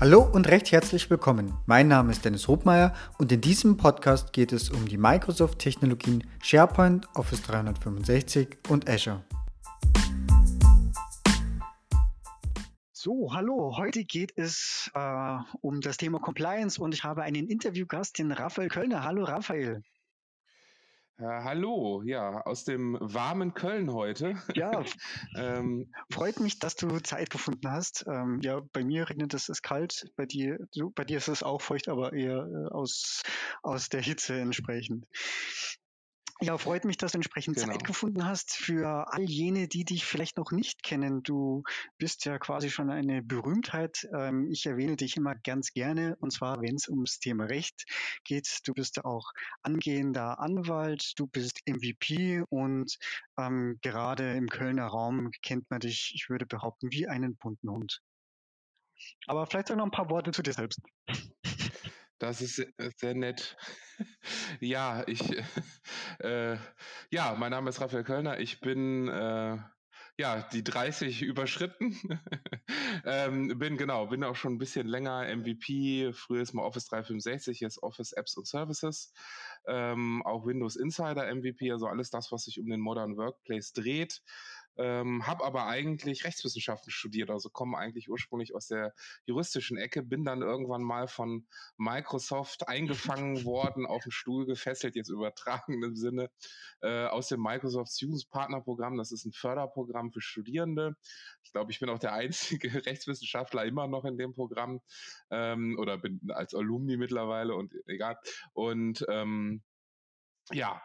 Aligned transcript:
Hallo 0.00 0.22
und 0.22 0.48
recht 0.48 0.72
herzlich 0.72 1.10
willkommen. 1.10 1.52
Mein 1.66 1.86
Name 1.86 2.10
ist 2.10 2.24
Dennis 2.24 2.48
Hobmeier 2.48 2.94
und 3.18 3.30
in 3.32 3.42
diesem 3.42 3.76
Podcast 3.76 4.32
geht 4.32 4.50
es 4.50 4.70
um 4.70 4.88
die 4.88 4.96
Microsoft-Technologien 4.96 6.24
SharePoint, 6.42 7.06
Office 7.14 7.42
365 7.42 8.56
und 8.70 8.88
Azure. 8.88 9.22
So, 12.94 13.34
hallo. 13.34 13.76
Heute 13.76 14.04
geht 14.04 14.32
es 14.36 14.90
äh, 14.94 15.36
um 15.60 15.82
das 15.82 15.98
Thema 15.98 16.18
Compliance 16.18 16.80
und 16.80 16.94
ich 16.94 17.04
habe 17.04 17.22
einen 17.22 17.46
Interviewgast, 17.46 18.18
den 18.18 18.32
Raphael 18.32 18.68
Kölner. 18.68 19.04
Hallo, 19.04 19.24
Raphael. 19.24 19.82
Äh, 21.20 21.42
hallo, 21.42 22.02
ja, 22.02 22.40
aus 22.46 22.64
dem 22.64 22.96
warmen 22.98 23.52
Köln 23.52 23.92
heute. 23.92 24.36
Ja, 24.54 24.70
ähm, 25.36 25.92
freut 26.10 26.40
mich, 26.40 26.58
dass 26.58 26.76
du 26.76 26.98
Zeit 27.00 27.28
gefunden 27.28 27.70
hast. 27.70 28.06
Ähm, 28.08 28.40
ja, 28.42 28.62
bei 28.72 28.82
mir 28.82 29.10
regnet 29.10 29.34
es, 29.34 29.50
ist 29.50 29.62
kalt, 29.62 30.10
bei 30.16 30.24
dir, 30.24 30.58
so, 30.70 30.88
bei 30.88 31.04
dir 31.04 31.18
ist 31.18 31.28
es 31.28 31.42
auch 31.42 31.60
feucht, 31.60 31.88
aber 31.88 32.14
eher 32.14 32.46
äh, 32.46 32.72
aus, 32.72 33.22
aus 33.62 33.90
der 33.90 34.00
Hitze 34.00 34.40
entsprechend. 34.40 35.04
Ja, 36.42 36.56
freut 36.56 36.86
mich, 36.86 36.96
dass 36.96 37.12
du 37.12 37.18
entsprechend 37.18 37.56
genau. 37.56 37.72
Zeit 37.72 37.84
gefunden 37.84 38.24
hast 38.24 38.56
für 38.56 39.12
all 39.12 39.28
jene, 39.28 39.68
die 39.68 39.84
dich 39.84 40.06
vielleicht 40.06 40.38
noch 40.38 40.52
nicht 40.52 40.82
kennen. 40.82 41.22
Du 41.22 41.62
bist 41.98 42.24
ja 42.24 42.38
quasi 42.38 42.70
schon 42.70 42.90
eine 42.90 43.22
Berühmtheit. 43.22 44.08
Ähm, 44.16 44.48
ich 44.50 44.64
erwähne 44.64 44.96
dich 44.96 45.16
immer 45.16 45.34
ganz 45.34 45.72
gerne, 45.72 46.16
und 46.20 46.32
zwar, 46.32 46.62
wenn 46.62 46.76
es 46.76 46.88
ums 46.88 47.18
Thema 47.18 47.44
Recht 47.44 47.84
geht. 48.24 48.60
Du 48.64 48.72
bist 48.72 49.04
auch 49.04 49.32
angehender 49.62 50.40
Anwalt, 50.40 51.12
du 51.16 51.26
bist 51.26 51.60
MVP 51.66 52.42
und 52.48 52.96
ähm, 53.38 53.78
gerade 53.82 54.32
im 54.32 54.48
Kölner 54.48 54.86
Raum 54.86 55.30
kennt 55.42 55.70
man 55.70 55.80
dich, 55.80 56.12
ich 56.14 56.30
würde 56.30 56.46
behaupten, 56.46 56.90
wie 56.90 57.06
einen 57.06 57.36
bunten 57.36 57.70
Hund. 57.70 58.00
Aber 59.26 59.46
vielleicht 59.46 59.70
auch 59.70 59.76
noch 59.76 59.84
ein 59.84 59.90
paar 59.90 60.10
Worte 60.10 60.30
zu 60.30 60.42
dir 60.42 60.54
selbst. 60.54 60.80
Das 62.20 62.42
ist 62.42 62.56
sehr, 62.56 62.68
sehr 62.96 63.14
nett. 63.14 63.56
ja, 64.60 65.02
ich, 65.06 65.22
äh, 66.20 66.56
ja, 67.10 67.34
mein 67.34 67.50
Name 67.50 67.70
ist 67.70 67.80
Raphael 67.80 68.04
Kölner. 68.04 68.38
Ich 68.38 68.60
bin, 68.60 69.08
äh, 69.08 69.56
ja, 70.18 70.42
die 70.52 70.62
30 70.62 71.22
überschritten. 71.22 71.96
ähm, 73.06 73.58
bin 73.58 73.78
genau, 73.78 74.08
bin 74.08 74.22
auch 74.22 74.36
schon 74.36 74.52
ein 74.52 74.58
bisschen 74.58 74.86
länger 74.86 75.34
MVP. 75.34 76.12
Früher 76.12 76.42
ist 76.42 76.52
mal 76.52 76.62
Office 76.62 76.88
365, 76.88 77.58
jetzt 77.60 77.82
Office 77.82 78.12
Apps 78.12 78.36
und 78.36 78.46
Services. 78.46 79.14
Ähm, 79.66 80.22
auch 80.26 80.44
Windows 80.44 80.76
Insider 80.76 81.34
MVP, 81.34 81.72
also 81.72 81.86
alles 81.86 82.10
das, 82.10 82.30
was 82.32 82.44
sich 82.44 82.60
um 82.60 82.68
den 82.68 82.80
Modern 82.80 83.16
Workplace 83.16 83.72
dreht 83.72 84.20
ähm, 84.76 85.26
habe 85.26 85.44
aber 85.44 85.66
eigentlich 85.66 86.24
Rechtswissenschaften 86.24 86.90
studiert, 86.90 87.30
also 87.30 87.50
komme 87.50 87.78
eigentlich 87.78 88.10
ursprünglich 88.10 88.54
aus 88.54 88.66
der 88.66 88.94
juristischen 89.26 89.76
Ecke, 89.76 90.02
bin 90.02 90.24
dann 90.24 90.42
irgendwann 90.42 90.82
mal 90.82 91.08
von 91.08 91.46
Microsoft 91.76 92.68
eingefangen 92.68 93.44
worden, 93.44 93.86
auf 93.86 94.02
den 94.02 94.12
Stuhl 94.12 94.46
gefesselt, 94.46 94.94
jetzt 94.96 95.10
übertragen 95.10 95.82
im 95.82 95.96
Sinne, 95.96 96.30
äh, 96.80 97.06
aus 97.06 97.28
dem 97.28 97.42
Microsoft 97.42 97.92
Students 97.92 98.26
Partner 98.26 98.60
Programm. 98.60 98.96
Das 98.96 99.12
ist 99.12 99.24
ein 99.24 99.32
Förderprogramm 99.32 100.12
für 100.12 100.20
Studierende. 100.20 100.96
Ich 101.42 101.52
glaube, 101.52 101.72
ich 101.72 101.80
bin 101.80 101.88
auch 101.88 101.98
der 101.98 102.12
einzige 102.12 102.68
Rechtswissenschaftler 102.86 103.64
immer 103.64 103.86
noch 103.86 104.04
in 104.04 104.16
dem 104.16 104.34
Programm 104.34 104.80
ähm, 105.30 105.76
oder 105.78 105.98
bin 105.98 106.20
als 106.30 106.54
Alumni 106.54 106.96
mittlerweile 106.96 107.54
und 107.54 107.74
egal. 107.86 108.18
Und 108.52 109.04
ähm, 109.08 109.62
ja, 110.52 110.82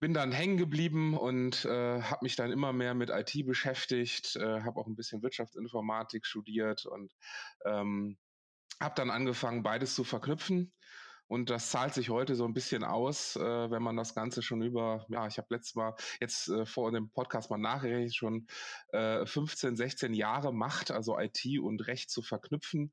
bin 0.00 0.14
dann 0.14 0.32
hängen 0.32 0.56
geblieben 0.56 1.16
und 1.16 1.64
äh, 1.66 2.02
habe 2.02 2.24
mich 2.24 2.34
dann 2.34 2.50
immer 2.50 2.72
mehr 2.72 2.94
mit 2.94 3.10
IT 3.10 3.46
beschäftigt, 3.46 4.36
äh, 4.36 4.62
habe 4.62 4.80
auch 4.80 4.86
ein 4.86 4.96
bisschen 4.96 5.22
Wirtschaftsinformatik 5.22 6.26
studiert 6.26 6.86
und 6.86 7.12
ähm, 7.66 8.18
habe 8.80 8.94
dann 8.96 9.10
angefangen, 9.10 9.62
beides 9.62 9.94
zu 9.94 10.02
verknüpfen. 10.04 10.72
Und 11.26 11.48
das 11.48 11.70
zahlt 11.70 11.94
sich 11.94 12.10
heute 12.10 12.34
so 12.34 12.44
ein 12.44 12.54
bisschen 12.54 12.82
aus, 12.82 13.36
äh, 13.36 13.70
wenn 13.70 13.84
man 13.84 13.96
das 13.96 14.16
Ganze 14.16 14.42
schon 14.42 14.62
über, 14.62 15.06
ja, 15.10 15.28
ich 15.28 15.38
habe 15.38 15.46
letztes 15.50 15.76
Mal 15.76 15.94
jetzt 16.20 16.48
äh, 16.48 16.66
vor 16.66 16.90
dem 16.90 17.10
Podcast 17.10 17.50
mal 17.50 17.58
nachgerechnet, 17.58 18.16
schon 18.16 18.48
äh, 18.88 19.24
15, 19.24 19.76
16 19.76 20.12
Jahre 20.12 20.52
macht, 20.52 20.90
also 20.90 21.16
IT 21.20 21.44
und 21.60 21.86
Recht 21.86 22.10
zu 22.10 22.22
verknüpfen 22.22 22.92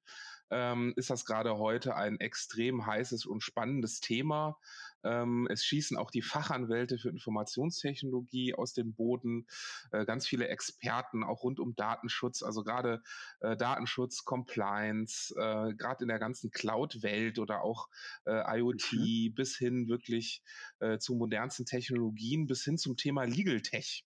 ähm, 0.50 0.94
ist 0.96 1.10
das 1.10 1.26
gerade 1.26 1.58
heute 1.58 1.96
ein 1.96 2.20
extrem 2.20 2.86
heißes 2.86 3.26
und 3.26 3.42
spannendes 3.42 4.00
Thema. 4.00 4.58
Ähm, 5.04 5.48
es 5.50 5.64
schießen 5.64 5.98
auch 5.98 6.12
die 6.12 6.22
Fachanwälte 6.22 6.98
für 6.98 7.10
Informationstechnologie 7.10 8.56
aus 8.56 8.74
dem 8.74 8.94
Boden, 8.94 9.48
äh, 9.92 10.06
ganz 10.06 10.28
viele 10.28 10.48
Experten 10.48 11.24
auch 11.24 11.44
rund 11.44 11.60
um 11.60 11.76
Datenschutz, 11.76 12.44
also 12.44 12.64
gerade 12.64 13.02
äh, 13.40 13.56
Datenschutz, 13.56 14.26
Compliance, 14.26 15.34
äh, 15.38 15.74
gerade 15.76 16.04
in 16.04 16.08
der 16.08 16.20
ganzen 16.20 16.52
Cloud-Welt 16.52 17.40
oder 17.40 17.62
auch 17.62 17.90
äh, 18.26 18.60
IoT 18.60 18.94
mhm. 18.94 19.34
bis 19.36 19.58
hin 19.58 19.88
wirklich 19.88 20.42
äh, 20.80 20.98
zu 20.98 21.16
modernsten 21.16 21.66
Technologien, 21.66 22.48
bis 22.48 22.64
hin 22.64 22.78
zum 22.78 22.98
Thema 22.98 23.24
Legal 23.24 23.62
Tech 23.62 24.06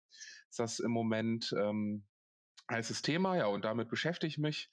ist 0.52 0.60
das 0.60 0.80
im 0.80 0.92
Moment 0.92 1.56
ähm, 1.58 2.04
heißes 2.72 3.02
Thema, 3.02 3.36
ja, 3.36 3.46
und 3.48 3.66
damit 3.66 3.90
beschäftige 3.90 4.30
ich 4.30 4.38
mich. 4.38 4.72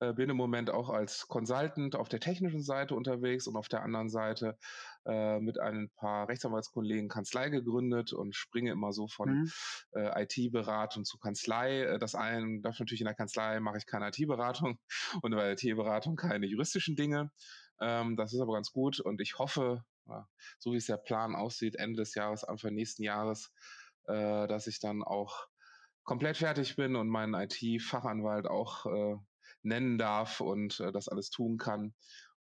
Äh, 0.00 0.12
bin 0.12 0.30
im 0.30 0.36
Moment 0.36 0.70
auch 0.70 0.90
als 0.90 1.28
Consultant 1.28 1.94
auf 1.94 2.08
der 2.08 2.20
technischen 2.20 2.62
Seite 2.62 2.94
unterwegs 2.94 3.46
und 3.46 3.56
auf 3.56 3.68
der 3.68 3.82
anderen 3.82 4.08
Seite 4.08 4.58
äh, 5.06 5.38
mit 5.38 5.58
ein 5.60 5.90
paar 5.96 6.28
Rechtsanwaltskollegen 6.28 7.08
Kanzlei 7.08 7.50
gegründet 7.50 8.12
und 8.12 8.34
springe 8.34 8.72
immer 8.72 8.92
so 8.92 9.06
von 9.06 9.30
mhm. 9.30 9.50
äh, 9.92 10.24
IT-Beratung 10.24 11.04
zu 11.04 11.18
Kanzlei. 11.18 11.82
Äh, 11.82 11.98
das 11.98 12.14
eine, 12.14 12.60
das 12.62 12.80
natürlich 12.80 13.00
in 13.00 13.06
der 13.06 13.14
Kanzlei 13.14 13.60
mache 13.60 13.78
ich 13.78 13.86
keine 13.86 14.08
IT-Beratung 14.08 14.78
und 15.22 15.30
bei 15.30 15.54
der 15.54 15.64
IT-Beratung 15.64 16.16
keine 16.16 16.46
juristischen 16.46 16.96
Dinge. 16.96 17.30
Ähm, 17.80 18.16
das 18.16 18.32
ist 18.32 18.40
aber 18.40 18.54
ganz 18.54 18.72
gut 18.72 19.00
und 19.00 19.20
ich 19.20 19.38
hoffe, 19.38 19.84
so 20.58 20.72
wie 20.72 20.76
es 20.76 20.86
der 20.86 20.98
Plan 20.98 21.34
aussieht, 21.34 21.76
Ende 21.76 22.02
des 22.02 22.14
Jahres, 22.14 22.44
Anfang 22.44 22.74
nächsten 22.74 23.02
Jahres, 23.02 23.52
äh, 24.06 24.46
dass 24.46 24.66
ich 24.66 24.80
dann 24.80 25.02
auch 25.02 25.46
komplett 26.04 26.36
fertig 26.36 26.76
bin 26.76 26.96
und 26.96 27.08
meinen 27.08 27.34
IT-Fachanwalt 27.34 28.46
auch 28.46 28.86
äh, 28.86 29.16
nennen 29.62 29.98
darf 29.98 30.40
und 30.40 30.80
äh, 30.80 30.92
das 30.92 31.08
alles 31.08 31.30
tun 31.30 31.58
kann. 31.58 31.94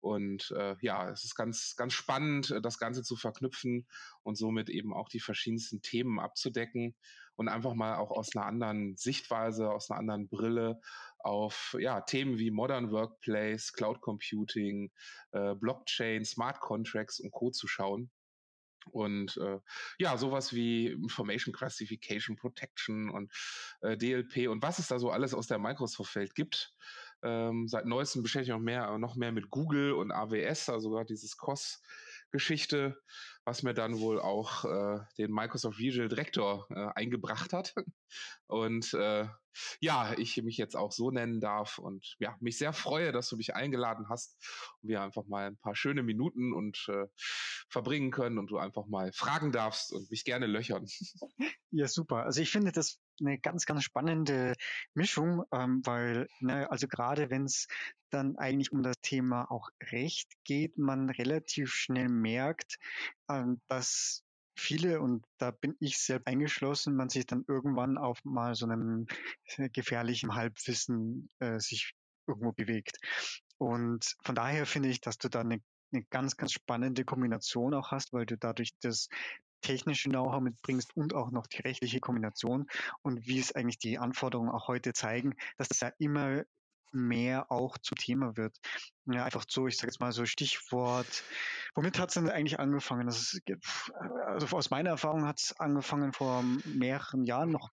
Und 0.01 0.51
äh, 0.57 0.75
ja, 0.81 1.09
es 1.11 1.23
ist 1.23 1.35
ganz, 1.35 1.75
ganz 1.77 1.93
spannend, 1.93 2.49
äh, 2.49 2.61
das 2.61 2.79
Ganze 2.79 3.03
zu 3.03 3.15
verknüpfen 3.15 3.87
und 4.23 4.35
somit 4.35 4.69
eben 4.69 4.93
auch 4.93 5.09
die 5.09 5.19
verschiedensten 5.19 5.81
Themen 5.81 6.19
abzudecken 6.19 6.95
und 7.35 7.47
einfach 7.47 7.75
mal 7.75 7.97
auch 7.97 8.09
aus 8.09 8.35
einer 8.35 8.47
anderen 8.47 8.97
Sichtweise, 8.97 9.69
aus 9.69 9.89
einer 9.89 9.99
anderen 9.99 10.27
Brille 10.27 10.79
auf 11.19 11.75
ja, 11.79 12.01
Themen 12.01 12.39
wie 12.39 12.49
Modern 12.49 12.91
Workplace, 12.91 13.73
Cloud 13.73 14.01
Computing, 14.01 14.91
äh, 15.33 15.53
Blockchain, 15.53 16.25
Smart 16.25 16.59
Contracts 16.59 17.19
und 17.19 17.31
Co. 17.31 17.51
zu 17.51 17.67
schauen. 17.67 18.09
Und 18.87 19.37
äh, 19.37 19.59
ja, 19.97 20.17
sowas 20.17 20.53
wie 20.53 20.87
Information 20.87 21.53
Classification 21.53 22.35
Protection 22.35 23.09
und 23.09 23.31
äh, 23.81 23.97
DLP 23.97 24.49
und 24.49 24.61
was 24.63 24.79
es 24.79 24.87
da 24.87 24.99
so 24.99 25.09
alles 25.11 25.33
aus 25.33 25.47
der 25.47 25.59
Microsoft-Welt 25.59 26.35
gibt. 26.35 26.73
Ähm, 27.23 27.67
seit 27.67 27.85
neuestem 27.85 28.23
beschäftige 28.23 28.55
ich 28.55 28.61
mich 28.61 28.75
noch 28.75 28.87
mehr, 28.87 28.97
noch 28.97 29.15
mehr 29.15 29.31
mit 29.31 29.49
Google 29.49 29.93
und 29.93 30.11
AWS, 30.11 30.69
also 30.69 30.89
gerade 30.89 31.05
dieses 31.05 31.37
COS-Geschichte, 31.37 32.97
was 33.43 33.63
mir 33.63 33.73
dann 33.73 33.99
wohl 33.99 34.19
auch 34.19 34.65
äh, 34.65 34.99
den 35.17 35.31
Microsoft 35.31 35.79
Visual 35.79 36.09
Director 36.09 36.67
äh, 36.69 36.89
eingebracht 36.95 37.53
hat. 37.53 37.73
Und 38.47 38.93
äh, 38.93 39.27
ja, 39.79 40.13
ich 40.17 40.41
mich 40.43 40.57
jetzt 40.57 40.75
auch 40.75 40.91
so 40.91 41.11
nennen 41.11 41.41
darf 41.41 41.77
und 41.77 42.15
ja, 42.19 42.37
mich 42.39 42.57
sehr 42.57 42.73
freue, 42.73 43.11
dass 43.11 43.29
du 43.29 43.37
mich 43.37 43.53
eingeladen 43.53 44.07
hast 44.09 44.37
und 44.81 44.89
wir 44.89 45.01
einfach 45.01 45.25
mal 45.27 45.47
ein 45.47 45.57
paar 45.57 45.75
schöne 45.75 46.03
Minuten 46.03 46.53
und 46.53 46.87
äh, 46.89 47.07
verbringen 47.69 48.11
können 48.11 48.37
und 48.37 48.47
du 48.47 48.57
einfach 48.57 48.87
mal 48.87 49.11
fragen 49.13 49.51
darfst 49.51 49.91
und 49.91 50.09
mich 50.09 50.23
gerne 50.25 50.47
löchern. 50.47 50.85
Ja, 51.73 51.87
super. 51.87 52.25
Also 52.25 52.41
ich 52.41 52.51
finde 52.51 52.73
das 52.73 52.99
eine 53.21 53.39
ganz, 53.39 53.65
ganz 53.65 53.83
spannende 53.83 54.55
Mischung, 54.93 55.43
ähm, 55.53 55.81
weil, 55.85 56.27
ne, 56.39 56.69
also 56.69 56.87
gerade 56.87 57.29
wenn 57.29 57.45
es 57.45 57.67
dann 58.09 58.37
eigentlich 58.37 58.71
um 58.71 58.83
das 58.83 58.95
Thema 59.01 59.49
auch 59.49 59.69
Recht 59.91 60.31
geht, 60.43 60.77
man 60.77 61.09
relativ 61.09 61.71
schnell 61.71 62.09
merkt, 62.09 62.77
ähm, 63.29 63.61
dass 63.67 64.23
viele, 64.57 65.01
und 65.01 65.25
da 65.37 65.51
bin 65.51 65.75
ich 65.79 65.97
selbst 65.97 66.27
eingeschlossen, 66.27 66.95
man 66.95 67.09
sich 67.09 67.25
dann 67.25 67.45
irgendwann 67.47 67.97
auf 67.97 68.23
mal 68.23 68.55
so 68.55 68.65
einem 68.65 69.07
äh, 69.57 69.69
gefährlichen 69.69 70.35
Halbwissen 70.35 71.29
äh, 71.39 71.59
sich 71.59 71.93
irgendwo 72.27 72.51
bewegt. 72.51 72.97
Und 73.57 74.15
von 74.23 74.35
daher 74.35 74.65
finde 74.65 74.89
ich, 74.89 75.01
dass 75.01 75.17
du 75.17 75.29
da 75.29 75.41
eine, 75.41 75.61
eine 75.93 76.03
ganz, 76.09 76.37
ganz 76.37 76.53
spannende 76.53 77.05
Kombination 77.05 77.73
auch 77.73 77.91
hast, 77.91 78.13
weil 78.13 78.25
du 78.25 78.37
dadurch 78.37 78.71
das 78.81 79.07
technische 79.61 80.09
Know-how 80.09 80.41
mitbringst 80.41 80.95
und 80.95 81.13
auch 81.13 81.31
noch 81.31 81.47
die 81.47 81.61
rechtliche 81.61 81.99
Kombination 81.99 82.67
und 83.01 83.27
wie 83.27 83.39
es 83.39 83.53
eigentlich 83.53 83.79
die 83.79 83.97
Anforderungen 83.97 84.49
auch 84.49 84.67
heute 84.67 84.93
zeigen, 84.93 85.35
dass 85.57 85.69
das 85.69 85.79
ja 85.79 85.91
immer 85.99 86.43
mehr 86.93 87.51
auch 87.51 87.77
zu 87.77 87.95
Thema 87.95 88.35
wird. 88.35 88.57
Ja, 89.05 89.23
einfach 89.23 89.45
so, 89.47 89.67
ich 89.67 89.77
sage 89.77 89.87
jetzt 89.87 89.99
mal 89.99 90.11
so 90.11 90.25
Stichwort, 90.25 91.23
womit 91.73 91.97
hat 91.97 92.09
es 92.09 92.15
denn 92.15 92.29
eigentlich 92.29 92.59
angefangen? 92.59 93.07
Das 93.07 93.17
ist, 93.17 93.41
also 94.25 94.57
aus 94.57 94.69
meiner 94.69 94.89
Erfahrung 94.91 95.25
hat 95.25 95.39
es 95.39 95.57
angefangen 95.59 96.13
vor 96.13 96.43
mehreren 96.65 97.23
Jahren 97.23 97.51
noch, 97.51 97.69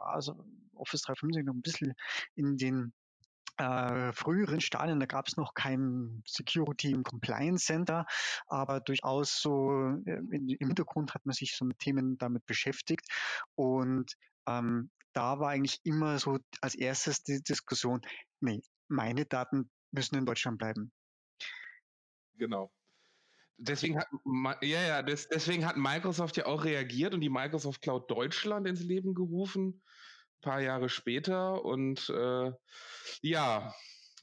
also 0.00 0.44
Office 0.74 1.02
365 1.02 1.44
noch 1.46 1.54
ein 1.54 1.62
bisschen 1.62 1.94
in 2.34 2.56
den 2.56 2.92
äh, 3.58 4.12
früheren 4.12 4.60
Stadien, 4.60 5.00
da 5.00 5.06
gab 5.06 5.28
es 5.28 5.36
noch 5.36 5.54
kein 5.54 6.22
Security 6.26 6.92
im 6.92 7.02
Compliance 7.02 7.66
Center, 7.66 8.06
aber 8.46 8.80
durchaus 8.80 9.40
so 9.40 9.70
äh, 10.06 10.20
im 10.30 10.56
Hintergrund 10.58 11.14
hat 11.14 11.26
man 11.26 11.34
sich 11.34 11.56
so 11.56 11.64
mit 11.64 11.78
Themen 11.78 12.18
damit 12.18 12.46
beschäftigt 12.46 13.06
und 13.54 14.12
ähm, 14.46 14.90
da 15.12 15.40
war 15.40 15.50
eigentlich 15.50 15.80
immer 15.84 16.18
so 16.18 16.38
als 16.60 16.74
erstes 16.74 17.22
die 17.24 17.42
Diskussion, 17.42 18.00
nee, 18.40 18.62
meine 18.88 19.26
Daten 19.26 19.70
müssen 19.90 20.16
in 20.16 20.26
Deutschland 20.26 20.58
bleiben. 20.58 20.92
Genau. 22.36 22.70
Deswegen 23.56 23.98
hat, 23.98 24.06
ja, 24.62 24.82
ja, 24.82 25.02
deswegen 25.02 25.66
hat 25.66 25.76
Microsoft 25.76 26.36
ja 26.36 26.46
auch 26.46 26.64
reagiert 26.64 27.12
und 27.12 27.20
die 27.20 27.28
Microsoft 27.28 27.82
Cloud 27.82 28.08
Deutschland 28.08 28.68
ins 28.68 28.82
Leben 28.82 29.14
gerufen, 29.14 29.82
paar 30.40 30.60
Jahre 30.60 30.88
später. 30.88 31.64
Und 31.64 32.08
äh, 32.10 32.52
ja, 33.22 33.74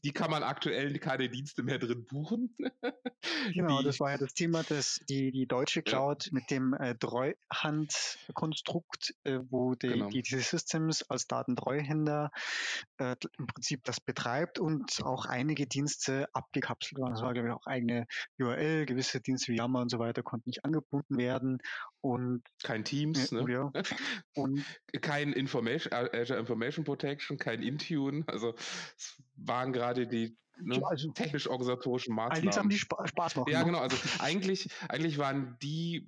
die 0.05 0.13
kann 0.13 0.29
man 0.29 0.43
aktuell 0.43 0.99
keine 0.99 1.29
Dienste 1.29 1.63
mehr 1.63 1.79
drin 1.79 2.05
buchen. 2.05 2.55
genau, 3.53 3.79
die, 3.79 3.85
das 3.85 3.99
war 3.99 4.11
ja 4.11 4.19
das 4.19 4.35
Thema, 4.35 4.61
dass 4.61 5.01
die, 5.09 5.31
die 5.31 5.47
deutsche 5.47 5.81
Cloud 5.81 6.27
ja. 6.27 6.31
mit 6.31 6.51
dem 6.51 6.75
äh, 6.75 6.93
Treuhandkonstrukt, 6.93 9.15
äh, 9.23 9.39
wo 9.49 9.73
die, 9.73 9.87
genau. 9.87 10.09
die, 10.09 10.21
die 10.21 10.41
Systems 10.41 11.01
als 11.09 11.25
Datentreuhänder 11.25 12.29
äh, 12.99 13.15
im 13.39 13.47
Prinzip 13.47 13.83
das 13.83 13.99
betreibt 13.99 14.59
und 14.59 15.03
auch 15.03 15.25
einige 15.25 15.65
Dienste 15.65 16.29
abgekapselt 16.33 17.01
waren. 17.01 17.13
Das 17.13 17.23
war, 17.23 17.33
glaube 17.33 17.47
ich, 17.47 17.53
auch 17.55 17.65
eigene 17.65 18.05
URL, 18.39 18.85
gewisse 18.85 19.21
Dienste 19.21 19.53
wie 19.53 19.57
Yammer 19.57 19.81
und 19.81 19.89
so 19.89 19.97
weiter 19.97 20.21
konnten 20.21 20.49
nicht 20.49 20.65
angebunden 20.65 21.17
werden. 21.17 21.57
Und 22.01 22.43
kein 22.61 22.85
Teams, 22.85 23.31
ne? 23.31 23.43
Ja. 23.51 23.71
Und 24.35 24.63
kein 25.01 25.33
Information, 25.33 25.91
Azure 25.91 26.39
Information 26.39 26.85
Protection, 26.85 27.39
kein 27.39 27.63
Intune. 27.63 28.23
Also 28.27 28.53
es 28.95 29.19
waren 29.35 29.73
gerade 29.73 29.94
die 29.95 30.35
ne, 30.61 30.81
also, 30.83 31.11
technisch-organisatorischen 31.11 32.15
Maßnahmen. 32.15 32.49
Die 32.49 32.53
Sachen, 32.53 32.69
die 32.69 32.77
Spaß 32.77 33.35
machen. 33.35 33.51
Ja, 33.51 33.59
ne? 33.59 33.65
genau. 33.65 33.79
Also 33.79 33.97
eigentlich, 34.19 34.69
eigentlich 34.89 35.17
waren 35.17 35.57
die 35.61 36.07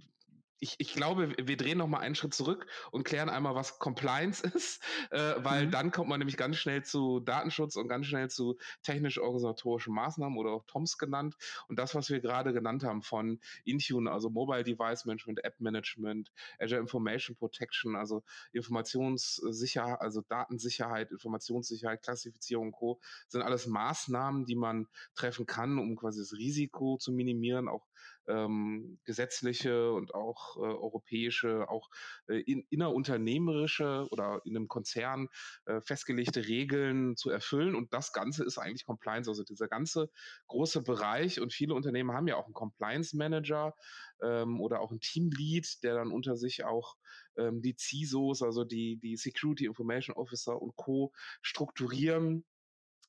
ich, 0.60 0.76
ich 0.80 0.94
glaube, 0.94 1.36
wir 1.38 1.58
drehen 1.58 1.78
noch 1.78 1.88
mal 1.88 2.00
einen 2.00 2.16
Schritt 2.16 2.34
zurück 2.34 2.68
und 2.92 3.04
klären 3.04 3.30
einmal, 3.30 3.56
was 3.56 3.80
Compliance 3.80 4.44
ist, 4.56 4.82
äh, 5.12 5.36
weil 5.38 5.68
mhm. 5.68 5.72
dann 5.72 5.92
kommt 5.92 6.10
man 6.10 6.20
nämlich 6.20 6.38
ganz 6.38 6.58
schnell 6.58 6.84
zu 6.84 7.20
Datenschutz 7.20 7.76
und 7.76 7.88
ganz 7.88 8.08
schnell 8.08 8.30
zu 8.30 8.58
technisch-organisatorischen 8.84 9.94
Maßnahmen 9.94 10.38
oder 10.38 10.52
auch 10.52 10.66
TOMS 10.66 10.98
genannt. 10.98 11.36
Und 11.68 11.78
das, 11.78 11.96
was 11.96 12.10
wir 12.10 12.20
gerade 12.20 12.54
genannt 12.54 12.84
haben 12.84 13.02
von 13.02 13.40
Intune, 13.66 14.12
also 14.12 14.30
Mobile 14.30 14.64
Device 14.64 15.06
Management, 15.06 15.44
App 15.44 15.60
Management, 15.60 16.32
Azure 16.60 16.82
Information 16.82 17.36
Protection, 17.36 17.96
also 17.96 18.24
Informationssicherheit, 18.52 20.02
also 20.02 20.22
Datensicherheit, 20.22 21.12
Informationssicherheit, 21.12 22.02
Klassifizierung 22.02 22.68
und 22.68 22.72
Co., 22.72 23.00
sind 23.28 23.42
alles 23.42 23.68
Maßnahmen, 23.68 24.46
die 24.46 24.56
man 24.56 24.88
treffen 25.16 25.46
kann, 25.46 25.78
um 25.78 25.96
quasi 25.96 26.20
das 26.20 26.34
Risiko 26.34 26.98
zu 26.98 27.12
minimieren, 27.12 27.68
auch 27.68 27.86
ähm, 28.28 29.00
gesetzliche 29.06 29.92
und 29.92 30.14
auch 30.14 30.58
äh, 30.58 30.60
europäische, 30.60 31.70
auch 31.70 31.90
äh, 32.28 32.40
in, 32.42 32.66
innerunternehmerische 32.70 34.08
oder 34.12 34.42
in 34.46 34.56
einem 34.56 34.68
Konzern 34.68 35.28
äh, 35.66 35.82
festgelegte 35.82 36.48
Regeln 36.48 37.16
zu 37.16 37.30
erfüllen. 37.30 37.76
Und 37.76 37.94
das 37.94 38.14
Ganze 38.14 38.44
ist 38.44 38.58
eigentlich 38.58 38.86
Compliance. 38.86 39.30
Also 39.30 39.44
dieser 39.44 39.68
ganze 39.68 40.10
große 40.48 40.82
Bereich 40.84 41.40
und 41.40 41.54
viele 41.54 41.74
Unternehmen 41.74 42.12
haben 42.12 42.28
ja 42.28 42.36
auch 42.36 42.46
einen 42.46 42.54
Compliance 42.54 43.16
Manager 43.16 43.74
ähm, 44.22 44.60
oder 44.62 44.82
auch 44.82 44.92
einen 44.92 45.02
Teamlead, 45.02 45.84
der 45.84 45.96
dann 45.96 46.12
unter 46.12 46.36
sich 46.36 46.66
auch 46.66 46.96
ähm, 47.38 47.62
die 47.62 47.76
CISOs, 47.78 48.42
also 48.42 48.64
die, 48.64 48.98
die 48.98 49.18
Security 49.18 49.66
Information 49.66 50.16
Officer 50.16 50.62
und 50.62 50.76
Co. 50.76 51.12
strukturieren 51.42 52.46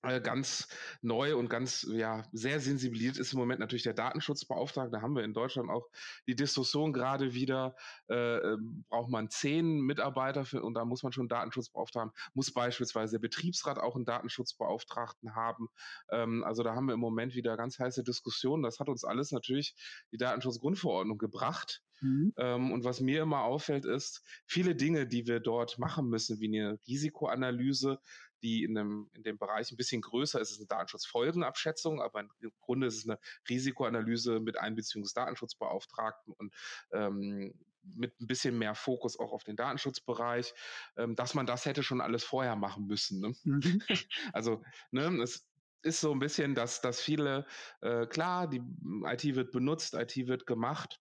ganz 0.03 0.69
neu 1.03 1.37
und 1.37 1.49
ganz 1.50 1.87
ja 1.91 2.25
sehr 2.33 2.61
sensibilisiert 2.61 3.19
ist 3.19 3.33
im 3.33 3.39
Moment 3.39 3.61
natürlich 3.61 3.83
der 3.83 3.95
Datenschutzbeauftragte. 3.95 4.93
Da 4.93 5.03
haben 5.03 5.17
wir 5.17 5.25
in 5.25 5.35
Deutschland 5.35 5.71
auch 5.71 5.89
die 6.27 6.37
Diskussion 6.37 6.93
gerade 6.93 7.35
wieder, 7.35 7.75
äh, 8.09 8.39
ähm, 8.39 8.85
braucht 8.89 9.11
man 9.11 9.29
zehn 9.29 9.81
Mitarbeiter 9.81 10.45
für, 10.45 10.62
und 10.62 10.75
da 10.75 10.85
muss 10.85 11.03
man 11.03 11.12
schon 11.12 11.23
einen 11.23 11.29
Datenschutzbeauftragten, 11.29 12.12
muss 12.35 12.53
beispielsweise 12.53 13.12
der 13.12 13.21
Betriebsrat 13.21 13.79
auch 13.79 13.97
einen 13.97 14.05
Datenschutzbeauftragten 14.05 15.35
haben. 15.35 15.69
Ähm, 16.11 16.45
also 16.45 16.62
da 16.62 16.75
haben 16.75 16.87
wir 16.87 16.95
im 16.95 17.00
Moment 17.00 17.35
wieder 17.35 17.56
ganz 17.56 17.79
heiße 17.79 18.05
Diskussionen. 18.05 18.62
Das 18.62 18.79
hat 18.79 18.89
uns 18.89 19.05
alles 19.05 19.33
natürlich 19.33 19.75
die 20.12 20.19
Datenschutzgrundverordnung 20.19 21.19
gebracht. 21.19 21.83
Mhm. 22.00 22.33
Ähm, 22.37 22.73
und 22.73 22.85
was 22.85 23.00
mir 23.00 23.23
immer 23.23 23.43
auffällt, 23.43 23.85
ist, 23.85 24.23
viele 24.47 24.75
Dinge, 24.75 25.06
die 25.06 25.27
wir 25.27 25.41
dort 25.41 25.79
machen 25.79 26.09
müssen, 26.09 26.41
wie 26.41 26.47
eine 26.47 26.79
Risikoanalyse, 26.87 28.00
die 28.43 28.62
in 28.65 28.75
dem, 28.75 29.11
in 29.15 29.23
dem 29.23 29.39
Bereich 29.39 29.71
ein 29.71 29.77
bisschen 29.77 30.00
größer 30.00 30.41
ist. 30.41 30.50
Ist 30.50 30.59
eine 30.59 30.67
Datenschutzfolgenabschätzung, 30.69 32.00
aber 32.00 32.21
im 32.21 32.31
Grunde 32.61 32.87
ist 32.87 32.97
es 32.99 33.09
eine 33.09 33.19
Risikoanalyse 33.49 34.41
mit 34.41 34.59
Einbeziehung 34.59 35.03
des 35.03 35.15
Datenschutzbeauftragten 35.15 36.33
und 36.35 36.55
ähm, 36.93 37.55
mit 37.83 38.21
ein 38.21 38.27
bisschen 38.27 38.59
mehr 38.59 38.75
Fokus 38.75 39.19
auch 39.19 39.33
auf 39.33 39.45
den 39.45 39.56
Datenschutzbereich, 39.56 40.55
ähm, 40.97 41.17
dass 41.17 41.35
man 41.35 41.47
das 41.47 41.65
hätte 41.65 41.83
schon 41.83 42.00
alles 42.00 42.25
vorher 42.25 42.56
machen 42.56 42.87
müssen. 42.87 43.21
Ne? 43.21 43.33
Mhm. 43.45 43.83
Also, 44.33 44.62
ne, 44.91 45.23
es 45.23 45.49
ist 45.83 46.00
so 46.00 46.12
ein 46.12 46.19
bisschen, 46.19 46.55
dass, 46.55 46.81
dass 46.81 47.00
viele, 47.00 47.47
äh, 47.81 48.06
klar, 48.06 48.49
die 48.49 48.61
IT 49.05 49.25
wird 49.35 49.53
benutzt, 49.53 49.95
IT 49.95 50.17
wird 50.27 50.47
gemacht, 50.47 51.00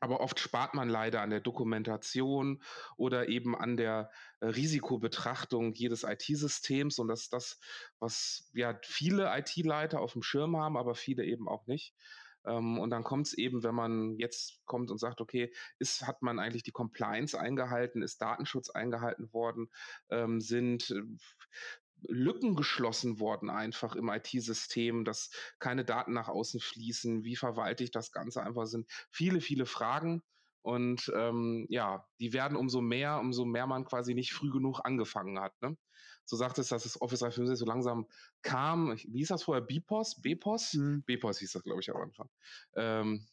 aber 0.00 0.20
oft 0.20 0.38
spart 0.38 0.74
man 0.74 0.88
leider 0.88 1.22
an 1.22 1.30
der 1.30 1.40
Dokumentation 1.40 2.62
oder 2.96 3.28
eben 3.28 3.56
an 3.56 3.76
der 3.76 4.10
äh, 4.40 4.46
Risikobetrachtung 4.46 5.72
jedes 5.74 6.02
IT-Systems. 6.02 6.98
Und 6.98 7.08
das 7.08 7.22
ist 7.22 7.32
das, 7.32 7.60
was 7.98 8.50
ja 8.52 8.78
viele 8.82 9.36
IT-Leiter 9.36 10.00
auf 10.00 10.12
dem 10.12 10.22
Schirm 10.22 10.56
haben, 10.56 10.76
aber 10.76 10.94
viele 10.94 11.24
eben 11.24 11.48
auch 11.48 11.66
nicht. 11.66 11.94
Ähm, 12.46 12.78
und 12.78 12.90
dann 12.90 13.04
kommt 13.04 13.26
es 13.26 13.34
eben, 13.34 13.62
wenn 13.62 13.74
man 13.74 14.18
jetzt 14.18 14.64
kommt 14.66 14.90
und 14.90 14.98
sagt, 14.98 15.20
okay, 15.20 15.52
ist, 15.78 16.06
hat 16.06 16.22
man 16.22 16.38
eigentlich 16.38 16.62
die 16.62 16.72
Compliance 16.72 17.38
eingehalten, 17.38 18.02
ist 18.02 18.20
Datenschutz 18.20 18.70
eingehalten 18.70 19.32
worden, 19.32 19.68
ähm, 20.10 20.40
sind 20.40 20.90
äh, 20.90 21.02
Lücken 22.08 22.54
geschlossen 22.54 23.20
worden 23.20 23.50
einfach 23.50 23.94
im 23.96 24.08
IT-System, 24.08 25.04
dass 25.04 25.30
keine 25.58 25.84
Daten 25.84 26.12
nach 26.12 26.28
außen 26.28 26.60
fließen. 26.60 27.24
Wie 27.24 27.36
verwalte 27.36 27.84
ich 27.84 27.90
das 27.90 28.12
Ganze? 28.12 28.42
Einfach 28.42 28.66
sind 28.66 28.90
viele, 29.10 29.40
viele 29.40 29.66
Fragen. 29.66 30.22
Und 30.62 31.12
ähm, 31.14 31.66
ja, 31.68 32.04
die 32.18 32.32
werden 32.32 32.56
umso 32.56 32.80
mehr, 32.80 33.20
umso 33.20 33.44
mehr 33.44 33.68
man 33.68 33.84
quasi 33.84 34.14
nicht 34.14 34.32
früh 34.32 34.50
genug 34.50 34.80
angefangen 34.82 35.38
hat. 35.38 35.52
Ne? 35.62 35.76
So 36.24 36.36
sagt 36.36 36.58
es, 36.58 36.68
dass 36.68 36.82
das 36.82 37.00
Office 37.00 37.20
365 37.20 37.58
so 37.60 37.66
langsam 37.66 38.06
kam. 38.42 38.96
Wie 38.96 39.18
hieß 39.18 39.28
das 39.28 39.44
vorher? 39.44 39.62
BPOS? 39.62 40.20
BPOS? 40.20 40.74
Mhm. 40.74 41.04
BPOS 41.04 41.38
hieß 41.38 41.52
das, 41.52 41.62
glaube 41.62 41.80
ich, 41.82 41.90
am 41.90 42.02
Anfang. 42.02 42.28
Ähm, 42.74 43.28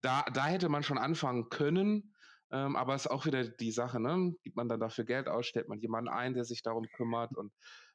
da, 0.00 0.22
da 0.32 0.46
hätte 0.46 0.68
man 0.68 0.84
schon 0.84 0.98
anfangen 0.98 1.48
können. 1.48 2.14
Ähm, 2.52 2.76
aber 2.76 2.94
es 2.94 3.06
ist 3.06 3.10
auch 3.10 3.26
wieder 3.26 3.42
die 3.44 3.72
Sache, 3.72 3.98
ne? 3.98 4.36
Gibt 4.44 4.56
man 4.56 4.68
dann 4.68 4.78
dafür 4.78 5.04
Geld 5.04 5.26
aus, 5.26 5.46
stellt 5.46 5.68
man 5.68 5.80
jemanden 5.80 6.08
ein, 6.08 6.34
der 6.34 6.44
sich 6.44 6.62
darum 6.62 6.86
kümmert 6.94 7.36
und 7.36 7.52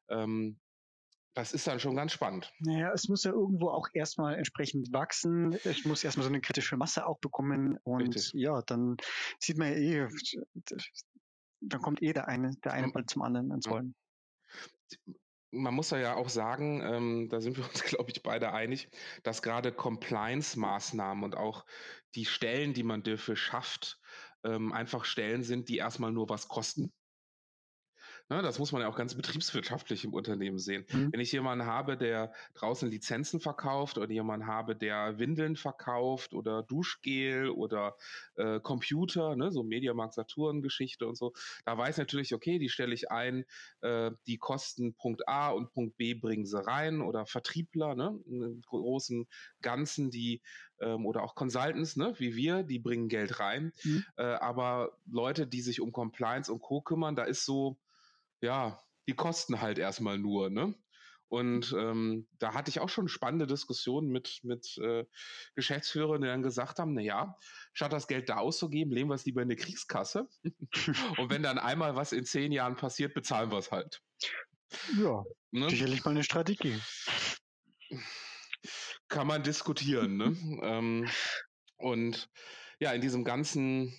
ähm, 0.09 0.59
das 1.33 1.53
ist 1.53 1.65
dann 1.65 1.79
schon 1.79 1.95
ganz 1.95 2.11
spannend. 2.11 2.51
Naja, 2.59 2.91
es 2.93 3.07
muss 3.07 3.23
ja 3.23 3.31
irgendwo 3.31 3.69
auch 3.69 3.87
erstmal 3.93 4.35
entsprechend 4.35 4.91
wachsen. 4.91 5.57
Ich 5.63 5.85
muss 5.85 6.03
erstmal 6.03 6.25
so 6.25 6.29
eine 6.29 6.41
kritische 6.41 6.75
Masse 6.75 7.05
auch 7.05 7.19
bekommen. 7.19 7.77
Und 7.83 8.15
Richtig. 8.15 8.33
ja, 8.33 8.61
dann 8.63 8.97
sieht 9.39 9.57
man 9.57 9.69
ja 9.69 9.75
eh, 9.75 10.07
dann 11.61 11.81
kommt 11.81 12.01
eh 12.01 12.11
der 12.11 12.27
eine, 12.27 12.55
der 12.63 12.73
eine 12.73 12.91
bald 12.91 13.09
zum 13.09 13.21
anderen 13.21 13.51
ins 13.51 13.69
Rollen. 13.69 13.95
Man 15.51 15.73
muss 15.73 15.91
ja 15.91 16.15
auch 16.15 16.29
sagen, 16.29 16.81
ähm, 16.81 17.29
da 17.29 17.39
sind 17.39 17.57
wir 17.57 17.65
uns, 17.65 17.83
glaube 17.83 18.11
ich, 18.11 18.23
beide 18.23 18.51
einig, 18.51 18.89
dass 19.23 19.41
gerade 19.41 19.71
Compliance-Maßnahmen 19.71 21.23
und 21.23 21.35
auch 21.35 21.65
die 22.15 22.25
Stellen, 22.25 22.73
die 22.73 22.83
man 22.83 23.03
dafür 23.03 23.37
schafft, 23.37 23.99
ähm, 24.43 24.73
einfach 24.73 25.05
Stellen 25.05 25.43
sind, 25.43 25.69
die 25.69 25.77
erstmal 25.77 26.11
nur 26.11 26.27
was 26.27 26.47
kosten 26.47 26.91
Ne, 28.31 28.41
das 28.41 28.59
muss 28.59 28.71
man 28.71 28.81
ja 28.81 28.87
auch 28.87 28.95
ganz 28.95 29.13
betriebswirtschaftlich 29.13 30.05
im 30.05 30.13
Unternehmen 30.13 30.57
sehen. 30.57 30.85
Mhm. 30.89 31.11
Wenn 31.11 31.19
ich 31.19 31.33
jemanden 31.33 31.65
habe, 31.65 31.97
der 31.97 32.31
draußen 32.53 32.89
Lizenzen 32.89 33.41
verkauft 33.41 33.97
oder 33.97 34.09
jemanden 34.09 34.47
habe, 34.47 34.73
der 34.73 35.19
Windeln 35.19 35.57
verkauft 35.57 36.33
oder 36.33 36.63
Duschgel 36.63 37.49
oder 37.49 37.97
äh, 38.37 38.61
Computer, 38.61 39.35
ne, 39.35 39.51
so 39.51 39.63
Mediamarkt 39.63 40.13
Saturn 40.13 40.61
Geschichte 40.61 41.09
und 41.09 41.17
so, 41.17 41.33
da 41.65 41.77
weiß 41.77 41.97
natürlich, 41.97 42.33
okay, 42.33 42.57
die 42.57 42.69
stelle 42.69 42.93
ich 42.93 43.11
ein, 43.11 43.43
äh, 43.81 44.11
die 44.27 44.37
kosten 44.37 44.93
Punkt 44.93 45.27
A 45.27 45.49
und 45.49 45.73
Punkt 45.73 45.97
B 45.97 46.13
bringen 46.13 46.45
sie 46.45 46.65
rein 46.65 47.01
oder 47.01 47.25
Vertriebler, 47.25 47.95
ne, 47.95 48.17
in 48.27 48.61
großen 48.61 49.27
Ganzen, 49.61 50.09
die 50.09 50.41
ähm, 50.79 51.05
oder 51.05 51.23
auch 51.23 51.35
Consultants, 51.35 51.97
ne, 51.97 52.13
wie 52.17 52.37
wir, 52.37 52.63
die 52.63 52.79
bringen 52.79 53.09
Geld 53.09 53.41
rein. 53.41 53.73
Mhm. 53.83 54.05
Äh, 54.15 54.23
aber 54.23 54.93
Leute, 55.05 55.47
die 55.47 55.61
sich 55.61 55.81
um 55.81 55.91
Compliance 55.91 56.49
und 56.49 56.61
Co. 56.61 56.79
kümmern, 56.79 57.17
da 57.17 57.25
ist 57.25 57.43
so, 57.43 57.77
ja, 58.41 58.81
die 59.07 59.15
kosten 59.15 59.61
halt 59.61 59.77
erstmal 59.79 60.17
nur, 60.17 60.49
ne? 60.49 60.75
Und 61.31 61.73
ähm, 61.79 62.27
da 62.39 62.53
hatte 62.53 62.69
ich 62.69 62.81
auch 62.81 62.89
schon 62.89 63.07
spannende 63.07 63.47
Diskussionen 63.47 64.09
mit, 64.09 64.41
mit 64.43 64.77
äh, 64.79 65.05
Geschäftsführern, 65.55 66.21
die 66.21 66.27
dann 66.27 66.43
gesagt 66.43 66.77
haben, 66.77 66.93
na 66.93 67.01
ja, 67.01 67.37
statt 67.71 67.93
das 67.93 68.07
Geld 68.07 68.27
da 68.27 68.35
auszugeben, 68.35 68.91
legen 68.91 69.07
wir 69.07 69.15
es 69.15 69.25
lieber 69.25 69.41
in 69.41 69.47
eine 69.47 69.55
Kriegskasse. 69.55 70.27
Und 71.17 71.29
wenn 71.29 71.41
dann 71.41 71.57
einmal 71.57 71.95
was 71.95 72.11
in 72.11 72.25
zehn 72.25 72.51
Jahren 72.51 72.75
passiert, 72.75 73.13
bezahlen 73.13 73.49
wir 73.49 73.59
es 73.59 73.71
halt. 73.71 74.01
Ja, 74.97 75.23
ne? 75.51 75.69
sicherlich 75.69 76.03
mal 76.03 76.11
eine 76.11 76.25
Strategie. 76.25 76.77
Kann 79.07 79.27
man 79.27 79.41
diskutieren, 79.41 80.17
ne? 80.17 80.35
ähm, 80.63 81.09
und 81.77 82.29
ja, 82.79 82.91
in 82.91 83.01
diesem 83.01 83.23
ganzen 83.23 83.93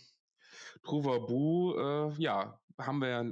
Trouvabu, 0.83 1.75
äh, 1.79 2.23
ja, 2.23 2.61
haben 2.79 2.99
wir 2.99 3.09
ja 3.09 3.25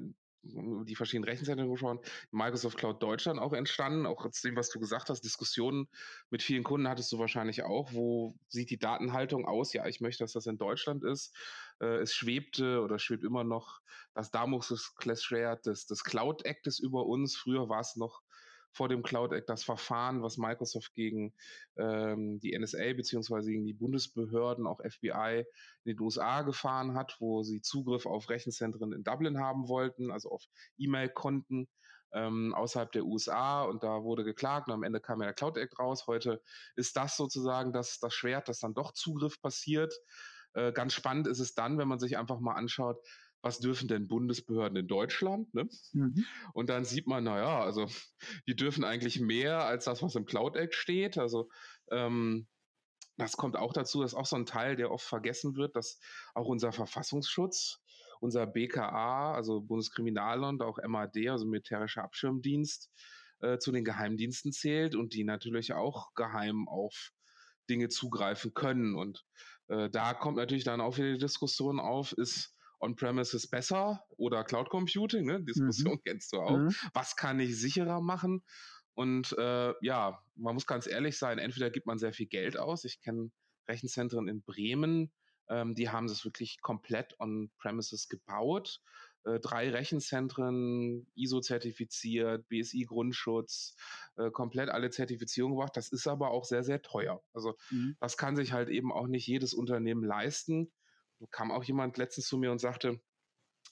die 0.43 0.95
verschiedenen 0.95 1.29
Rechenzentren 1.29 1.71
geschaut, 1.71 2.07
Microsoft 2.31 2.79
Cloud 2.79 3.03
Deutschland 3.03 3.39
auch 3.41 3.53
entstanden, 3.53 4.07
auch 4.07 4.25
aus 4.25 4.41
dem, 4.41 4.57
was 4.57 4.71
du 4.71 4.81
gesagt 4.81 5.11
hast, 5.11 5.23
Diskussionen 5.23 5.89
mit 6.31 6.43
vielen 6.43 6.65
Kunden 6.65 6.89
hattest 6.89 7.13
du 7.13 7.19
wahrscheinlich 7.19 7.63
auch, 7.63 7.93
wo 7.93 8.35
sieht 8.49 8.71
die 8.71 8.79
Datenhaltung 8.79 9.47
aus? 9.47 9.73
Ja, 9.73 9.87
ich 9.87 10.01
möchte, 10.01 10.25
dass 10.25 10.33
das 10.33 10.47
in 10.47 10.59
Deutschland 10.59 11.05
ist. 11.05 11.35
Äh, 11.81 11.99
es 11.99 12.15
schwebte 12.15 12.81
oder 12.81 12.99
schwebt 12.99 13.25
immer 13.25 13.45
noch 13.45 13.81
das 14.15 14.31
Damoklesschwert 14.31 15.67
des, 15.67 15.87
des 15.87 16.05
Cloud 16.05 16.47
Actes 16.47 16.79
über 16.79 17.07
uns. 17.07 17.37
Früher 17.37 17.69
war 17.69 17.81
es 17.81 17.97
noch 17.97 18.23
vor 18.73 18.89
dem 18.89 19.03
Cloud 19.03 19.33
Act 19.33 19.49
das 19.49 19.65
Verfahren, 19.65 20.23
was 20.23 20.39
Microsoft 20.39 20.95
gegen 20.95 21.35
ähm, 21.77 22.41
die 22.41 22.57
NSA 22.59 22.93
beziehungsweise 22.95 23.50
gegen 23.50 23.67
die 23.67 23.75
Bundesbehörden, 23.75 24.67
auch 24.67 24.81
FBI 24.81 25.45
in 25.85 25.93
den 25.93 26.00
USA 26.00 26.43
gefahren 26.43 26.95
hat, 26.95 27.17
wo 27.19 27.43
sie 27.43 27.61
Zugriff 27.62 28.07
auf 28.07 28.29
Rechenzentren 28.31 28.93
in 28.93 29.05
Dublin 29.05 29.39
haben 29.39 29.69
wollten, 29.69 30.11
also 30.11 30.31
auf 30.31 30.45
E-Mail-Konten 30.79 31.69
ähm, 32.12 32.55
außerhalb 32.55 32.91
der 32.93 33.05
USA 33.05 33.62
und 33.62 33.83
da 33.83 34.03
wurde 34.03 34.25
geklagt 34.25 34.69
und 34.69 34.75
am 34.75 34.83
Ende 34.83 35.00
kam 35.00 35.21
ja 35.21 35.27
der 35.27 35.35
Cloud 35.35 35.57
Act 35.57 35.79
raus. 35.79 36.07
Heute 36.07 36.43
ist 36.77 36.97
das 36.97 37.17
sozusagen 37.17 37.73
das, 37.73 37.99
das 37.99 38.15
Schwert, 38.15 38.49
dass 38.49 38.61
dann 38.61 38.75
doch 38.75 38.93
Zugriff 38.93 39.41
passiert. 39.41 39.95
Äh, 40.55 40.73
ganz 40.73 40.95
spannend 40.95 41.27
ist 41.29 41.39
es 41.39 41.55
dann, 41.55 41.79
wenn 41.79 41.89
man 41.89 42.00
sich 42.00 42.19
einfach 42.19 42.41
mal 42.41 42.55
anschaut, 42.55 42.99
was 43.43 43.59
dürfen 43.59 43.89
denn 43.89 44.09
Bundesbehörden 44.09 44.77
in 44.77 44.87
Deutschland? 44.87 45.53
Ne? 45.55 45.69
Mhm. 45.93 46.25
Und 46.53 46.69
dann 46.69 46.85
sieht 46.85 47.07
man, 47.07 47.25
naja, 47.25 47.61
also 47.61 47.87
die 48.47 48.57
dürfen 48.57 48.85
eigentlich 48.85 49.21
mehr 49.21 49.65
als 49.65 49.85
das, 49.85 50.03
was 50.03 50.15
im 50.15 50.27
Cloud 50.27 50.57
Act 50.57 50.75
steht. 50.75 51.19
Also 51.19 51.49
ähm, 51.91 52.47
das 53.17 53.37
kommt 53.37 53.57
auch 53.57 53.73
dazu, 53.73 54.03
das 54.03 54.13
ist 54.13 54.19
auch 54.19 54.27
so 54.27 54.37
ein 54.37 54.47
Teil, 54.47 54.77
der 54.77 54.91
oft 54.91 55.07
vergessen 55.07 55.57
wird, 55.57 55.77
dass 55.77 55.99
auch 56.35 56.47
unser 56.47 56.73
Verfassungsschutz, 56.73 57.81
unser 58.21 58.47
BKA, 58.47 59.35
also 59.35 59.61
Bundeskriminalamt, 59.61 60.63
auch 60.63 60.79
MAD, 60.87 61.29
also 61.29 61.47
militärischer 61.47 62.03
Abschirmdienst, 62.05 62.91
äh, 63.41 63.59
zu 63.59 63.73
den 63.73 63.85
Geheimdiensten 63.85 64.53
zählt 64.53 64.95
und 64.95 65.15
die 65.15 65.25
natürlich 65.25 65.73
auch 65.73 66.13
geheim 66.15 66.69
auf 66.69 67.13
Dinge 67.69 67.89
zugreifen 67.89 68.53
können. 68.53 68.95
Und 68.95 69.25
äh, 69.69 69.89
da 69.89 70.13
kommt 70.15 70.37
natürlich 70.37 70.65
dann 70.65 70.81
auch 70.81 70.99
wieder 70.99 71.13
die 71.13 71.19
Diskussion 71.19 71.81
auf, 71.81 72.13
ist 72.13 72.55
On-Premises 72.81 73.47
besser 73.49 74.05
oder 74.17 74.43
Cloud 74.45 74.71
Computing, 74.71 75.27
ne? 75.27 75.43
Diskussion 75.43 75.95
mhm. 75.95 76.01
kennst 76.05 76.33
du 76.33 76.41
auch. 76.41 76.59
Mhm. 76.59 76.75
Was 76.93 77.17
kann 77.17 77.39
ich 77.41 77.59
sicherer 77.59 78.01
machen? 78.01 78.43
Und 78.95 79.33
äh, 79.39 79.73
ja, 79.83 80.19
man 80.35 80.55
muss 80.55 80.67
ganz 80.67 80.87
ehrlich 80.87 81.17
sein, 81.19 81.39
entweder 81.39 81.71
gibt 81.71 81.87
man 81.87 81.99
sehr 81.99 82.13
viel 82.13 82.27
Geld 82.27 82.59
aus. 82.59 82.85
Ich 82.85 83.01
kenne 83.01 83.31
Rechenzentren 83.69 84.29
in 84.29 84.43
Bremen, 84.43 85.13
ähm, 85.49 85.75
die 85.75 85.91
haben 85.91 86.07
das 86.07 86.25
wirklich 86.25 86.61
komplett 86.61 87.19
on-premises 87.19 88.09
gebaut. 88.09 88.81
Äh, 89.25 89.39
drei 89.41 89.71
Rechenzentren, 89.71 91.07
ISO-zertifiziert, 91.15 92.49
BSI-Grundschutz, 92.49 93.77
äh, 94.17 94.31
komplett 94.31 94.71
alle 94.71 94.91
Zertifizierungen 94.91 95.57
gemacht. 95.57 95.77
Das 95.77 95.91
ist 95.91 96.07
aber 96.07 96.31
auch 96.31 96.45
sehr, 96.45 96.65
sehr 96.65 96.81
teuer. 96.81 97.23
Also 97.35 97.57
mhm. 97.71 97.97
das 98.01 98.17
kann 98.17 98.37
sich 98.37 98.53
halt 98.53 98.71
eben 98.71 98.93
auch 98.93 99.09
nicht 99.09 99.27
jedes 99.27 99.53
Unternehmen 99.53 100.05
leisten 100.05 100.73
kam 101.31 101.50
auch 101.50 101.65
jemand 101.65 101.97
letztens 101.97 102.27
zu 102.27 102.39
mir 102.39 102.50
und 102.50 102.59
sagte, 102.59 103.00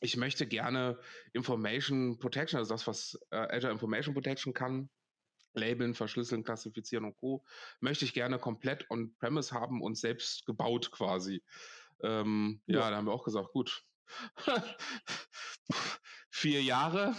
ich 0.01 0.17
möchte 0.17 0.47
gerne 0.47 0.99
Information 1.33 2.19
Protection, 2.19 2.59
also 2.59 2.73
das, 2.73 2.87
was 2.87 3.19
äh, 3.31 3.57
Azure 3.57 3.73
Information 3.73 4.15
Protection 4.15 4.55
kann, 4.55 4.91
labeln, 5.55 5.95
verschlüsseln, 5.95 6.45
klassifizieren 6.45 7.05
und 7.05 7.17
Co., 7.17 7.45
möchte 7.81 8.05
ich 8.05 8.15
gerne 8.15 8.39
komplett 8.39 8.89
on-premise 8.91 9.55
haben 9.55 9.83
und 9.83 9.97
selbst 9.97 10.47
gebaut 10.47 10.91
quasi. 10.91 11.43
Ähm, 12.03 12.61
ja. 12.67 12.81
ja, 12.81 12.91
da 12.91 12.97
haben 12.97 13.07
wir 13.07 13.13
auch 13.13 13.25
gesagt, 13.25 13.53
gut. 13.53 13.85
Vier 16.31 16.63
Jahre, 16.63 17.17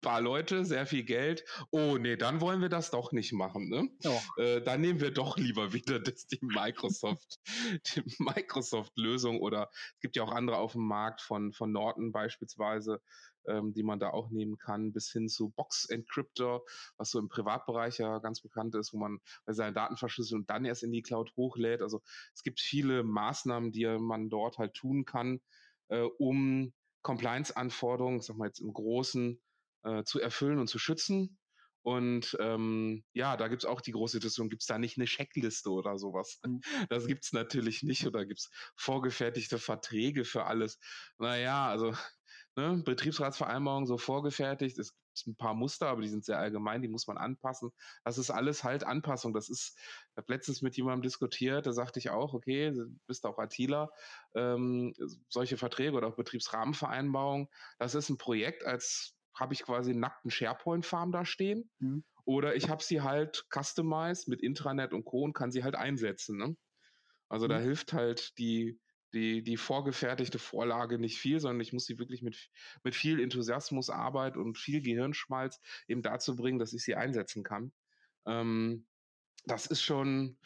paar 0.00 0.20
Leute, 0.20 0.64
sehr 0.64 0.86
viel 0.86 1.04
Geld. 1.04 1.44
Oh 1.70 1.98
nee, 1.98 2.16
dann 2.16 2.40
wollen 2.40 2.60
wir 2.60 2.68
das 2.68 2.90
doch 2.90 3.12
nicht 3.12 3.32
machen. 3.32 3.68
Ne? 3.68 3.88
Äh, 4.38 4.60
dann 4.60 4.80
nehmen 4.80 5.00
wir 5.00 5.12
doch 5.12 5.36
lieber 5.36 5.72
wieder 5.72 6.00
das, 6.00 6.26
die 6.26 6.40
Microsoft, 6.42 7.38
die 7.94 8.02
Microsoft-Lösung 8.18 9.40
oder 9.40 9.70
es 9.94 10.00
gibt 10.00 10.16
ja 10.16 10.24
auch 10.24 10.32
andere 10.32 10.56
auf 10.56 10.72
dem 10.72 10.84
Markt 10.84 11.20
von, 11.20 11.52
von 11.52 11.70
Norton 11.70 12.10
beispielsweise, 12.10 13.00
ähm, 13.46 13.72
die 13.72 13.84
man 13.84 14.00
da 14.00 14.10
auch 14.10 14.30
nehmen 14.30 14.58
kann, 14.58 14.92
bis 14.92 15.12
hin 15.12 15.28
zu 15.28 15.50
Box 15.50 15.84
Encryptor, 15.84 16.64
was 16.96 17.10
so 17.10 17.20
im 17.20 17.28
Privatbereich 17.28 17.98
ja 17.98 18.18
ganz 18.18 18.40
bekannt 18.40 18.74
ist, 18.74 18.92
wo 18.92 18.98
man 18.98 19.20
seine 19.46 19.74
Daten 19.74 19.96
verschlüsselt 19.96 20.40
und 20.40 20.50
dann 20.50 20.64
erst 20.64 20.82
in 20.82 20.90
die 20.90 21.02
Cloud 21.02 21.30
hochlädt. 21.36 21.82
Also 21.82 22.02
es 22.34 22.42
gibt 22.42 22.60
viele 22.60 23.04
Maßnahmen, 23.04 23.70
die 23.70 23.86
man 23.86 24.28
dort 24.28 24.58
halt 24.58 24.74
tun 24.74 25.04
kann, 25.04 25.40
äh, 25.88 26.00
um 26.18 26.72
Compliance-Anforderungen, 27.02 28.20
sag 28.20 28.36
mal 28.36 28.46
jetzt 28.46 28.60
im 28.60 28.72
Großen, 28.72 29.40
äh, 29.84 30.04
zu 30.04 30.20
erfüllen 30.20 30.58
und 30.58 30.68
zu 30.68 30.78
schützen. 30.78 31.38
Und 31.82 32.36
ähm, 32.40 33.04
ja, 33.12 33.36
da 33.36 33.46
gibt 33.46 33.62
es 33.62 33.68
auch 33.68 33.80
die 33.80 33.92
große 33.92 34.18
Diskussion, 34.18 34.48
gibt 34.48 34.62
es 34.62 34.66
da 34.66 34.76
nicht 34.76 34.98
eine 34.98 35.06
Checkliste 35.06 35.70
oder 35.70 35.98
sowas? 35.98 36.40
Mhm. 36.44 36.60
Das 36.90 37.06
gibt 37.06 37.24
es 37.24 37.32
natürlich 37.32 37.84
nicht 37.84 38.04
oder 38.06 38.26
gibt 38.26 38.40
es 38.40 38.50
vorgefertigte 38.76 39.58
Verträge 39.58 40.24
für 40.24 40.46
alles? 40.46 40.80
Naja, 41.18 41.68
also 41.68 41.94
ne, 42.56 42.82
Betriebsratsvereinbarung 42.84 43.86
so 43.86 43.98
vorgefertigt. 43.98 44.78
Es 44.78 44.94
gibt 45.14 45.26
ein 45.28 45.36
paar 45.36 45.54
Muster, 45.54 45.88
aber 45.88 46.02
die 46.02 46.08
sind 46.08 46.24
sehr 46.24 46.38
allgemein, 46.38 46.82
die 46.82 46.88
muss 46.88 47.06
man 47.06 47.18
anpassen. 47.18 47.70
Das 48.04 48.18
ist 48.18 48.30
alles 48.30 48.64
halt 48.64 48.84
Anpassung. 48.84 49.32
Das 49.32 49.48
ist, 49.48 49.78
ich 50.10 50.16
habe 50.16 50.32
letztens 50.32 50.62
mit 50.62 50.76
jemandem 50.76 51.02
diskutiert, 51.02 51.66
da 51.66 51.72
sagte 51.72 51.98
ich 51.98 52.10
auch, 52.10 52.34
okay, 52.34 52.72
du 52.72 52.86
bist 53.06 53.24
auch 53.26 53.38
ITler, 53.38 53.90
ähm, 54.34 54.94
solche 55.28 55.56
Verträge 55.56 55.96
oder 55.96 56.08
auch 56.08 56.16
Betriebsrahmenvereinbarungen, 56.16 57.48
das 57.78 57.94
ist 57.94 58.08
ein 58.08 58.18
Projekt, 58.18 58.64
als 58.64 59.14
habe 59.34 59.52
ich 59.52 59.62
quasi 59.62 59.90
einen 59.90 60.00
nackten 60.00 60.30
SharePoint-Farm 60.30 61.12
da 61.12 61.24
stehen. 61.24 61.70
Mhm. 61.78 62.04
Oder 62.24 62.56
ich 62.56 62.68
habe 62.68 62.82
sie 62.82 63.02
halt 63.02 63.46
customized 63.54 64.28
mit 64.28 64.42
Intranet 64.42 64.92
und 64.92 65.04
Co. 65.04 65.22
und 65.22 65.34
kann 65.34 65.52
sie 65.52 65.62
halt 65.62 65.76
einsetzen. 65.76 66.38
Ne? 66.38 66.56
Also 67.28 67.46
mhm. 67.46 67.50
da 67.50 67.58
hilft 67.58 67.92
halt 67.92 68.36
die, 68.38 68.80
die, 69.16 69.42
die 69.42 69.56
vorgefertigte 69.56 70.38
Vorlage 70.38 70.98
nicht 70.98 71.18
viel, 71.18 71.40
sondern 71.40 71.60
ich 71.60 71.72
muss 71.72 71.86
sie 71.86 71.98
wirklich 71.98 72.22
mit, 72.22 72.50
mit 72.84 72.94
viel 72.94 73.20
Enthusiasmus, 73.20 73.90
Arbeit 73.90 74.36
und 74.36 74.58
viel 74.58 74.82
Gehirnschmalz 74.82 75.60
eben 75.88 76.02
dazu 76.02 76.36
bringen, 76.36 76.58
dass 76.58 76.72
ich 76.72 76.84
sie 76.84 76.94
einsetzen 76.94 77.42
kann. 77.42 77.72
Ähm, 78.26 78.86
das 79.46 79.66
ist 79.66 79.82
schon, 79.82 80.38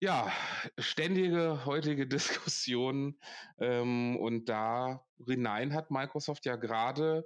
ja, 0.00 0.32
ständige 0.78 1.64
heutige 1.64 2.06
Diskussion. 2.08 3.18
Ähm, 3.58 4.16
und 4.16 4.48
da 4.48 5.06
hinein 5.24 5.72
hat 5.74 5.92
Microsoft 5.92 6.44
ja 6.44 6.56
gerade 6.56 7.24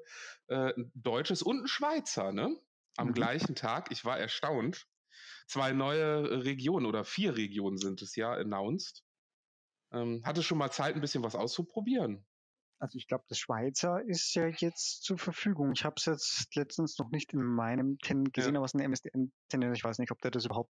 äh, 0.49 0.75
ein 0.77 0.93
deutsches 0.95 1.43
und 1.43 1.63
ein 1.63 1.69
Schweizer, 1.69 2.33
ne? 2.33 2.55
Am 2.99 3.09
mhm. 3.09 3.15
gleichen 3.15 3.55
Tag. 3.55 3.91
Ich 3.91 4.05
war 4.05 4.19
erstaunt. 4.19 4.87
Zwei 5.47 5.73
neue 5.73 6.45
Regionen 6.45 6.87
oder 6.87 7.05
vier 7.05 7.37
Regionen 7.37 7.79
sind 7.79 8.03
es 8.03 8.15
ja 8.17 8.33
announced. 8.33 9.06
Ähm, 9.97 10.23
hatte 10.25 10.43
schon 10.43 10.59
mal 10.59 10.71
Zeit, 10.71 10.95
ein 10.95 11.01
bisschen 11.01 11.23
was 11.23 11.35
auszuprobieren? 11.35 12.25
Also 12.79 12.99
ich 12.99 13.07
glaube, 13.07 13.25
das 13.29 13.39
Schweizer 13.39 14.03
ist 14.07 14.35
ja 14.35 14.49
jetzt 14.49 15.03
zur 15.03 15.17
Verfügung. 15.17 15.73
Ich 15.73 15.85
habe 15.85 15.95
es 15.97 16.05
jetzt 16.05 16.55
letztens 16.55 16.99
noch 16.99 17.11
nicht 17.11 17.33
in 17.33 17.43
meinem 17.43 17.99
Tenant 17.99 18.35
gesehen, 18.35 18.55
ja. 18.55 18.59
aber 18.59 18.67
es 18.67 18.75
ist 18.75 18.81
ein 18.81 18.91
MSDN-Tenant. 18.91 19.77
Ich 19.77 19.85
weiß 19.85 19.99
nicht, 19.99 20.11
ob 20.11 20.21
der 20.21 20.31
das 20.31 20.45
überhaupt 20.45 20.73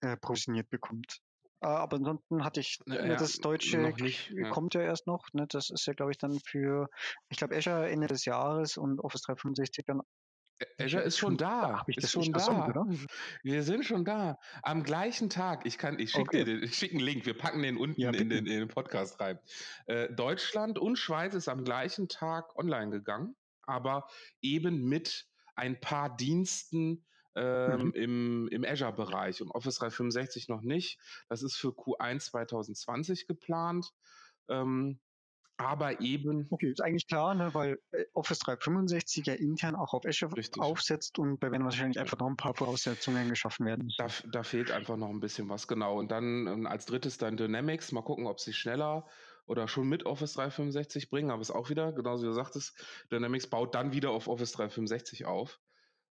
äh, 0.00 0.16
provisioniert 0.18 0.68
bekommt. 0.68 1.20
Äh, 1.60 1.66
aber 1.66 1.96
ansonsten 1.96 2.44
hatte 2.44 2.60
ich 2.60 2.78
ja, 2.86 3.02
ne, 3.02 3.16
das 3.16 3.36
Deutsche 3.38 3.78
nicht, 3.78 4.30
ja. 4.30 4.50
kommt 4.50 4.74
ja 4.74 4.82
erst 4.82 5.06
noch. 5.06 5.26
Ne? 5.32 5.46
Das 5.48 5.70
ist 5.70 5.86
ja, 5.86 5.94
glaube 5.94 6.12
ich, 6.12 6.18
dann 6.18 6.38
für, 6.44 6.88
ich 7.30 7.38
glaube, 7.38 7.56
Azure 7.56 7.88
Ende 7.88 8.08
des 8.08 8.26
Jahres 8.26 8.76
und 8.76 9.00
Office 9.00 9.22
365 9.22 9.86
dann 9.86 10.02
Azure 10.78 11.02
ist 11.02 11.18
schon 11.18 11.36
da. 11.36 11.84
ich 11.86 11.96
ist 11.98 12.12
schon 12.12 12.32
da. 12.32 12.68
oder? 12.68 12.86
Wir 13.42 13.62
sind 13.62 13.84
schon 13.84 14.04
da. 14.04 14.38
Am 14.62 14.82
gleichen 14.82 15.30
Tag. 15.30 15.66
Ich 15.66 15.78
kann, 15.78 15.98
ich 15.98 16.10
schicke 16.10 16.38
okay. 16.38 16.44
dir 16.44 16.60
den, 16.60 16.68
schick 16.72 16.92
einen 16.92 17.00
Link. 17.00 17.26
Wir 17.26 17.36
packen 17.36 17.62
den 17.62 17.76
unten 17.76 18.00
ja, 18.00 18.10
in, 18.10 18.28
den, 18.28 18.46
in 18.46 18.58
den 18.60 18.68
Podcast 18.68 19.20
rein. 19.20 19.38
Äh, 19.86 20.12
Deutschland 20.12 20.78
und 20.78 20.96
Schweiz 20.96 21.34
ist 21.34 21.48
am 21.48 21.64
gleichen 21.64 22.08
Tag 22.08 22.56
online 22.56 22.90
gegangen, 22.90 23.36
aber 23.62 24.08
eben 24.40 24.84
mit 24.84 25.26
ein 25.54 25.80
paar 25.80 26.16
Diensten 26.16 27.04
ähm, 27.34 27.86
mhm. 27.86 27.92
im, 27.92 28.48
im 28.48 28.64
Azure-Bereich 28.64 29.42
und 29.42 29.50
Office 29.50 29.76
365 29.76 30.48
noch 30.48 30.62
nicht. 30.62 30.98
Das 31.28 31.42
ist 31.42 31.56
für 31.56 31.68
Q1 31.68 32.30
2020 32.30 33.26
geplant. 33.26 33.92
Ähm, 34.48 34.98
aber 35.58 36.00
eben. 36.00 36.46
Okay, 36.50 36.70
ist 36.70 36.80
eigentlich 36.80 37.06
klar, 37.06 37.34
ne, 37.34 37.52
weil 37.52 37.78
äh, 37.90 38.04
Office 38.14 38.38
365 38.38 39.26
ja 39.26 39.34
intern 39.34 39.74
auch 39.74 39.92
auf 39.92 40.06
Azure 40.06 40.36
Richtig. 40.36 40.62
aufsetzt 40.62 41.18
und 41.18 41.42
da 41.42 41.50
werden 41.50 41.64
wahrscheinlich 41.64 41.98
einfach 41.98 42.18
noch 42.18 42.28
ein 42.28 42.36
paar 42.36 42.54
Voraussetzungen 42.54 43.28
geschaffen 43.28 43.66
werden. 43.66 43.92
Da, 43.98 44.06
da 44.30 44.42
fehlt 44.44 44.70
einfach 44.70 44.96
noch 44.96 45.10
ein 45.10 45.20
bisschen 45.20 45.48
was, 45.48 45.66
genau. 45.66 45.98
Und 45.98 46.10
dann 46.10 46.46
ähm, 46.46 46.66
als 46.66 46.86
drittes 46.86 47.18
dann 47.18 47.36
Dynamics, 47.36 47.92
mal 47.92 48.02
gucken, 48.02 48.26
ob 48.26 48.40
sie 48.40 48.52
schneller 48.52 49.06
oder 49.46 49.66
schon 49.66 49.88
mit 49.88 50.06
Office 50.06 50.34
365 50.34 51.10
bringen, 51.10 51.30
aber 51.30 51.42
es 51.42 51.50
auch 51.50 51.70
wieder, 51.70 51.92
genauso 51.92 52.22
wie 52.22 52.28
du 52.28 52.34
sagtest, 52.34 52.80
Dynamics 53.10 53.48
baut 53.48 53.74
dann 53.74 53.92
wieder 53.92 54.10
auf 54.10 54.28
Office 54.28 54.52
365 54.52 55.26
auf. 55.26 55.58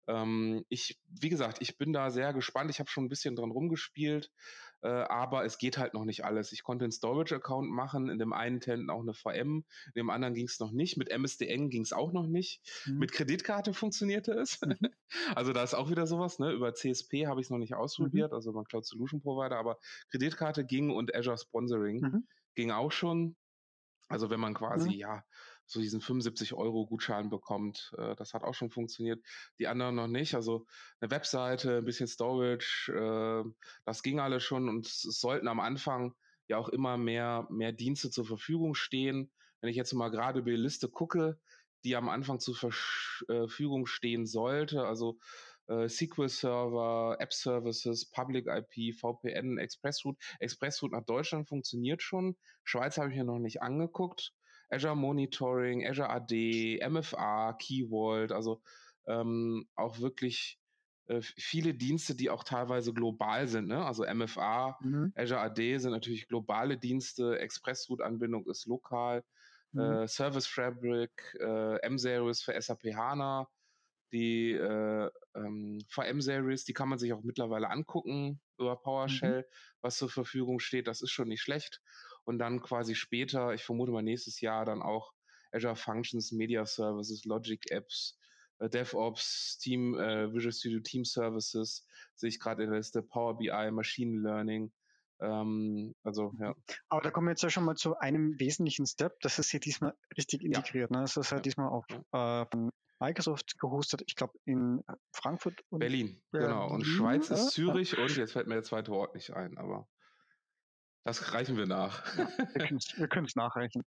Ähm, 0.07 0.65
ich, 0.69 0.99
wie 1.07 1.29
gesagt, 1.29 1.57
ich 1.61 1.77
bin 1.77 1.93
da 1.93 2.09
sehr 2.09 2.33
gespannt. 2.33 2.69
Ich 2.69 2.79
habe 2.79 2.89
schon 2.89 3.05
ein 3.05 3.09
bisschen 3.09 3.35
dran 3.35 3.51
rumgespielt, 3.51 4.31
äh, 4.85 5.05
aber 5.09 5.45
es 5.45 5.57
geht 5.57 5.79
halt 5.79 5.95
noch 5.95 6.05
nicht 6.05 6.25
alles. 6.25 6.51
Ich 6.51 6.61
konnte 6.61 6.85
einen 6.85 6.91
Storage-Account 6.91 7.71
machen, 7.71 8.07
in 8.07 8.19
dem 8.19 8.33
einen 8.33 8.59
Tenant 8.59 8.91
auch 8.91 9.01
eine 9.01 9.15
VM, 9.15 9.65
in 9.87 9.93
dem 9.95 10.11
anderen 10.11 10.35
ging 10.35 10.45
es 10.45 10.59
noch 10.59 10.71
nicht. 10.71 10.95
Mit 10.95 11.09
MSDN 11.09 11.71
ging 11.71 11.81
es 11.81 11.91
auch 11.91 12.13
noch 12.13 12.27
nicht. 12.27 12.61
Mhm. 12.85 12.99
Mit 12.99 13.11
Kreditkarte 13.11 13.73
funktionierte 13.73 14.33
es. 14.33 14.61
Mhm. 14.61 14.77
also 15.35 15.53
da 15.53 15.63
ist 15.63 15.73
auch 15.73 15.89
wieder 15.89 16.05
sowas. 16.05 16.37
Ne? 16.37 16.51
Über 16.51 16.75
CSP 16.75 17.25
habe 17.25 17.41
ich 17.41 17.47
es 17.47 17.49
noch 17.49 17.57
nicht 17.57 17.73
ausprobiert, 17.73 18.31
mhm. 18.31 18.35
also 18.35 18.53
beim 18.53 18.65
Cloud 18.65 18.85
Solution 18.85 19.21
Provider, 19.21 19.57
aber 19.57 19.79
Kreditkarte 20.11 20.65
ging 20.65 20.91
und 20.91 21.15
Azure 21.15 21.39
Sponsoring 21.39 22.01
mhm. 22.01 22.27
ging 22.53 22.69
auch 22.69 22.91
schon. 22.91 23.35
Also 24.07 24.29
wenn 24.29 24.39
man 24.39 24.53
quasi, 24.53 24.89
mhm. 24.89 24.99
ja, 24.99 25.23
so 25.65 25.79
diesen 25.79 26.01
75 26.01 26.53
Euro 26.53 26.85
Gutschein 26.85 27.29
bekommt. 27.29 27.93
Äh, 27.97 28.15
das 28.15 28.33
hat 28.33 28.43
auch 28.43 28.53
schon 28.53 28.71
funktioniert. 28.71 29.23
Die 29.59 29.67
anderen 29.67 29.95
noch 29.95 30.07
nicht. 30.07 30.35
Also 30.35 30.65
eine 30.99 31.11
Webseite, 31.11 31.77
ein 31.77 31.85
bisschen 31.85 32.07
Storage, 32.07 32.91
äh, 32.93 33.49
das 33.85 34.03
ging 34.03 34.19
alles 34.19 34.43
schon 34.43 34.69
und 34.69 34.87
es 34.87 35.01
sollten 35.01 35.47
am 35.47 35.59
Anfang 35.59 36.13
ja 36.47 36.57
auch 36.57 36.69
immer 36.69 36.97
mehr, 36.97 37.47
mehr 37.49 37.71
Dienste 37.71 38.09
zur 38.09 38.25
Verfügung 38.25 38.75
stehen. 38.75 39.31
Wenn 39.61 39.69
ich 39.69 39.77
jetzt 39.77 39.93
mal 39.93 40.09
gerade 40.09 40.39
über 40.39 40.51
die 40.51 40.57
Liste 40.57 40.89
gucke, 40.89 41.39
die 41.83 41.95
am 41.95 42.09
Anfang 42.09 42.39
zur 42.39 42.55
Verfügung 42.55 43.85
stehen 43.85 44.25
sollte, 44.25 44.85
also 44.85 45.19
äh, 45.67 45.87
SQL-Server, 45.87 47.17
App-Services, 47.19 48.09
Public 48.11 48.47
IP, 48.47 48.95
VPN, 48.95 49.57
Expressroute. 49.57 50.19
Expressroute 50.39 50.93
nach 50.93 51.05
Deutschland 51.05 51.47
funktioniert 51.47 52.01
schon. 52.01 52.35
Schweiz 52.63 52.97
habe 52.97 53.09
ich 53.09 53.15
mir 53.15 53.23
noch 53.23 53.39
nicht 53.39 53.61
angeguckt. 53.61 54.33
Azure 54.69 54.95
Monitoring, 54.95 55.85
Azure 55.87 56.09
AD, 56.09 56.79
MFA, 56.89 57.53
Key 57.53 57.87
Vault, 57.89 58.31
also 58.31 58.61
ähm, 59.07 59.67
auch 59.75 59.99
wirklich 59.99 60.59
äh, 61.07 61.21
viele 61.21 61.73
Dienste, 61.73 62.15
die 62.15 62.29
auch 62.29 62.43
teilweise 62.43 62.93
global 62.93 63.47
sind. 63.47 63.67
Ne? 63.67 63.85
Also 63.85 64.05
MFA, 64.05 64.77
mhm. 64.81 65.13
Azure 65.15 65.41
AD 65.41 65.77
sind 65.77 65.91
natürlich 65.91 66.27
globale 66.27 66.77
Dienste, 66.77 67.39
Expressroute-Anbindung 67.39 68.47
ist 68.47 68.65
lokal, 68.65 69.23
mhm. 69.71 69.81
äh, 69.81 70.07
Service 70.07 70.47
Fabric, 70.47 71.37
äh, 71.39 71.77
M-Series 71.81 72.41
für 72.41 72.59
SAP 72.59 72.95
HANA, 72.95 73.47
die 74.11 74.53
äh, 74.53 75.09
ähm, 75.35 75.79
VM-Series, 75.89 76.65
die 76.65 76.73
kann 76.73 76.89
man 76.89 76.97
sich 76.97 77.13
auch 77.13 77.23
mittlerweile 77.23 77.69
angucken 77.69 78.39
über 78.57 78.75
PowerShell, 78.77 79.41
mhm. 79.41 79.55
was 79.81 79.97
zur 79.97 80.09
Verfügung 80.09 80.59
steht. 80.59 80.87
Das 80.87 81.01
ist 81.01 81.11
schon 81.11 81.27
nicht 81.27 81.41
schlecht 81.41 81.81
und 82.25 82.39
dann 82.39 82.61
quasi 82.61 82.95
später, 82.95 83.53
ich 83.53 83.63
vermute 83.63 83.91
mal 83.91 84.03
nächstes 84.03 84.41
Jahr, 84.41 84.65
dann 84.65 84.81
auch 84.81 85.13
Azure 85.51 85.75
Functions, 85.75 86.31
Media 86.31 86.65
Services, 86.65 87.23
Logic 87.25 87.61
Apps, 87.69 88.19
äh, 88.59 88.69
DevOps, 88.69 89.57
Team, 89.59 89.97
äh, 89.97 90.33
Visual 90.33 90.51
Studio 90.51 90.79
Team 90.81 91.05
Services, 91.05 91.87
sehe 92.15 92.29
ich 92.29 92.39
gerade 92.39 92.63
in 92.63 92.69
der 92.69 92.79
Liste, 92.79 93.01
Power 93.01 93.37
BI, 93.37 93.71
Machine 93.71 94.21
Learning. 94.21 94.71
Ähm, 95.21 95.95
also, 96.03 96.33
ja. 96.39 96.53
Aber 96.89 97.01
da 97.01 97.11
kommen 97.11 97.27
wir 97.27 97.31
jetzt 97.31 97.43
ja 97.43 97.49
schon 97.49 97.63
mal 97.63 97.75
zu 97.75 97.97
einem 97.97 98.37
wesentlichen 98.39 98.85
Step. 98.85 99.17
Das 99.21 99.39
ist 99.39 99.49
hier 99.51 99.61
diesmal 99.61 99.93
richtig 100.17 100.43
integriert. 100.43 100.91
Ja. 100.91 100.97
Ne? 100.97 101.03
Das 101.03 101.15
ist 101.15 101.31
halt 101.31 101.39
ja. 101.39 101.43
diesmal 101.43 101.69
auch 101.69 101.85
äh, 101.89 102.45
von 102.51 102.71
Microsoft 102.99 103.57
gehostet. 103.59 104.03
Ich 104.07 104.15
glaube 104.15 104.33
in 104.45 104.83
Frankfurt 105.13 105.63
und 105.69 105.79
Berlin. 105.79 106.21
Berlin. 106.31 106.49
Genau. 106.49 106.69
Und 106.69 106.83
Schweiz 106.83 107.29
ist 107.29 107.51
Zürich 107.51 107.97
und 107.97 108.15
jetzt 108.17 108.33
fällt 108.33 108.47
mir 108.47 108.55
der 108.55 108.63
zweite 108.63 108.91
Ort 108.91 109.15
nicht 109.15 109.31
ein, 109.31 109.57
aber 109.57 109.87
das 111.05 111.33
reichen 111.33 111.55
wir 111.55 111.67
nach. 111.67 112.03
Ja, 112.17 112.27
wir 112.97 113.07
können 113.07 113.25
es 113.25 113.35
nachreichen. 113.35 113.83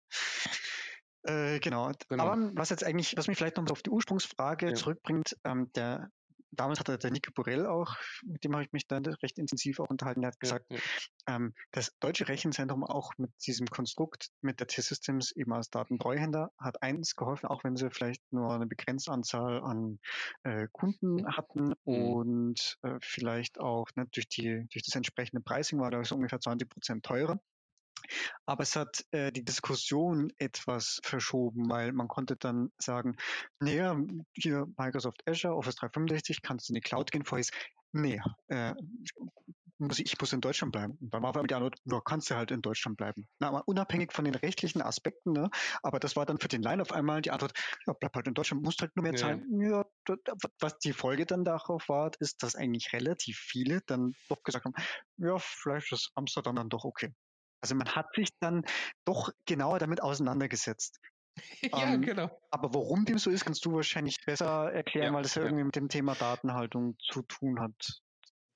Äh, 1.24 1.60
genau. 1.60 1.92
genau. 2.08 2.24
Aber 2.24 2.52
was 2.54 2.70
jetzt 2.70 2.84
eigentlich, 2.84 3.18
was 3.18 3.28
mich 3.28 3.38
vielleicht 3.38 3.58
noch 3.58 3.70
auf 3.70 3.82
die 3.82 3.90
Ursprungsfrage 3.90 4.68
ja. 4.68 4.74
zurückbringt, 4.76 5.36
ähm, 5.44 5.72
der 5.74 6.10
damals 6.58 6.80
hatte 6.80 6.98
der 6.98 7.12
Nico 7.12 7.32
Borell 7.32 7.66
auch, 7.66 7.96
mit 8.26 8.44
dem 8.44 8.54
habe 8.54 8.64
ich 8.64 8.72
mich 8.72 8.88
dann 8.88 9.06
recht 9.06 9.38
intensiv 9.38 9.80
auch 9.80 9.90
unterhalten, 9.90 10.22
der 10.22 10.32
hat 10.32 10.40
gesagt, 10.40 10.66
ja, 10.70 10.78
ja. 10.78 11.36
Ähm, 11.36 11.54
das 11.72 11.98
deutsche 12.00 12.28
Rechenzentrum 12.28 12.84
auch 12.84 13.14
mit 13.18 13.32
diesem 13.46 13.68
Konstrukt, 13.68 14.30
mit 14.42 14.60
der 14.60 14.68
T-Systems 14.68 15.32
eben 15.32 15.54
als 15.54 15.70
Datentreuhänder, 15.70 16.52
hat 16.58 16.82
eins 16.82 17.16
geholfen, 17.16 17.48
auch 17.48 17.64
wenn 17.64 17.76
sie 17.76 17.90
vielleicht 17.90 18.22
nur 18.32 18.54
eine 18.54 18.66
begrenzte 18.66 19.12
Anzahl 19.12 19.62
an 19.62 20.00
äh, 20.44 20.68
Kunden 20.72 21.28
hatten 21.36 21.70
mhm. 21.70 21.76
und 21.86 22.78
äh, 22.84 22.98
vielleicht 23.02 23.60
auch 23.60 23.88
ne, 23.96 24.08
durch, 24.12 24.28
die, 24.28 24.68
durch 24.72 24.84
das 24.84 24.96
entsprechende 24.96 25.42
Pricing 25.42 25.80
war 25.80 25.92
das 25.92 26.12
ungefähr 26.12 26.40
20 26.40 26.70
Prozent 26.70 27.06
teurer. 27.06 27.40
Aber 28.46 28.64
es 28.64 28.76
hat 28.76 29.06
äh, 29.12 29.32
die 29.32 29.44
Diskussion 29.44 30.32
etwas 30.38 31.00
verschoben, 31.04 31.70
weil 31.70 31.92
man 31.92 32.08
konnte 32.08 32.36
dann 32.36 32.72
sagen, 32.78 33.16
naja, 33.60 33.98
hier 34.34 34.68
Microsoft 34.78 35.22
Azure, 35.28 35.56
Office 35.56 35.76
365, 35.76 36.42
kannst 36.42 36.70
du 36.70 36.72
in 36.72 36.76
die 36.76 36.82
Cloud 36.82 37.12
gehen? 37.12 37.26
Vorher 37.26 37.42
ist, 37.42 37.54
nee, 37.92 38.22
äh, 38.48 38.74
muss 39.80 40.00
ich, 40.00 40.14
ich 40.14 40.20
muss 40.20 40.34
in 40.34 40.42
Deutschland 40.42 40.72
bleiben. 40.72 40.98
Und 41.00 41.14
dann 41.14 41.22
war 41.22 41.30
aber 41.30 41.46
die 41.46 41.54
Antwort, 41.54 41.80
ja, 41.86 42.02
kannst 42.04 42.30
du 42.30 42.36
halt 42.36 42.52
in 42.52 42.62
Deutschland 42.62 42.98
bleiben. 42.98 43.28
Na, 43.40 43.50
aber 43.50 43.68
unabhängig 43.68 44.12
von 44.12 44.26
den 44.26 44.36
rechtlichen 44.36 44.82
Aspekten, 44.82 45.34
ne? 45.34 45.50
aber 45.84 46.00
das 46.00 46.16
war 46.16 46.26
dann 46.26 46.40
für 46.40 46.48
den 46.48 46.62
Line 46.62 46.82
auf 46.82 46.92
einmal 46.92 47.22
die 47.22 47.32
Antwort, 47.32 47.54
ja, 47.86 47.94
bleib 47.94 48.16
halt 48.16 48.28
in 48.28 48.34
Deutschland, 48.34 48.64
musst 48.64 48.82
halt 48.82 48.96
nur 48.96 49.04
mehr 49.04 49.16
zahlen. 49.16 49.46
Ja. 49.62 49.86
ja 50.08 50.16
was 50.60 50.80
die 50.80 50.94
Folge 50.94 51.26
dann 51.26 51.44
darauf 51.44 51.90
war, 51.90 52.12
ist, 52.20 52.42
dass 52.44 52.56
eigentlich 52.56 52.94
relativ 52.94 53.38
viele 53.38 53.82
dann 53.86 54.14
doch 54.30 54.42
gesagt 54.44 54.66
haben, 54.66 54.76
ja, 55.18 55.38
vielleicht 55.38 55.92
ist 55.92 56.12
Amsterdam 56.16 56.56
dann 56.56 56.70
doch 56.70 56.84
okay. 56.84 57.14
Also 57.62 57.76
man 57.76 57.88
hat 57.90 58.08
sich 58.16 58.30
dann 58.40 58.64
doch 59.06 59.32
genauer 59.46 59.80
damit 59.80 60.02
auseinandergesetzt. 60.02 61.00
ja, 61.62 61.94
ähm, 61.94 62.02
genau. 62.02 62.30
Aber 62.52 62.74
warum 62.74 63.06
dem 63.06 63.18
so 63.18 63.30
ist, 63.30 63.46
kannst 63.46 63.66
du 63.66 63.74
wahrscheinlich 63.74 64.18
besser 64.26 64.72
erklären, 64.72 65.08
ja, 65.08 65.14
weil 65.14 65.24
das 65.24 65.36
ja, 65.36 65.42
ja 65.42 65.48
irgendwie 65.48 65.66
mit 65.66 65.76
dem 65.76 65.90
Thema 65.90 66.16
Datenhaltung 66.16 66.98
zu 67.00 67.22
tun 67.24 67.60
hat. 67.60 68.02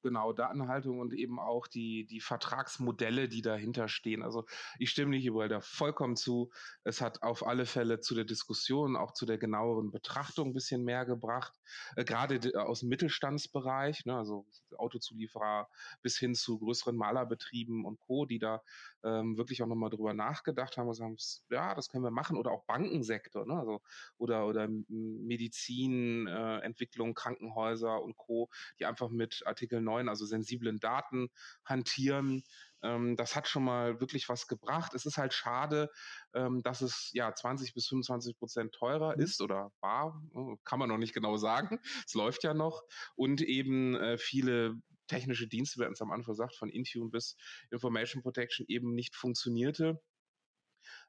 Genau, 0.04 0.34
Datenhaltung 0.34 1.00
und 1.00 1.14
eben 1.14 1.40
auch 1.40 1.68
die, 1.68 2.08
die 2.08 2.22
Vertragsmodelle, 2.22 3.30
die 3.30 3.44
dahinter 3.44 3.88
stehen. 3.88 4.24
Also 4.24 4.46
ich 4.80 4.90
stimme 4.90 5.12
nicht 5.12 5.26
überall 5.26 5.48
da 5.48 5.62
vollkommen 5.62 6.16
zu. 6.16 6.52
Es 6.84 7.02
hat 7.02 7.22
auf 7.22 7.46
alle 7.46 7.68
Fälle 7.68 8.00
zu 8.00 8.16
der 8.16 8.24
Diskussion, 8.24 8.96
auch 8.96 9.14
zu 9.14 9.28
der 9.28 9.38
genaueren 9.38 9.92
Betrachtung 9.92 10.50
ein 10.50 10.54
bisschen 10.54 10.84
mehr 10.84 11.06
gebracht. 11.06 11.54
Äh, 11.96 12.04
gerade 12.04 12.40
aus 12.60 12.80
dem 12.80 12.90
Mittelstandsbereich, 12.90 14.06
ne, 14.06 14.18
also 14.18 14.48
Autozulieferer 14.76 15.70
bis 16.02 16.18
hin 16.18 16.34
zu 16.34 16.58
größeren 16.58 16.96
Malerbetrieben 16.96 17.86
und 17.86 18.00
Co., 18.00 18.26
die 18.26 18.40
da 18.40 18.64
ähm, 19.04 19.38
wirklich 19.38 19.62
auch 19.64 19.68
nochmal 19.68 19.90
drüber 19.90 20.14
nachgedacht 20.14 20.78
haben 20.78 20.88
und 20.88 20.94
sagen, 20.94 21.18
ja, 21.50 21.74
das 21.76 21.90
können 21.90 22.04
wir 22.04 22.12
machen. 22.12 22.38
Oder 22.38 22.52
auch 22.52 22.66
Bankensektor, 22.66 23.46
ne? 23.46 23.60
also, 23.60 23.82
oder, 24.18 24.48
oder 24.48 24.68
Medizin, 24.88 26.28
äh, 26.28 26.60
Entwicklung, 26.60 27.14
Krankenhäuser 27.14 28.02
und 28.02 28.18
Co., 28.18 28.50
die 28.80 28.86
einfach 28.86 29.10
mit 29.10 29.44
Artikel 29.46 29.82
9, 29.82 30.10
also 30.10 30.26
sensiblen 30.26 30.80
Daten 30.80 31.30
hantieren. 31.66 32.44
Ähm, 32.84 33.16
das 33.16 33.36
hat 33.36 33.48
schon 33.48 33.64
mal 33.64 34.00
wirklich 34.00 34.28
was 34.30 34.48
gebracht. 34.48 34.94
Es 34.94 35.06
ist 35.06 35.18
halt 35.18 35.34
schade, 35.34 35.90
ähm, 36.34 36.62
dass 36.64 36.82
es 36.82 37.12
ja 37.14 37.34
20 37.34 37.74
bis 37.74 37.88
25 37.88 38.38
Prozent 38.38 38.74
teurer 38.74 39.16
mhm. 39.16 39.24
ist 39.24 39.42
oder 39.42 39.72
war, 39.82 40.22
äh, 40.36 40.56
kann 40.64 40.80
man 40.80 40.90
noch 40.90 40.98
nicht 40.98 41.14
genau 41.14 41.38
sagen. 41.38 41.80
Es 42.06 42.14
läuft 42.14 42.44
ja 42.44 42.54
noch. 42.54 42.84
Und 43.16 43.42
eben 43.42 43.96
äh, 43.96 44.18
viele 44.18 44.82
technische 45.12 45.48
Dienste, 45.48 45.80
wir 45.80 45.86
hatten 45.86 45.94
es 45.94 46.02
am 46.02 46.12
Anfang 46.12 46.34
gesagt, 46.34 46.56
von 46.56 46.70
Intune 46.70 47.10
bis 47.10 47.36
Information 47.70 48.24
Protection 48.24 48.66
eben 48.68 48.94
nicht 48.94 49.16
funktionierte. 49.16 50.00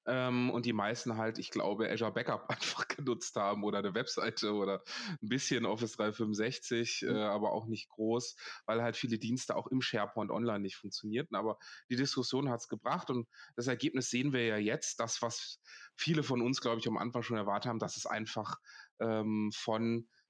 Ähm, 0.04 0.50
und 0.50 0.66
die 0.66 0.72
meisten 0.72 1.16
halt, 1.16 1.38
ich 1.38 1.50
glaube, 1.50 1.88
Azure 1.88 2.12
Backup 2.12 2.50
einfach 2.50 2.88
genutzt 2.88 3.36
haben 3.36 3.62
oder 3.62 3.78
eine 3.78 3.94
Webseite 3.94 4.52
oder 4.52 4.82
ein 5.22 5.28
bisschen 5.28 5.64
Office 5.64 5.92
365, 5.92 7.02
mhm. 7.02 7.14
äh, 7.14 7.22
aber 7.22 7.52
auch 7.52 7.66
nicht 7.66 7.88
groß, 7.88 8.34
weil 8.66 8.82
halt 8.82 8.96
viele 8.96 9.18
Dienste 9.18 9.54
auch 9.54 9.68
im 9.68 9.80
SharePoint 9.80 10.32
Online 10.32 10.60
nicht 10.60 10.76
funktionierten. 10.76 11.36
Aber 11.36 11.58
die 11.88 11.96
Diskussion 11.96 12.50
hat 12.50 12.60
es 12.60 12.68
gebracht 12.68 13.10
und 13.10 13.28
das 13.54 13.68
Ergebnis 13.68 14.10
sehen 14.10 14.32
wir 14.32 14.44
ja 14.44 14.56
jetzt, 14.56 14.98
das, 14.98 15.22
was 15.22 15.60
viele 15.94 16.24
von 16.24 16.42
uns, 16.42 16.60
glaube 16.60 16.80
ich, 16.80 16.88
am 16.88 16.98
Anfang 16.98 17.22
schon 17.22 17.36
erwartet 17.36 17.68
haben, 17.68 17.78
dass 17.78 17.96
es 17.96 18.06
einfach 18.06 18.56
ähm, 19.00 19.52
von 19.54 20.00
äh, 20.00 20.21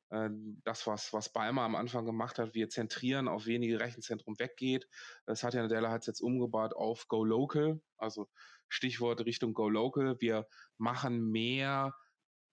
das, 0.64 0.86
was, 0.86 1.12
was 1.12 1.32
Balmer 1.32 1.62
am 1.62 1.74
Anfang 1.74 2.04
gemacht 2.04 2.38
hat, 2.38 2.54
wir 2.54 2.68
zentrieren 2.68 3.28
auf 3.28 3.46
wenige 3.46 3.80
Rechenzentrum 3.80 4.38
weggeht. 4.38 4.86
Das 5.24 5.42
hat 5.42 5.54
ja 5.54 5.62
Nadella 5.62 5.90
hat 5.90 6.06
jetzt 6.06 6.20
umgebaut 6.20 6.74
auf 6.74 7.08
Go 7.08 7.24
Local, 7.24 7.80
also 7.96 8.28
Stichwort 8.68 9.24
Richtung 9.24 9.54
Go 9.54 9.70
Local. 9.70 10.20
Wir 10.20 10.46
machen 10.76 11.30
mehr 11.30 11.94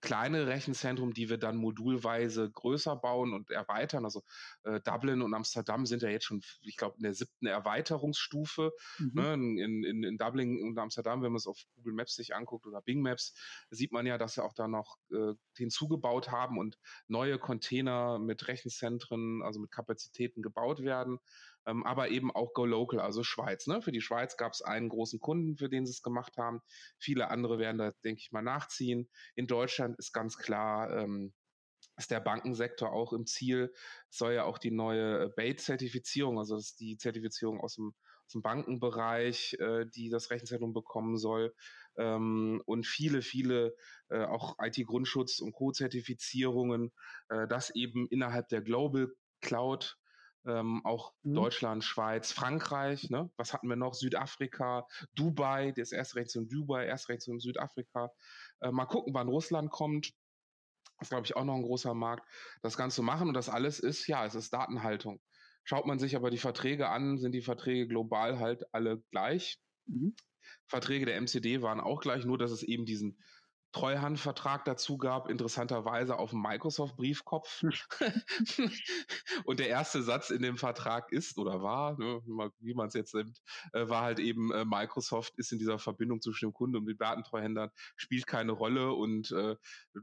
kleine 0.01 0.47
Rechenzentrum, 0.47 1.13
die 1.13 1.29
wir 1.29 1.37
dann 1.37 1.57
modulweise 1.57 2.49
größer 2.49 2.95
bauen 2.95 3.33
und 3.33 3.51
erweitern. 3.51 4.05
Also 4.05 4.23
äh, 4.63 4.79
Dublin 4.81 5.21
und 5.21 5.33
Amsterdam 5.33 5.85
sind 5.85 6.01
ja 6.01 6.09
jetzt 6.09 6.25
schon, 6.25 6.41
ich 6.61 6.77
glaube, 6.77 6.95
in 6.97 7.03
der 7.03 7.13
siebten 7.13 7.47
Erweiterungsstufe. 7.47 8.71
Mhm. 8.97 9.11
Ne? 9.13 9.33
In, 9.33 9.83
in, 9.83 10.03
in 10.03 10.17
Dublin 10.17 10.61
und 10.61 10.77
Amsterdam, 10.77 11.21
wenn 11.21 11.31
man 11.31 11.37
es 11.37 11.47
auf 11.47 11.59
Google 11.75 11.93
Maps 11.93 12.15
sich 12.15 12.33
anguckt 12.35 12.65
oder 12.65 12.81
Bing 12.81 13.01
Maps, 13.01 13.33
sieht 13.69 13.91
man 13.91 14.05
ja, 14.05 14.17
dass 14.17 14.35
sie 14.35 14.43
auch 14.43 14.53
da 14.53 14.67
noch 14.67 14.97
äh, 15.11 15.33
hinzugebaut 15.55 16.31
haben 16.31 16.57
und 16.57 16.77
neue 17.07 17.37
Container 17.37 18.19
mit 18.19 18.47
Rechenzentren, 18.47 19.41
also 19.43 19.59
mit 19.59 19.71
Kapazitäten 19.71 20.41
gebaut 20.41 20.81
werden 20.81 21.19
ähm, 21.65 21.85
aber 21.85 22.09
eben 22.09 22.31
auch 22.31 22.53
Go 22.53 22.65
Local, 22.65 22.99
also 22.99 23.23
Schweiz. 23.23 23.67
Ne? 23.67 23.81
Für 23.81 23.91
die 23.91 24.01
Schweiz 24.01 24.37
gab 24.37 24.53
es 24.53 24.61
einen 24.61 24.89
großen 24.89 25.19
Kunden, 25.19 25.57
für 25.57 25.69
den 25.69 25.85
sie 25.85 25.91
es 25.91 26.01
gemacht 26.01 26.37
haben. 26.37 26.61
Viele 26.97 27.29
andere 27.29 27.59
werden 27.59 27.77
da, 27.77 27.91
denke 28.03 28.21
ich 28.21 28.31
mal, 28.31 28.41
nachziehen. 28.41 29.09
In 29.35 29.47
Deutschland 29.47 29.97
ist 29.99 30.13
ganz 30.13 30.37
klar, 30.37 30.91
ähm, 30.91 31.33
ist 31.97 32.11
der 32.11 32.21
Bankensektor 32.21 32.91
auch 32.91 33.13
im 33.13 33.25
Ziel. 33.25 33.73
Es 34.09 34.17
soll 34.17 34.33
ja 34.33 34.45
auch 34.45 34.57
die 34.57 34.71
neue 34.71 35.25
äh, 35.25 35.29
BATE-Zertifizierung, 35.35 36.39
also 36.39 36.59
die 36.79 36.97
Zertifizierung 36.97 37.59
aus 37.59 37.75
dem, 37.75 37.93
aus 38.25 38.41
Bankenbereich, 38.41 39.55
äh, 39.59 39.85
die 39.85 40.09
das 40.09 40.31
Rechenzentrum 40.31 40.73
bekommen 40.73 41.17
soll. 41.17 41.53
Ähm, 41.97 42.61
und 42.65 42.87
viele, 42.87 43.21
viele 43.21 43.75
äh, 44.09 44.23
auch 44.23 44.57
IT-Grundschutz- 44.59 45.41
und 45.41 45.51
Co-Zertifizierungen, 45.51 46.91
äh, 47.27 47.47
das 47.47 47.75
eben 47.75 48.07
innerhalb 48.07 48.47
der 48.47 48.61
Global 48.61 49.09
Cloud 49.41 49.97
ähm, 50.45 50.81
auch 50.85 51.13
mhm. 51.23 51.35
Deutschland, 51.35 51.83
Schweiz, 51.83 52.31
Frankreich, 52.31 53.09
ne? 53.09 53.29
Was 53.37 53.53
hatten 53.53 53.67
wir 53.67 53.75
noch? 53.75 53.93
Südafrika, 53.93 54.87
Dubai, 55.15 55.71
das 55.71 55.91
erste 55.91 56.17
Rechts 56.17 56.35
in 56.35 56.47
Dubai, 56.47 56.85
erste 56.85 57.09
Rechts 57.09 57.27
in 57.27 57.39
Südafrika. 57.39 58.11
Äh, 58.61 58.71
mal 58.71 58.85
gucken, 58.85 59.13
wann 59.13 59.27
Russland 59.27 59.69
kommt. 59.71 60.13
Das 60.97 61.05
ist, 61.05 61.09
glaube 61.09 61.25
ich, 61.25 61.35
auch 61.35 61.45
noch 61.45 61.55
ein 61.55 61.63
großer 61.63 61.93
Markt, 61.93 62.27
das 62.61 62.77
Ganze 62.77 62.97
zu 62.97 63.03
machen. 63.03 63.29
Und 63.29 63.33
das 63.33 63.49
alles 63.49 63.79
ist, 63.79 64.07
ja, 64.07 64.25
es 64.25 64.35
ist 64.35 64.53
Datenhaltung. 64.53 65.21
Schaut 65.63 65.85
man 65.85 65.99
sich 65.99 66.15
aber 66.15 66.29
die 66.29 66.37
Verträge 66.37 66.89
an, 66.89 67.17
sind 67.17 67.31
die 67.31 67.41
Verträge 67.41 67.87
global 67.87 68.39
halt 68.39 68.63
alle 68.73 69.01
gleich. 69.11 69.59
Mhm. 69.85 70.15
Verträge 70.67 71.05
der 71.05 71.15
MCD 71.15 71.61
waren 71.61 71.79
auch 71.79 72.01
gleich, 72.01 72.25
nur 72.25 72.37
dass 72.37 72.51
es 72.51 72.63
eben 72.63 72.85
diesen 72.85 73.17
Treuhandvertrag 73.71 74.65
dazu 74.65 74.97
gab, 74.97 75.29
interessanterweise 75.29 76.17
auf 76.17 76.31
dem 76.31 76.41
Microsoft-Briefkopf. 76.41 77.61
Hm. 77.61 77.71
und 79.45 79.59
der 79.59 79.69
erste 79.69 80.01
Satz 80.01 80.31
in 80.31 80.41
dem 80.41 80.57
Vertrag 80.57 81.11
ist 81.11 81.37
oder 81.37 81.61
war, 81.61 81.97
ne, 81.99 82.21
wie 82.59 82.73
man 82.73 82.87
es 82.87 82.95
jetzt 82.95 83.13
nimmt, 83.13 83.39
äh, 83.73 83.87
war 83.87 84.01
halt 84.01 84.19
eben, 84.19 84.51
äh, 84.51 84.65
Microsoft 84.65 85.33
ist 85.37 85.51
in 85.51 85.59
dieser 85.59 85.77
Verbindung 85.77 86.21
zwischen 86.21 86.47
dem 86.49 86.53
Kunden 86.53 86.77
und 86.77 86.85
den 86.87 86.97
Datentreuhändern, 86.97 87.69
spielt 87.95 88.25
keine 88.25 88.53
Rolle 88.53 88.93
und 88.93 89.31
äh, 89.31 89.55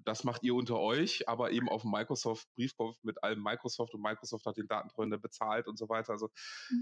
das 0.05 0.23
macht 0.23 0.45
ihr 0.45 0.55
unter 0.55 0.79
euch, 0.79 1.29
aber 1.29 1.51
eben 1.51 1.69
auf 1.69 1.83
dem 1.83 1.91
Microsoft-Briefkopf 1.91 2.97
mit 3.03 3.23
allem 3.25 3.43
Microsoft 3.43 3.95
und 3.95 4.03
Microsoft 4.03 4.47
hat 4.47 4.57
den 4.57 4.69
Datentreuhänder 4.69 5.19
bezahlt 5.19 5.67
und 5.67 5.77
so 5.77 5.89
weiter. 5.89 6.13
Also 6.13 6.31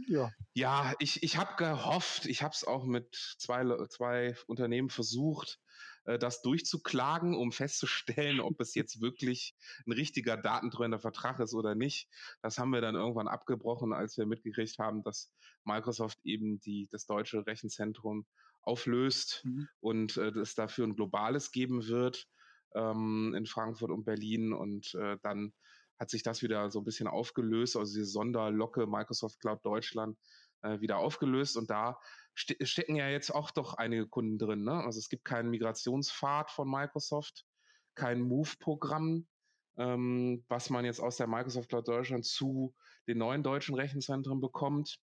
ja, 0.07 0.31
ja 0.53 0.93
ich, 0.99 1.23
ich 1.23 1.39
habe 1.39 1.57
gehofft, 1.57 2.27
ich 2.27 2.43
habe 2.43 2.53
es 2.53 2.65
auch 2.65 2.85
mit 2.85 3.15
zwei, 3.39 3.65
zwei 3.89 4.37
Unternehmen 4.47 4.91
versucht, 4.91 5.61
äh, 6.05 6.19
das 6.19 6.43
durchzuklagen, 6.43 7.35
um 7.35 7.53
festzustellen, 7.53 8.41
ob 8.41 8.61
es 8.61 8.75
jetzt 8.75 9.01
wirklich 9.01 9.55
ein 9.87 9.93
richtiger 9.93 10.37
datentreuender 10.37 10.99
Vertrag 10.99 11.41
ist 11.41 11.55
oder 11.55 11.75
nicht. 11.75 12.09
Das 12.43 12.59
haben 12.59 12.71
wir 12.71 12.81
dann 12.81 12.95
irgendwann 12.95 13.29
abgebrochen, 13.29 13.93
als 13.93 14.17
wir 14.17 14.27
mitgekriegt 14.27 14.79
haben, 14.79 15.03
dass 15.03 15.33
Microsoft 15.65 16.19
eben 16.25 16.61
die, 16.61 16.89
das 16.91 17.07
deutsche 17.07 17.47
Rechenzentrum 17.47 18.27
auflöst 18.63 19.43
mhm. 19.45 19.69
und 19.81 20.17
äh, 20.17 20.29
es 20.39 20.55
dafür 20.55 20.87
ein 20.87 20.97
globales 20.97 21.53
geben 21.53 21.87
wird 21.87 22.27
ähm, 22.75 23.35
in 23.37 23.47
Frankfurt 23.47 23.91
und 23.91 24.05
Berlin 24.05 24.53
und 24.53 24.95
äh, 24.95 25.19
dann 25.23 25.53
hat 25.99 26.11
sich 26.11 26.23
das 26.23 26.43
wieder 26.43 26.71
so 26.71 26.81
ein 26.81 26.85
bisschen 26.85 27.07
aufgelöst, 27.07 27.77
also 27.77 27.95
diese 27.95 28.07
Sonderlocke 28.07 28.87
Microsoft 28.87 29.41
Cloud 29.41 29.65
Deutschland 29.65 30.19
äh, 30.65 30.81
wieder 30.81 30.99
aufgelöst 30.99 31.57
und 31.57 31.71
da 31.71 31.99
ste 32.35 32.57
stecken 32.67 32.97
ja 32.97 33.09
jetzt 33.09 33.31
auch 33.31 33.51
doch 33.51 33.75
einige 33.75 34.09
Kunden 34.09 34.39
drin. 34.39 34.65
Ne? 34.65 34.73
Also 34.73 34.99
es 34.99 35.09
gibt 35.09 35.25
keinen 35.25 35.51
Migrationspfad 35.51 36.51
von 36.51 36.69
Microsoft, 36.69 37.45
kein 37.95 38.21
Move-Programm, 38.21 39.27
ähm, 39.79 40.45
was 40.49 40.71
man 40.71 40.85
jetzt 40.85 41.01
aus 41.01 41.17
der 41.17 41.27
Microsoft 41.27 41.69
Cloud 41.69 41.87
Deutschland 41.87 42.25
zu 42.25 42.75
den 43.07 43.19
neuen 43.19 43.43
deutschen 43.43 43.75
Rechenzentren 43.75 44.41
bekommt. 44.41 44.99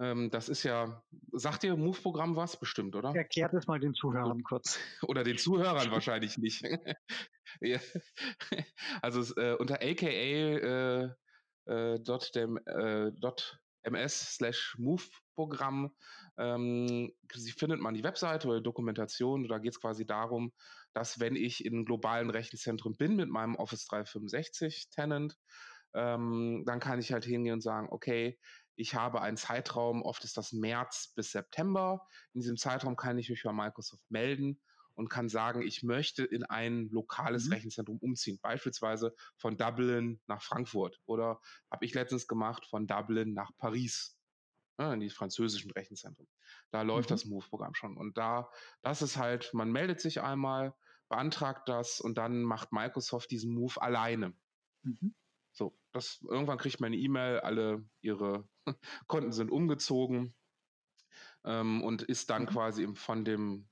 Ähm, 0.00 0.30
das 0.30 0.48
ist 0.48 0.62
ja, 0.62 1.02
sagt 1.32 1.64
ihr 1.64 1.76
Move-Programm 1.76 2.36
was 2.36 2.58
bestimmt, 2.58 2.94
oder? 2.94 3.14
Erklärt 3.14 3.52
es 3.54 3.66
mal 3.66 3.80
den 3.80 3.94
Zuhörern 3.94 4.44
kurz. 4.44 4.78
Oder 5.02 5.24
den 5.24 5.38
Zuhörern 5.38 5.90
wahrscheinlich 5.90 6.38
nicht. 6.38 6.64
also 9.02 9.34
äh, 9.34 9.56
unter 9.56 9.82
aka 9.82 10.06
äh, 10.06 11.10
äh, 11.66 11.98
dot 12.00 12.34
dem, 12.36 12.58
äh, 12.64 13.10
dot 13.12 13.58
ms 13.90 14.36
slash 14.36 14.76
move 14.78 15.04
Programm. 15.34 15.94
Ähm, 16.36 17.12
sie 17.32 17.52
findet 17.52 17.80
man 17.80 17.94
die 17.94 18.04
Webseite 18.04 18.48
oder 18.48 18.58
die 18.58 18.64
Dokumentation. 18.64 19.46
Da 19.48 19.58
geht 19.58 19.72
es 19.72 19.80
quasi 19.80 20.04
darum, 20.04 20.52
dass 20.94 21.20
wenn 21.20 21.36
ich 21.36 21.64
in 21.64 21.84
globalen 21.84 22.30
Rechenzentren 22.30 22.96
bin 22.96 23.16
mit 23.16 23.28
meinem 23.28 23.54
Office 23.54 23.86
365 23.86 24.90
Tenant, 24.90 25.36
ähm, 25.94 26.64
dann 26.66 26.80
kann 26.80 26.98
ich 26.98 27.12
halt 27.12 27.24
hingehen 27.24 27.54
und 27.54 27.62
sagen, 27.62 27.88
okay, 27.90 28.38
ich 28.74 28.94
habe 28.94 29.20
einen 29.22 29.36
Zeitraum, 29.36 30.02
oft 30.02 30.24
ist 30.24 30.36
das 30.36 30.52
März 30.52 31.12
bis 31.14 31.32
September. 31.32 32.06
In 32.34 32.40
diesem 32.40 32.56
Zeitraum 32.56 32.96
kann 32.96 33.18
ich 33.18 33.28
mich 33.28 33.42
bei 33.42 33.52
Microsoft 33.52 34.04
melden 34.08 34.60
und 34.98 35.08
kann 35.08 35.28
sagen, 35.28 35.62
ich 35.62 35.84
möchte 35.84 36.24
in 36.24 36.42
ein 36.42 36.88
lokales 36.90 37.46
mhm. 37.46 37.52
Rechenzentrum 37.52 37.98
umziehen, 37.98 38.40
beispielsweise 38.42 39.14
von 39.36 39.56
Dublin 39.56 40.20
nach 40.26 40.42
Frankfurt 40.42 41.00
oder 41.06 41.40
habe 41.70 41.84
ich 41.84 41.94
letztens 41.94 42.26
gemacht 42.26 42.66
von 42.66 42.88
Dublin 42.88 43.32
nach 43.32 43.52
Paris 43.58 44.18
ne, 44.76 44.92
in 44.92 44.98
die 44.98 45.08
französischen 45.08 45.70
Rechenzentren. 45.70 46.26
Da 46.72 46.82
läuft 46.82 47.10
mhm. 47.10 47.14
das 47.14 47.24
Move-Programm 47.26 47.74
schon. 47.74 47.96
Und 47.96 48.18
da, 48.18 48.50
das 48.82 49.00
ist 49.00 49.16
halt, 49.16 49.54
man 49.54 49.70
meldet 49.70 50.00
sich 50.00 50.20
einmal, 50.20 50.74
beantragt 51.08 51.68
das 51.68 52.00
und 52.00 52.18
dann 52.18 52.42
macht 52.42 52.72
Microsoft 52.72 53.30
diesen 53.30 53.54
Move 53.54 53.80
alleine. 53.80 54.34
Mhm. 54.82 55.14
So, 55.52 55.78
das, 55.92 56.18
irgendwann 56.28 56.58
kriegt 56.58 56.80
man 56.80 56.88
eine 56.88 56.96
E-Mail, 56.96 57.38
alle 57.38 57.88
ihre 58.00 58.48
Konten 59.06 59.30
sind 59.30 59.52
umgezogen 59.52 60.34
ähm, 61.44 61.84
und 61.84 62.02
ist 62.02 62.30
dann 62.30 62.42
mhm. 62.42 62.46
quasi 62.46 62.94
von 62.96 63.24
dem 63.24 63.68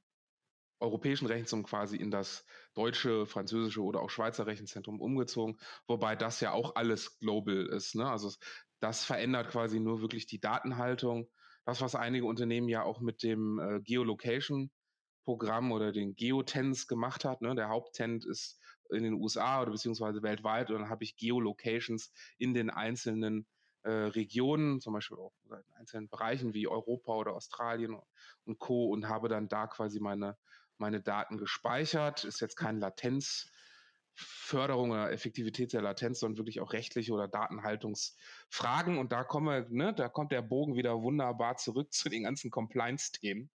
europäischen 0.81 1.27
Rechenzentrum 1.27 1.69
quasi 1.69 1.97
in 1.97 2.11
das 2.11 2.45
deutsche, 2.75 3.27
französische 3.27 3.83
oder 3.83 4.01
auch 4.01 4.11
Schweizer 4.11 4.47
Rechenzentrum 4.47 5.01
umgezogen, 5.01 5.59
wobei 5.87 6.17
das 6.17 6.41
ja 6.41 6.53
auch 6.53 6.77
alles 6.77 7.19
global 7.19 7.67
ist. 7.67 7.95
Ne? 7.95 8.09
Also 8.09 8.33
das 8.81 9.05
verändert 9.05 9.49
quasi 9.49 9.81
nur 9.81 10.01
wirklich 10.01 10.27
die 10.27 10.41
Datenhaltung. 10.41 11.29
Das, 11.65 11.81
was 11.81 11.95
einige 11.95 12.27
Unternehmen 12.27 12.69
ja 12.69 12.83
auch 12.83 13.01
mit 13.01 13.23
dem 13.23 13.59
äh, 13.59 13.81
Geolocation-Programm 13.81 15.73
oder 15.73 15.93
den 15.93 16.15
Geotens 16.15 16.87
gemacht 16.87 17.25
hat. 17.25 17.41
Ne? 17.41 17.55
Der 17.55 17.69
Haupttent 17.69 18.25
ist 18.25 18.61
in 18.91 19.03
den 19.03 19.15
USA 19.15 19.63
oder 19.63 19.73
beziehungsweise 19.73 20.23
weltweit 20.23 20.71
und 20.71 20.81
dann 20.81 20.91
habe 20.91 21.05
ich 21.05 21.17
Geolocations 21.17 22.13
in 22.39 22.55
den 22.55 22.71
einzelnen 22.71 23.47
äh, 23.83 23.91
Regionen, 23.91 24.81
zum 24.81 24.93
Beispiel 24.93 25.19
auch 25.19 25.33
in 25.45 25.75
einzelnen 25.79 26.09
Bereichen 26.09 26.55
wie 26.55 26.69
Europa 26.69 27.15
oder 27.15 27.35
Australien 27.35 27.97
und 28.45 28.59
Co. 28.59 28.87
und 28.87 29.09
habe 29.09 29.29
dann 29.29 29.49
da 29.49 29.67
quasi 29.67 30.01
meine 30.01 30.37
meine 30.79 31.01
Daten 31.01 31.39
gespeichert. 31.39 32.25
Ist 32.25 32.41
jetzt 32.41 32.57
kein 32.57 32.81
Latenzförderung 32.81 34.91
oder 34.91 35.13
Effektivität 35.13 35.73
der 35.73 35.83
Latenz, 35.83 36.19
sondern 36.21 36.39
wirklich 36.39 36.61
auch 36.61 36.73
rechtliche 36.73 37.13
oder 37.13 37.29
Datenhaltungsfragen. 37.29 38.99
Und 38.99 39.13
da 39.13 39.23
kommen 39.25 39.47
wir, 39.47 39.67
ne, 39.71 39.95
da 39.95 40.09
kommt 40.09 40.33
der 40.33 40.43
Bogen 40.43 40.77
wieder 40.77 41.03
wunderbar 41.03 41.57
zurück 41.57 41.93
zu 41.93 42.09
den 42.09 42.25
ganzen 42.25 42.51
Compliance-Themen, 42.51 43.51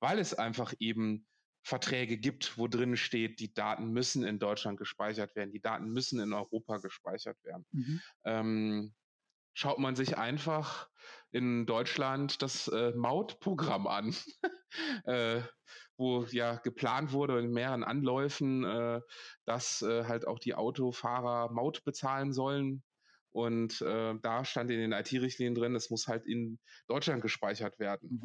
weil 0.00 0.18
es 0.18 0.34
einfach 0.34 0.72
eben 0.78 1.26
Verträge 1.66 2.16
gibt, 2.16 2.58
wo 2.58 2.68
drin 2.68 2.96
steht, 2.96 3.40
die 3.40 3.52
Daten 3.52 3.90
müssen 3.90 4.22
in 4.22 4.38
Deutschland 4.38 4.78
gespeichert 4.78 5.34
werden, 5.34 5.50
die 5.50 5.60
Daten 5.60 5.88
müssen 5.88 6.20
in 6.20 6.32
Europa 6.32 6.78
gespeichert 6.78 7.42
werden. 7.42 7.66
Mhm. 7.72 8.00
Ähm, 8.24 8.94
schaut 9.52 9.78
man 9.78 9.96
sich 9.96 10.16
einfach 10.16 10.88
in 11.32 11.66
Deutschland 11.66 12.40
das 12.40 12.68
äh, 12.68 12.92
Mautprogramm 12.92 13.88
an. 13.88 14.14
äh, 15.06 15.42
wo 15.96 16.24
ja 16.24 16.56
geplant 16.56 17.12
wurde 17.12 17.38
in 17.38 17.50
mehreren 17.52 17.84
Anläufen, 17.84 18.64
äh, 18.64 19.00
dass 19.44 19.82
äh, 19.82 20.04
halt 20.04 20.26
auch 20.26 20.38
die 20.38 20.54
Autofahrer 20.54 21.52
Maut 21.52 21.84
bezahlen 21.84 22.32
sollen. 22.32 22.82
Und 23.32 23.82
äh, 23.82 24.14
da 24.22 24.44
stand 24.44 24.70
in 24.70 24.78
den 24.78 24.92
IT-Richtlinien 24.92 25.54
drin, 25.54 25.74
es 25.74 25.90
muss 25.90 26.06
halt 26.06 26.24
in 26.24 26.58
Deutschland 26.88 27.20
gespeichert 27.22 27.78
werden. 27.78 28.20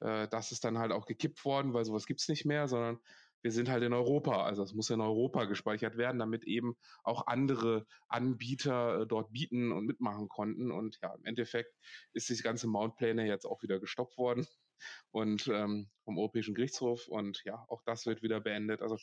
Mhm. 0.00 0.06
Äh, 0.06 0.28
das 0.28 0.52
ist 0.52 0.64
dann 0.64 0.78
halt 0.78 0.92
auch 0.92 1.06
gekippt 1.06 1.44
worden, 1.44 1.72
weil 1.72 1.84
sowas 1.84 2.06
gibt's 2.06 2.28
nicht 2.28 2.44
mehr, 2.44 2.68
sondern 2.68 2.98
wir 3.42 3.52
sind 3.52 3.68
halt 3.68 3.82
in 3.82 3.92
Europa. 3.92 4.44
Also 4.44 4.62
es 4.62 4.74
muss 4.74 4.90
in 4.90 5.00
Europa 5.00 5.44
gespeichert 5.44 5.96
werden, 5.96 6.18
damit 6.18 6.44
eben 6.44 6.76
auch 7.04 7.26
andere 7.26 7.86
Anbieter 8.08 9.02
äh, 9.02 9.06
dort 9.06 9.32
bieten 9.32 9.72
und 9.72 9.86
mitmachen 9.86 10.28
konnten. 10.28 10.70
Und 10.70 10.98
ja, 11.02 11.14
im 11.14 11.24
Endeffekt 11.24 11.74
ist 12.12 12.28
die 12.28 12.36
ganze 12.36 12.66
Mountpläne 12.66 13.26
jetzt 13.26 13.44
auch 13.44 13.62
wieder 13.62 13.80
gestoppt 13.80 14.16
worden 14.16 14.46
und 15.10 15.48
ähm, 15.48 15.90
vom 16.04 16.18
Europäischen 16.18 16.54
Gerichtshof. 16.54 17.08
Und 17.08 17.42
ja, 17.44 17.64
auch 17.68 17.82
das 17.84 18.06
wird 18.06 18.22
wieder 18.22 18.40
beendet. 18.40 18.82
Also 18.82 18.98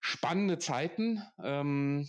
spannende 0.00 0.58
Zeiten. 0.58 1.22
Ähm, 1.42 2.08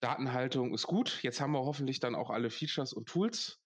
Datenhaltung 0.00 0.74
ist 0.74 0.86
gut. 0.86 1.22
Jetzt 1.22 1.40
haben 1.40 1.52
wir 1.52 1.64
hoffentlich 1.64 2.00
dann 2.00 2.14
auch 2.14 2.30
alle 2.30 2.50
Features 2.50 2.92
und 2.92 3.08
Tools. 3.08 3.60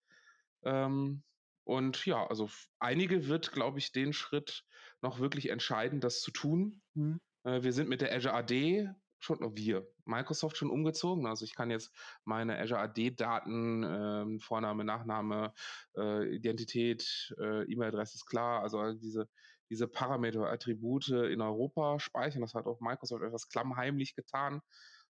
Ähm, 0.65 1.23
und 1.65 2.05
ja, 2.07 2.27
also 2.27 2.51
einige 2.79 3.29
wird, 3.29 3.53
glaube 3.53 3.79
ich, 3.79 3.93
den 3.93 4.13
Schritt 4.13 4.65
noch 5.01 5.21
wirklich 5.21 5.51
entscheiden, 5.51 6.01
das 6.01 6.21
zu 6.21 6.31
tun. 6.31 6.83
Mhm. 6.95 7.21
Äh, 7.45 7.63
wir 7.63 7.73
sind 7.73 7.89
mit 7.89 8.01
der 8.01 8.15
Azure 8.15 8.35
AD 8.35 8.91
schon, 9.21 9.57
wir, 9.57 9.87
Microsoft 10.05 10.57
schon 10.57 10.71
umgezogen. 10.71 11.27
Also 11.27 11.45
ich 11.45 11.55
kann 11.55 11.71
jetzt 11.71 11.93
meine 12.25 12.59
Azure 12.59 12.81
AD-Daten, 12.81 13.83
äh, 13.83 14.41
Vorname, 14.41 14.85
Nachname, 14.85 15.53
äh, 15.97 16.35
Identität, 16.35 17.35
äh, 17.39 17.65
E-Mail-Adresse 17.65 18.17
ist 18.17 18.27
klar, 18.27 18.63
also 18.63 18.93
diese, 18.95 19.29
diese 19.71 19.89
Parameter-Attribute 19.89 21.09
in 21.09 21.41
Europa 21.41 21.99
speichern. 21.99 22.43
Das 22.43 22.55
hat 22.55 22.67
auch 22.67 22.81
Microsoft 22.81 23.23
etwas 23.23 23.49
klammheimlich 23.49 24.15
getan. 24.15 24.61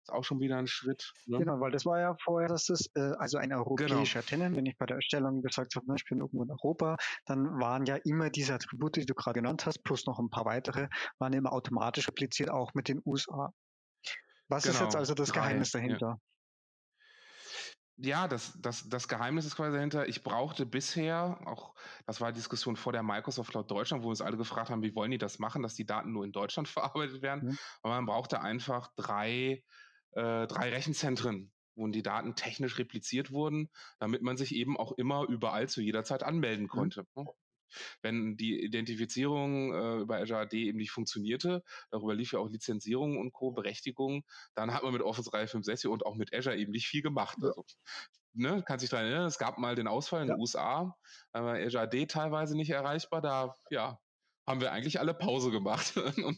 Ist 0.03 0.11
auch 0.11 0.23
schon 0.25 0.41
wieder 0.41 0.57
ein 0.57 0.67
Schritt. 0.67 1.13
Ne? 1.27 1.37
Genau, 1.39 1.61
weil 1.61 1.71
das 1.71 1.85
war 1.85 1.97
ja 1.97 2.13
vorher, 2.21 2.49
dass 2.49 2.65
das 2.65 2.89
äh, 2.95 3.13
also 3.19 3.37
ein 3.37 3.49
genau. 3.49 3.59
europäischer 3.59 4.19
genau. 4.19 4.29
Tenant, 4.29 4.57
wenn 4.57 4.65
ich 4.65 4.77
bei 4.77 4.85
der 4.85 4.97
Erstellung 4.97 5.41
gesagt 5.41 5.77
habe, 5.77 5.85
ich 5.95 6.03
bin 6.03 6.19
irgendwo 6.19 6.43
in 6.43 6.51
Europa, 6.51 6.97
dann 7.25 7.45
waren 7.61 7.85
ja 7.85 7.95
immer 8.03 8.29
diese 8.29 8.53
Attribute, 8.53 8.97
die 8.97 9.05
du 9.05 9.13
gerade 9.13 9.39
genannt 9.39 9.65
hast, 9.65 9.81
plus 9.83 10.05
noch 10.05 10.19
ein 10.19 10.29
paar 10.29 10.43
weitere, 10.43 10.89
waren 11.19 11.31
immer 11.31 11.53
automatisch 11.53 12.09
repliziert, 12.09 12.49
auch 12.49 12.73
mit 12.73 12.89
den 12.89 13.01
USA. 13.05 13.53
Was 14.49 14.63
genau. 14.63 14.73
ist 14.73 14.81
jetzt 14.81 14.89
genau. 14.89 14.99
also 14.99 15.13
das 15.13 15.29
Drei, 15.29 15.41
Geheimnis 15.41 15.71
dahinter? 15.71 16.07
Ja 16.07 16.17
ja, 17.97 18.27
das, 18.27 18.57
das, 18.59 18.89
das 18.89 19.07
Geheimnis 19.07 19.45
ist 19.45 19.55
quasi 19.55 19.75
dahinter. 19.75 20.07
Ich 20.07 20.23
brauchte 20.23 20.65
bisher, 20.65 21.39
auch 21.45 21.75
das 22.05 22.21
war 22.21 22.31
die 22.31 22.37
Diskussion 22.37 22.75
vor 22.75 22.91
der 22.91 23.03
Microsoft 23.03 23.51
Cloud 23.51 23.69
Deutschland, 23.69 24.01
wo 24.03 24.07
wir 24.07 24.11
uns 24.11 24.21
alle 24.21 24.35
gefragt 24.35 24.71
haben, 24.71 24.81
wie 24.81 24.95
wollen 24.95 25.11
die 25.11 25.19
das 25.19 25.37
machen, 25.37 25.61
dass 25.61 25.75
die 25.75 25.85
Daten 25.85 26.11
nur 26.11 26.25
in 26.25 26.31
Deutschland 26.31 26.67
verarbeitet 26.67 27.21
werden. 27.21 27.49
Mhm. 27.49 27.57
Aber 27.83 27.93
man 27.93 28.05
brauchte 28.05 28.41
einfach 28.41 28.91
drei 28.95 29.63
äh, 30.15 30.47
drei 30.47 30.69
Rechenzentren, 30.69 31.51
wo 31.75 31.87
die 31.87 32.03
Daten 32.03 32.35
technisch 32.35 32.77
repliziert 32.77 33.31
wurden, 33.31 33.69
damit 33.99 34.21
man 34.21 34.37
sich 34.37 34.53
eben 34.55 34.77
auch 34.77 34.91
immer 34.93 35.27
überall 35.27 35.67
zu 35.67 35.81
jeder 35.81 36.03
Zeit 36.03 36.23
anmelden 36.23 36.65
mhm. 36.65 36.69
konnte. 36.69 37.05
Mhm. 37.15 37.27
Wenn 38.01 38.37
die 38.37 38.59
Identifizierung 38.63 39.73
äh, 39.73 40.01
über 40.01 40.17
Azure 40.17 40.41
AD 40.41 40.57
eben 40.57 40.77
nicht 40.77 40.91
funktionierte, 40.91 41.63
darüber 41.91 42.15
lief 42.15 42.33
ja 42.33 42.39
auch 42.39 42.49
Lizenzierung 42.49 43.17
und 43.17 43.31
Co. 43.33 43.51
Berechtigung, 43.51 44.23
dann 44.55 44.73
hat 44.73 44.83
man 44.83 44.93
mit 44.93 45.01
Office 45.01 45.25
365 45.25 45.89
und 45.89 46.05
auch 46.05 46.15
mit 46.15 46.33
Azure 46.33 46.57
eben 46.57 46.71
nicht 46.71 46.87
viel 46.87 47.01
gemacht. 47.01 47.37
Ja. 47.41 47.49
Also, 47.49 47.65
ne, 48.33 48.63
kann 48.63 48.79
sich 48.79 48.89
daran 48.89 49.05
erinnern, 49.05 49.27
es 49.27 49.37
gab 49.37 49.57
mal 49.57 49.75
den 49.75 49.87
Ausfall 49.87 50.23
in 50.23 50.29
ja. 50.29 50.35
den 50.35 50.41
USA, 50.41 50.95
aber 51.31 51.53
Azure 51.53 51.83
AD 51.83 52.07
teilweise 52.07 52.55
nicht 52.55 52.71
erreichbar, 52.71 53.21
da 53.21 53.55
ja, 53.69 53.99
haben 54.45 54.61
wir 54.61 54.71
eigentlich 54.71 54.99
alle 54.99 55.13
Pause 55.13 55.51
gemacht 55.51 55.95
und 56.17 56.37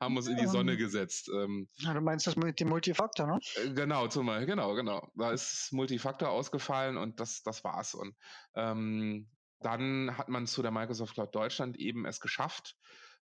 haben 0.00 0.16
uns 0.16 0.26
in 0.26 0.36
die 0.36 0.46
Sonne 0.46 0.76
gesetzt. 0.76 1.30
Ähm, 1.32 1.68
ja, 1.76 1.94
du 1.94 2.00
meinst 2.00 2.26
das 2.26 2.36
mit 2.36 2.58
dem 2.60 2.68
Multifaktor, 2.68 3.26
ne? 3.26 3.38
Äh, 3.56 3.70
genau, 3.70 4.08
zum 4.08 4.26
Beispiel, 4.26 4.46
genau, 4.46 4.74
genau. 4.74 5.10
Da 5.14 5.30
ist 5.30 5.72
Multifaktor 5.72 6.30
ausgefallen 6.30 6.96
und 6.96 7.20
das, 7.20 7.42
das 7.42 7.62
war's. 7.62 7.94
Und 7.94 8.16
ähm, 8.54 9.28
dann 9.64 10.16
hat 10.18 10.28
man 10.28 10.46
zu 10.46 10.62
der 10.62 10.70
Microsoft 10.70 11.14
Cloud 11.14 11.34
Deutschland 11.34 11.76
eben 11.78 12.04
es 12.06 12.20
geschafft, 12.20 12.76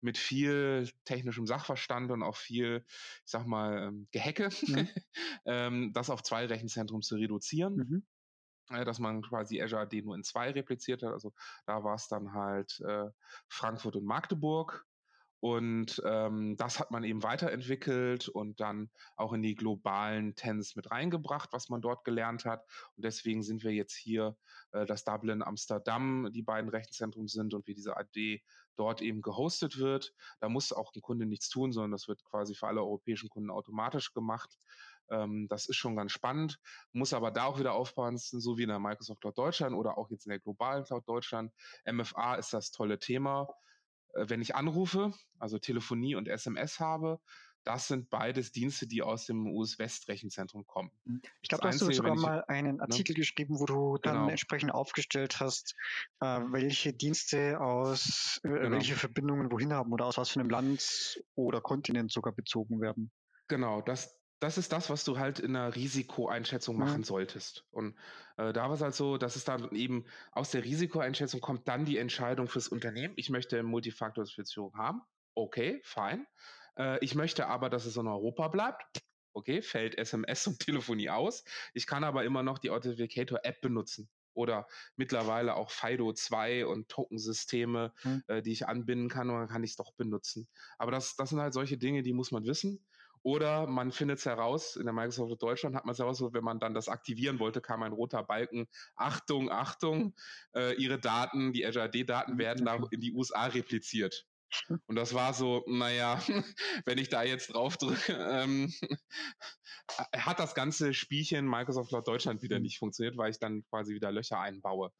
mit 0.02 0.17
viel 0.17 0.89
technischem 1.04 1.45
Sachverstand 1.45 2.12
und 2.12 2.23
auch 2.23 2.38
viel, 2.38 2.86
ich 2.88 3.32
sag 3.32 3.45
mal, 3.45 3.88
ähm, 3.88 4.08
Gehecke, 4.12 4.49
mhm. 4.67 4.88
ähm, 5.45 5.93
das 5.93 6.10
auf 6.10 6.23
zwei 6.23 6.45
Rechenzentren 6.45 7.02
zu 7.02 7.15
reduzieren. 7.15 7.75
Mhm. 7.75 8.08
Äh, 8.69 8.86
dass 8.86 8.99
man 8.99 9.21
quasi 9.21 9.62
Azure 9.62 9.82
AD 9.82 10.02
nur 10.04 10.15
in 10.15 10.23
zwei 10.23 10.52
repliziert 10.52 11.04
hat. 11.04 11.12
Also 11.12 11.34
da 11.65 11.84
war 11.84 11.95
es 11.95 12.08
dann 12.08 12.34
halt 12.34 12.80
äh, 12.88 13.10
Frankfurt 13.49 13.95
und 13.95 14.06
Magdeburg. 14.06 14.86
Und 15.39 16.02
ähm, 16.06 16.58
das 16.58 16.80
hat 16.80 16.91
man 16.91 17.04
eben 17.04 17.23
weiterentwickelt 17.23 18.28
und 18.28 18.60
dann 18.60 18.89
auch 19.15 19.32
in 19.34 19.41
die 19.41 19.56
globalen 19.56 20.36
Tens 20.36 20.75
mit 20.75 20.91
reingebracht, 20.91 21.54
was 21.54 21.69
man 21.69 21.82
dort 21.82 22.04
gelernt 22.04 22.45
hat. 22.45 22.65
Und 22.95 23.06
deswegen 23.06 23.41
sind 23.41 23.63
wir 23.63 23.71
jetzt 23.71 23.95
hier, 23.95 24.36
äh, 24.71 24.86
dass 24.86 25.06
Dublin, 25.06 25.41
Amsterdam 25.41 26.30
die 26.34 26.43
beiden 26.43 26.69
Rechenzentren 26.69 27.28
sind 27.28 27.54
und 27.54 27.67
wie 27.67 27.73
diese 27.73 27.95
AD 27.95 28.41
dort 28.75 29.02
eben 29.02 29.21
gehostet 29.21 29.78
wird. 29.78 30.13
Da 30.39 30.49
muss 30.49 30.73
auch 30.73 30.91
ein 30.95 31.02
Kunde 31.02 31.25
nichts 31.25 31.49
tun, 31.49 31.71
sondern 31.71 31.91
das 31.91 32.08
wird 32.08 32.23
quasi 32.25 32.56
für 32.56 32.67
alle 32.67 32.82
europäischen 32.82 33.30
Kunden 33.30 33.49
automatisch 33.49 34.13
gemacht. 34.13 34.58
Ähm, 35.10 35.47
das 35.49 35.67
ist 35.67 35.75
schon 35.78 35.95
ganz 35.95 36.12
spannend, 36.12 36.60
muss 36.93 37.13
aber 37.13 37.32
da 37.32 37.45
auch 37.45 37.60
wieder 37.60 37.73
aufpassen, 37.73 38.39
so 38.39 38.58
wie 38.58 38.63
in 38.63 38.69
der 38.69 38.80
Microsoft 38.80 39.21
Cloud 39.21 39.38
Deutschland 39.38 39.75
oder 39.75 39.97
auch 39.97 40.10
jetzt 40.10 40.25
in 40.25 40.32
der 40.32 40.39
globalen 40.39 40.84
Cloud 40.84 41.08
Deutschland. 41.08 41.52
MFA 41.86 42.36
ist 42.36 42.54
das 42.54 42.71
tolle 42.71 42.99
Thema. 42.99 43.47
Äh, 44.19 44.29
wenn 44.29 44.41
ich 44.41 44.55
anrufe, 44.55 45.13
also 45.38 45.58
Telefonie 45.60 46.15
und 46.15 46.27
SMS 46.27 46.79
habe, 46.79 47.19
das 47.65 47.88
sind 47.88 48.10
beides 48.10 48.51
Dienste, 48.51 48.88
die 48.88 49.01
aus 49.01 49.25
dem 49.25 49.47
US-West-Rechenzentrum 49.47 50.65
kommen. 50.65 50.91
Mhm. 51.05 51.21
Ich 51.41 51.49
glaube, 51.49 51.63
da 51.63 51.69
hast 51.69 51.82
du 51.82 51.91
sogar 51.91 52.15
ich, 52.15 52.21
mal 52.21 52.43
einen 52.47 52.77
ne? 52.77 52.84
Artikel 52.84 53.13
ne? 53.13 53.19
geschrieben, 53.19 53.60
wo 53.60 53.65
du 53.65 53.97
dann 54.01 54.15
genau. 54.15 54.29
entsprechend 54.29 54.71
aufgestellt 54.71 55.39
hast, 55.39 55.75
äh, 56.21 56.25
welche 56.25 56.93
Dienste 56.93 57.60
aus, 57.60 58.39
äh, 58.43 58.49
genau. 58.49 58.71
welche 58.71 58.95
Verbindungen 58.95 59.51
wohin 59.51 59.73
haben 59.73 59.91
oder 59.91 60.05
aus 60.05 60.17
was 60.17 60.29
für 60.29 60.39
einem 60.39 60.49
Land 60.49 61.21
oder 61.36 61.62
Kontinent 61.62 62.12
sogar 62.12 62.34
bezogen 62.34 62.82
werden. 62.82 63.12
Genau, 63.47 63.82
das, 63.82 64.18
das 64.39 64.58
ist 64.58 64.71
das, 64.71 64.89
was 64.89 65.04
du 65.04 65.19
halt 65.19 65.39
in 65.39 65.56
einer 65.56 65.75
Risikoeinschätzung 65.75 66.78
machen 66.78 67.04
solltest. 67.04 67.65
Und 67.71 67.95
äh, 68.38 68.54
da 68.54 68.67
war 68.67 68.73
es 68.73 68.82
halt 68.82 68.95
so, 68.95 69.17
dass 69.17 69.36
es 69.36 69.43
dann 69.43 69.69
eben 69.75 70.06
aus 70.32 70.52
der 70.52 70.63
Risikoeinschätzung 70.63 71.41
kommt 71.41 71.67
dann 71.67 71.86
die 71.86 71.97
Entscheidung 71.97 72.47
fürs 72.47 72.69
Unternehmen. 72.69 73.13
Ich 73.17 73.30
möchte 73.30 73.62
Multifaktor-Authentifizierung 73.63 74.75
haben. 74.75 75.02
Okay, 75.36 75.82
fein. 75.84 76.25
Äh, 76.78 77.04
ich 77.04 77.15
möchte 77.15 77.47
aber, 77.47 77.69
dass 77.69 77.86
es 77.86 77.97
in 77.97 78.08
Europa 78.08 78.47
bleibt. 78.47 79.04
Okay, 79.34 79.62
fällt 79.62 79.97
SMS 79.97 80.47
und 80.47 80.60
Telefonie 80.65 81.10
aus. 81.10 81.43
Ich 81.73 81.86
kann 81.86 82.04
aber 82.04 82.23
immer 82.23 82.41
noch 82.41 82.60
die 82.60 82.69
Authenticator-App 82.69 83.62
benutzen 83.62 84.10
oder 84.34 84.67
mittlerweile 84.95 85.56
auch 85.56 85.69
FIDO 85.69 86.13
2 86.13 86.65
und 86.65 86.88
Tokensysteme, 86.88 87.93
mhm. 88.04 88.23
äh, 88.28 88.41
die 88.41 88.54
ich 88.54 88.67
anbinden 88.67 89.10
kann, 89.10 89.30
und 89.30 89.38
dann 89.38 89.49
kann 89.49 89.63
ich 89.63 89.71
es 89.71 89.75
doch 89.75 89.91
benutzen. 89.93 90.47
Aber 90.78 90.91
das, 90.91 91.17
das 91.17 91.30
sind 91.30 91.41
halt 91.41 91.54
solche 91.54 91.78
Dinge, 91.78 92.04
die 92.04 92.13
muss 92.13 92.32
man 92.32 92.45
wissen. 92.45 92.86
Oder 93.23 93.67
man 93.67 93.91
findet 93.91 94.19
es 94.19 94.25
heraus, 94.25 94.75
in 94.75 94.86
der 94.86 94.93
Microsoft 94.93 95.41
Deutschland 95.41 95.75
hat 95.75 95.86
man 95.86 95.93
es 95.93 95.99
heraus, 95.99 96.21
wenn 96.21 96.43
man 96.43 96.60
dann 96.60 96.73
das 96.73 96.88
aktivieren 96.88 97.39
wollte, 97.39 97.60
kam 97.62 97.84
ein 97.84 97.91
roter 97.91 98.23
Balken, 98.23 98.67
Achtung, 98.95 99.51
Achtung, 99.51 100.15
äh, 100.55 100.73
Ihre 100.75 100.99
Daten, 100.99 101.51
die 101.51 101.65
Azure 101.65 101.86
AD-Daten 101.86 102.38
werden 102.38 102.65
da 102.65 102.79
in 102.91 103.01
die 103.01 103.13
USA 103.13 103.45
repliziert. 103.47 104.25
Und 104.88 104.95
das 104.95 105.13
war 105.13 105.34
so, 105.34 105.63
naja, 105.67 106.19
wenn 106.86 106.97
ich 106.97 107.10
da 107.10 107.23
jetzt 107.23 107.53
drauf 107.53 107.77
drücke, 107.77 108.13
ähm, 108.13 108.73
hat 110.15 110.39
das 110.39 110.55
ganze 110.55 110.93
Spielchen 110.93 111.47
Microsoft 111.47 111.89
Cloud 111.89 112.08
Deutschland 112.08 112.41
wieder 112.41 112.60
nicht 112.60 112.79
funktioniert, 112.79 113.17
weil 113.17 113.32
ich 113.32 113.39
dann 113.39 113.63
quasi 113.69 113.93
wieder 113.93 114.12
Löcher 114.12 114.39
einbaue. 114.39 114.91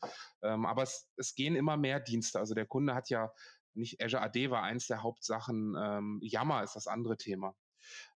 Ähm, 0.43 0.65
aber 0.65 0.84
es, 0.84 1.08
es 1.15 1.36
gehen 1.36 1.55
immer 1.55 1.77
mehr 1.77 1.99
Dienste. 1.99 2.39
Also 2.39 2.53
der 2.53 2.65
Kunde 2.65 2.95
hat 2.95 3.10
ja 3.10 3.32
nicht 3.75 4.03
Azure 4.03 4.23
AD 4.23 4.49
war 4.49 4.63
eins 4.63 4.88
der 4.88 5.03
Hauptsachen, 5.03 5.75
ähm, 5.79 6.19
Yammer 6.21 6.63
ist 6.63 6.75
das 6.75 6.88
andere 6.88 7.17
Thema 7.17 7.55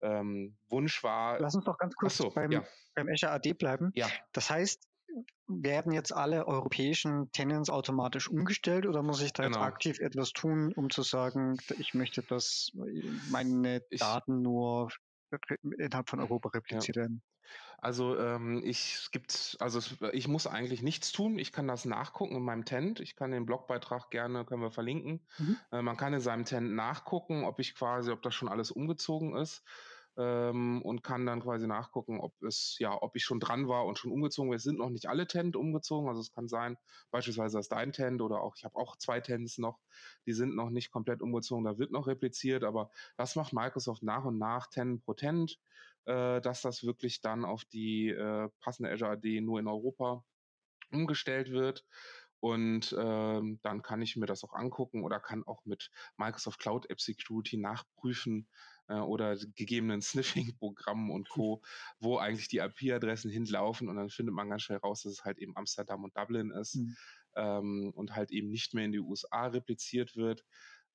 ähm, 0.03 0.57
Wunsch 0.68 1.03
war. 1.03 1.38
Lass 1.40 1.55
uns 1.55 1.64
doch 1.64 1.79
ganz 1.79 1.94
kurz 1.94 2.16
so, 2.16 2.31
beim, 2.31 2.51
ja. 2.51 2.64
beim 2.94 3.09
Azure 3.09 3.33
AD 3.33 3.55
bleiben. 3.55 3.90
Ja. 3.94 4.09
Das 4.33 4.51
heißt, 4.51 4.87
werden 5.49 5.92
jetzt 5.92 6.12
alle 6.12 6.46
europäischen 6.46 7.31
Tenants 7.33 7.70
automatisch 7.70 8.29
umgestellt 8.29 8.87
oder 8.87 9.03
muss 9.03 9.20
ich 9.20 9.33
da 9.33 9.44
genau. 9.44 9.59
jetzt 9.59 9.66
aktiv 9.66 9.99
etwas 9.99 10.33
tun, 10.33 10.73
um 10.75 10.90
zu 10.90 11.03
sagen, 11.03 11.59
ich 11.79 11.94
möchte, 11.94 12.23
dass 12.23 12.70
meine 13.31 13.81
Daten 13.90 14.38
ich, 14.38 14.42
nur 14.42 14.88
innerhalb 15.79 16.09
von 16.09 16.20
Europa 16.20 16.51
repliziert 16.51 16.96
ja. 16.96 17.09
Also 17.79 18.19
ähm, 18.19 18.61
ich 18.63 18.95
es 18.95 19.11
gibt, 19.11 19.57
also 19.61 19.81
ich 20.13 20.29
muss 20.29 20.47
eigentlich 20.47 20.83
nichts 20.83 21.13
tun. 21.13 21.39
Ich 21.39 21.51
kann 21.51 21.67
das 21.67 21.87
nachgucken 21.87 22.37
in 22.37 22.43
meinem 22.43 22.67
Tent. 22.67 23.01
Ich 23.01 23.17
kann 23.17 23.31
den 23.31 23.47
Blogbeitrag 23.47 24.11
gerne, 24.11 24.45
können 24.45 24.63
wir 24.63 24.71
verlinken. 24.71 25.21
Mhm. 25.39 25.57
Äh, 25.73 25.83
man 25.83 25.97
kann 25.97 26.13
in 26.13 26.21
seinem 26.21 26.45
Tent 26.45 26.73
nachgucken, 26.73 27.45
ob 27.45 27.59
ich 27.59 27.75
quasi, 27.75 28.11
ob 28.11 28.23
das 28.23 28.35
schon 28.35 28.49
alles 28.49 28.71
umgezogen 28.71 29.35
ist 29.35 29.65
ähm, 30.17 30.83
und 30.83 31.03
kann 31.03 31.25
dann 31.25 31.41
quasi 31.41 31.67
nachgucken, 31.67 32.21
ob 32.21 32.43
es, 32.43 32.77
ja, 32.79 33.01
ob 33.01 33.17
ich 33.17 33.25
schon 33.25 33.41
dran 33.41 33.69
war 33.69 33.87
und 33.87 33.99
schon 33.99 34.13
umgezogen 34.13 34.51
bin. 34.51 34.57
Es 34.57 34.63
sind 34.63 34.79
noch 34.79 34.91
nicht 34.91 35.09
alle 35.09 35.27
Tent 35.27 35.57
umgezogen, 35.57 36.09
also 36.09 36.21
es 36.21 36.33
kann 36.33 36.49
sein, 36.49 36.77
beispielsweise 37.11 37.59
ist 37.59 37.73
dein 37.73 37.93
Tent 37.93 38.21
oder 38.21 38.41
auch, 38.41 38.57
ich 38.57 38.65
habe 38.65 38.77
auch 38.77 38.97
zwei 38.97 39.21
Tents 39.21 39.59
noch, 39.59 39.79
die 40.27 40.33
sind 40.33 40.55
noch 40.55 40.71
nicht 40.71 40.91
komplett 40.91 41.23
umgezogen, 41.23 41.65
da 41.65 41.79
wird 41.79 41.93
noch 41.93 42.07
repliziert, 42.07 42.65
aber 42.65 42.91
das 43.17 43.37
macht 43.37 43.53
Microsoft 43.53 44.03
nach 44.03 44.25
und 44.25 44.39
nach 44.39 44.67
Tent 44.69 45.05
pro 45.05 45.15
Tent, 45.15 45.59
äh, 46.07 46.41
dass 46.41 46.63
das 46.63 46.85
wirklich 46.85 47.21
dann 47.21 47.45
auf 47.45 47.65
die 47.65 48.09
äh, 48.09 48.49
passende 48.61 48.91
Azure 48.91 49.13
AD 49.13 49.41
nur 49.41 49.59
in 49.61 49.69
Europa 49.69 50.25
umgestellt 50.91 51.51
wird. 51.51 51.85
Und 52.41 52.97
ähm, 52.99 53.61
dann 53.63 53.83
kann 53.83 54.01
ich 54.01 54.17
mir 54.17 54.25
das 54.25 54.45
auch 54.45 54.55
angucken 54.55 55.05
oder 55.05 55.21
kann 55.21 55.45
auch 55.45 55.63
mit 55.67 55.91
Microsoft 56.17 56.59
Cloud 56.59 56.89
App 56.89 57.01
Security 57.01 57.59
nachprüfen, 57.59 58.49
äh, 58.91 58.99
oder 58.99 59.37
gegebenen 59.55 60.03
Sniffing-Programmen 60.03 61.11
und 61.11 61.29
Co., 61.29 61.63
wo 62.01 62.19
eigentlich 62.19 62.49
die 62.49 62.59
IP-Adressen 62.59 63.31
hinlaufen 63.31 63.89
und 63.89 63.97
dann 63.97 64.11
findet 64.11 64.35
man 64.35 64.51
ganz 64.51 64.63
schnell 64.63 64.79
raus, 64.79 65.03
dass 65.03 65.13
es 65.13 65.25
halt 65.25 65.39
eben 65.39 65.57
Amsterdam 65.57 66.05
und 66.05 66.17
Dublin 66.17 66.51
ist 66.51 66.75
mhm. 66.75 66.97
ähm, 67.37 67.93
und 67.95 68.15
halt 68.15 68.33
eben 68.33 68.51
nicht 68.51 68.75
mehr 68.75 68.85
in 68.85 68.93
die 68.93 69.01
USA 69.01 69.47
repliziert 69.47 70.17
wird, 70.17 70.45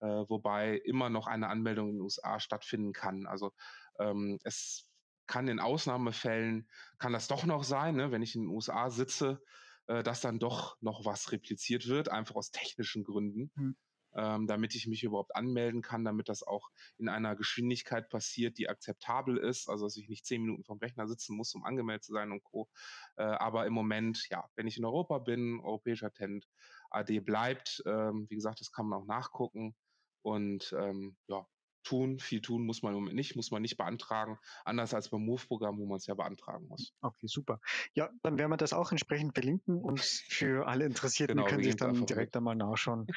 äh, 0.01 0.07
wobei 0.27 0.77
immer 0.77 1.09
noch 1.09 1.27
eine 1.27 1.47
Anmeldung 1.47 1.89
in 1.89 1.95
den 1.95 2.01
USA 2.01 2.39
stattfinden 2.39 2.91
kann. 2.91 3.25
Also 3.25 3.53
ähm, 3.99 4.39
es 4.43 4.91
kann 5.27 5.47
in 5.47 5.59
Ausnahmefällen, 5.59 6.69
kann 6.97 7.13
das 7.13 7.27
doch 7.27 7.45
noch 7.45 7.63
sein, 7.63 7.95
ne, 7.95 8.11
wenn 8.11 8.21
ich 8.21 8.35
in 8.35 8.43
den 8.43 8.49
USA 8.49 8.89
sitze, 8.89 9.41
äh, 9.87 10.03
dass 10.03 10.21
dann 10.21 10.39
doch 10.39 10.77
noch 10.81 11.05
was 11.05 11.31
repliziert 11.31 11.87
wird, 11.87 12.09
einfach 12.09 12.35
aus 12.35 12.51
technischen 12.51 13.03
Gründen. 13.03 13.51
Mhm 13.55 13.75
ähm, 14.15 14.47
damit 14.47 14.75
ich 14.75 14.87
mich 14.87 15.03
überhaupt 15.03 15.35
anmelden 15.35 15.81
kann, 15.81 16.05
damit 16.05 16.29
das 16.29 16.41
auch 16.41 16.69
in 16.97 17.09
einer 17.09 17.35
Geschwindigkeit 17.35 18.09
passiert, 18.09 18.57
die 18.57 18.69
akzeptabel 18.69 19.37
ist, 19.37 19.69
also 19.69 19.85
dass 19.85 19.97
ich 19.97 20.09
nicht 20.09 20.25
zehn 20.25 20.41
Minuten 20.41 20.63
vom 20.63 20.79
Rechner 20.79 21.07
sitzen 21.07 21.35
muss, 21.35 21.53
um 21.53 21.63
angemeldet 21.63 22.03
zu 22.03 22.13
sein 22.13 22.31
und 22.31 22.43
Co. 22.43 22.69
Äh, 23.17 23.23
aber 23.23 23.65
im 23.65 23.73
Moment, 23.73 24.27
ja, 24.29 24.45
wenn 24.55 24.67
ich 24.67 24.77
in 24.77 24.85
Europa 24.85 25.19
bin, 25.19 25.59
europäischer 25.59 26.11
Tent, 26.11 26.47
AD 26.89 27.19
bleibt, 27.19 27.83
ähm, 27.85 28.27
wie 28.29 28.35
gesagt, 28.35 28.61
das 28.61 28.71
kann 28.71 28.87
man 28.87 29.01
auch 29.01 29.05
nachgucken. 29.05 29.75
Und 30.21 30.73
ähm, 30.77 31.17
ja, 31.27 31.45
tun, 31.85 32.19
viel 32.19 32.41
tun 32.41 32.65
muss 32.65 32.81
man 32.81 32.93
im 32.93 32.99
Moment 32.99 33.15
nicht, 33.15 33.35
muss 33.35 33.51
man 33.51 33.61
nicht 33.61 33.77
beantragen, 33.77 34.37
anders 34.65 34.93
als 34.93 35.09
beim 35.09 35.21
Move-Programm, 35.23 35.77
wo 35.79 35.85
man 35.85 35.97
es 35.97 36.07
ja 36.07 36.15
beantragen 36.15 36.67
muss. 36.67 36.93
Okay, 37.01 37.27
super. 37.27 37.61
Ja, 37.93 38.09
dann 38.23 38.37
werden 38.37 38.51
wir 38.51 38.57
das 38.57 38.73
auch 38.73 38.91
entsprechend 38.91 39.33
verlinken 39.33 39.81
und 39.81 40.01
für 40.01 40.67
alle 40.67 40.85
Interessierten 40.85 41.37
genau, 41.37 41.47
können 41.47 41.63
sich 41.63 41.75
dann 41.77 42.05
direkt 42.05 42.35
einmal 42.35 42.55
nachschauen, 42.55 43.07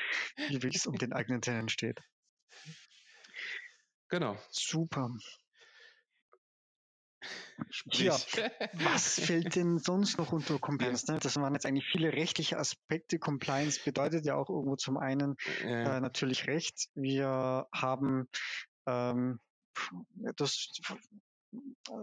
wie 0.48 0.68
es 0.68 0.86
um 0.86 0.96
den 0.96 1.12
eigenen 1.12 1.40
Tenant 1.40 1.72
steht. 1.72 2.00
Genau. 4.08 4.38
Super. 4.50 5.10
Sprich. 7.70 8.00
Ja, 8.00 8.16
was 8.72 9.20
fällt 9.20 9.56
denn 9.56 9.78
sonst 9.78 10.18
noch 10.18 10.32
unter 10.32 10.58
Compliance? 10.58 11.10
Ne? 11.10 11.18
Das 11.20 11.36
waren 11.36 11.54
jetzt 11.54 11.66
eigentlich 11.66 11.86
viele 11.90 12.12
rechtliche 12.12 12.58
Aspekte. 12.58 13.18
Compliance 13.18 13.80
bedeutet 13.84 14.24
ja 14.26 14.36
auch 14.36 14.48
irgendwo 14.48 14.76
zum 14.76 14.96
einen 14.96 15.36
äh, 15.62 16.00
natürlich 16.00 16.46
Recht. 16.46 16.88
Wir 16.94 17.66
haben 17.72 18.28
ähm, 18.86 19.40
das 20.36 20.70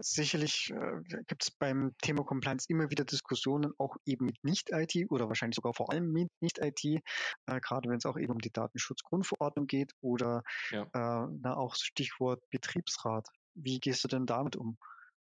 sicherlich 0.00 0.70
äh, 0.70 1.22
gibt 1.26 1.44
es 1.44 1.50
beim 1.50 1.94
Thema 2.02 2.24
Compliance 2.24 2.66
immer 2.68 2.90
wieder 2.90 3.04
Diskussionen, 3.04 3.72
auch 3.78 3.96
eben 4.04 4.26
mit 4.26 4.42
Nicht-IT 4.42 5.10
oder 5.10 5.28
wahrscheinlich 5.28 5.56
sogar 5.56 5.74
vor 5.74 5.92
allem 5.92 6.10
mit 6.12 6.30
Nicht-IT, 6.40 6.84
äh, 6.84 7.00
gerade 7.60 7.88
wenn 7.88 7.98
es 7.98 8.06
auch 8.06 8.18
eben 8.18 8.32
um 8.32 8.40
die 8.40 8.50
Datenschutzgrundverordnung 8.50 9.66
geht 9.66 9.92
oder 10.00 10.42
ja. 10.70 10.82
äh, 10.82 11.28
na, 11.40 11.56
auch 11.56 11.74
Stichwort 11.76 12.42
Betriebsrat. 12.50 13.28
Wie 13.54 13.78
gehst 13.78 14.04
du 14.04 14.08
denn 14.08 14.26
damit 14.26 14.56
um? 14.56 14.76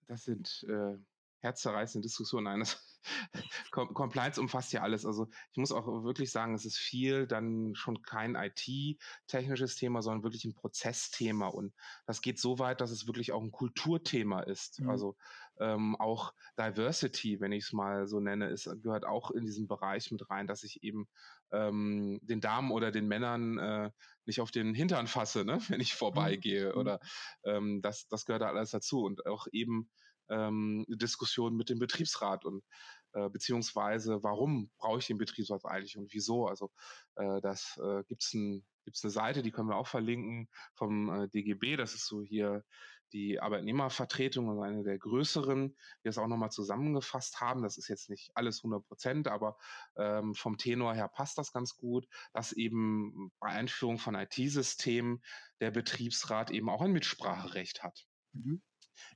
Das 0.07 0.25
sind 0.25 0.65
äh, 0.69 0.97
herzzerreißende 1.41 2.07
Diskussionen 2.07 2.47
eines. 2.47 2.83
Compliance 3.71 4.41
umfasst 4.41 4.73
ja 4.73 4.81
alles. 4.81 5.05
Also 5.05 5.29
ich 5.53 5.59
muss 5.59 5.73
auch 5.73 5.87
wirklich 6.05 6.31
sagen, 6.31 6.55
es 6.55 6.65
ist 6.65 6.79
viel 6.79 7.27
dann 7.27 7.75
schon 7.75 8.01
kein 8.03 8.35
IT-technisches 8.35 9.77
Thema, 9.77 10.01
sondern 10.01 10.23
wirklich 10.23 10.47
ein 10.47 10.55
Prozessthema. 10.55 11.49
Und 11.49 11.75
das 12.07 12.23
geht 12.23 12.41
so 12.41 12.59
weit, 12.59 12.81
dass 12.81 12.91
es 12.91 13.07
wirklich 13.07 13.33
auch 13.33 13.43
ein 13.43 13.53
Kulturthema 13.53 14.41
ist. 14.41 14.81
Mhm. 14.81 14.89
Also 14.89 15.17
ähm, 15.59 15.97
auch 15.97 16.33
Diversity, 16.59 17.41
wenn 17.41 17.53
ich 17.53 17.65
es 17.65 17.73
mal 17.73 18.07
so 18.07 18.21
nenne, 18.21 18.49
ist, 18.49 18.65
gehört 18.83 19.05
auch 19.05 19.31
in 19.31 19.45
diesen 19.45 19.69
Bereich 19.69 20.11
mit 20.11 20.31
rein, 20.31 20.47
dass 20.47 20.63
ich 20.63 20.83
eben 20.83 21.07
ähm, 21.55 22.19
den 22.23 22.41
Damen 22.41 22.71
oder 22.71 22.91
den 22.91 23.07
Männern 23.07 23.59
äh, 23.59 23.91
nicht 24.27 24.41
auf 24.41 24.51
den 24.51 24.75
Hintern 24.75 25.07
fasse, 25.07 25.45
ne, 25.45 25.59
wenn 25.69 25.81
ich 25.81 25.95
vorbeigehe. 25.95 26.73
Mhm. 26.73 26.79
Oder 26.79 27.01
ähm, 27.45 27.81
das, 27.83 28.09
das 28.09 28.25
gehört 28.25 28.43
da 28.43 28.49
alles 28.49 28.71
dazu. 28.71 29.05
Und 29.05 29.27
auch 29.27 29.47
eben 29.53 29.91
ähm, 30.31 30.85
Diskussion 30.89 31.57
mit 31.57 31.69
dem 31.69 31.79
Betriebsrat 31.79 32.45
und 32.45 32.65
äh, 33.13 33.29
beziehungsweise 33.29 34.23
warum 34.23 34.71
brauche 34.79 34.99
ich 34.99 35.07
den 35.07 35.19
Betriebsrat 35.19 35.65
eigentlich 35.65 35.97
und 35.97 36.13
wieso? 36.13 36.47
Also 36.47 36.71
äh, 37.17 37.41
das 37.43 37.79
äh, 37.83 38.03
gibt's 38.09 38.33
ein 38.35 38.65
gibt's 38.85 39.03
eine 39.03 39.11
Seite, 39.11 39.43
die 39.43 39.51
können 39.51 39.69
wir 39.69 39.77
auch 39.77 39.87
verlinken 39.87 40.49
vom 40.75 41.09
äh, 41.09 41.29
DGB. 41.29 41.77
Das 41.77 41.95
ist 41.95 42.07
so 42.07 42.23
hier 42.23 42.65
die 43.13 43.41
Arbeitnehmervertretung, 43.41 44.49
also 44.49 44.63
eine 44.63 44.83
der 44.83 44.99
größeren, 44.99 45.69
die 45.69 46.05
das 46.05 46.19
auch 46.19 46.27
nochmal 46.27 46.51
zusammengefasst 46.51 47.41
haben. 47.41 47.63
Das 47.63 47.77
ist 47.77 47.89
jetzt 47.89 48.11
nicht 48.11 48.31
alles 48.35 48.59
100 48.65 48.87
Prozent, 48.87 49.29
aber 49.29 49.57
ähm, 49.97 50.35
vom 50.35 50.59
Tenor 50.59 50.95
her 50.95 51.09
passt 51.09 51.39
das 51.39 51.53
ganz 51.53 51.77
gut, 51.77 52.07
dass 52.33 52.53
eben 52.53 53.31
bei 53.39 53.49
Einführung 53.49 53.99
von 53.99 54.15
IT-Systemen 54.15 55.23
der 55.61 55.71
Betriebsrat 55.71 56.51
eben 56.51 56.69
auch 56.69 56.83
ein 56.83 56.93
Mitspracherecht 56.93 57.83
hat. 57.83 58.07
Mhm. 58.33 58.63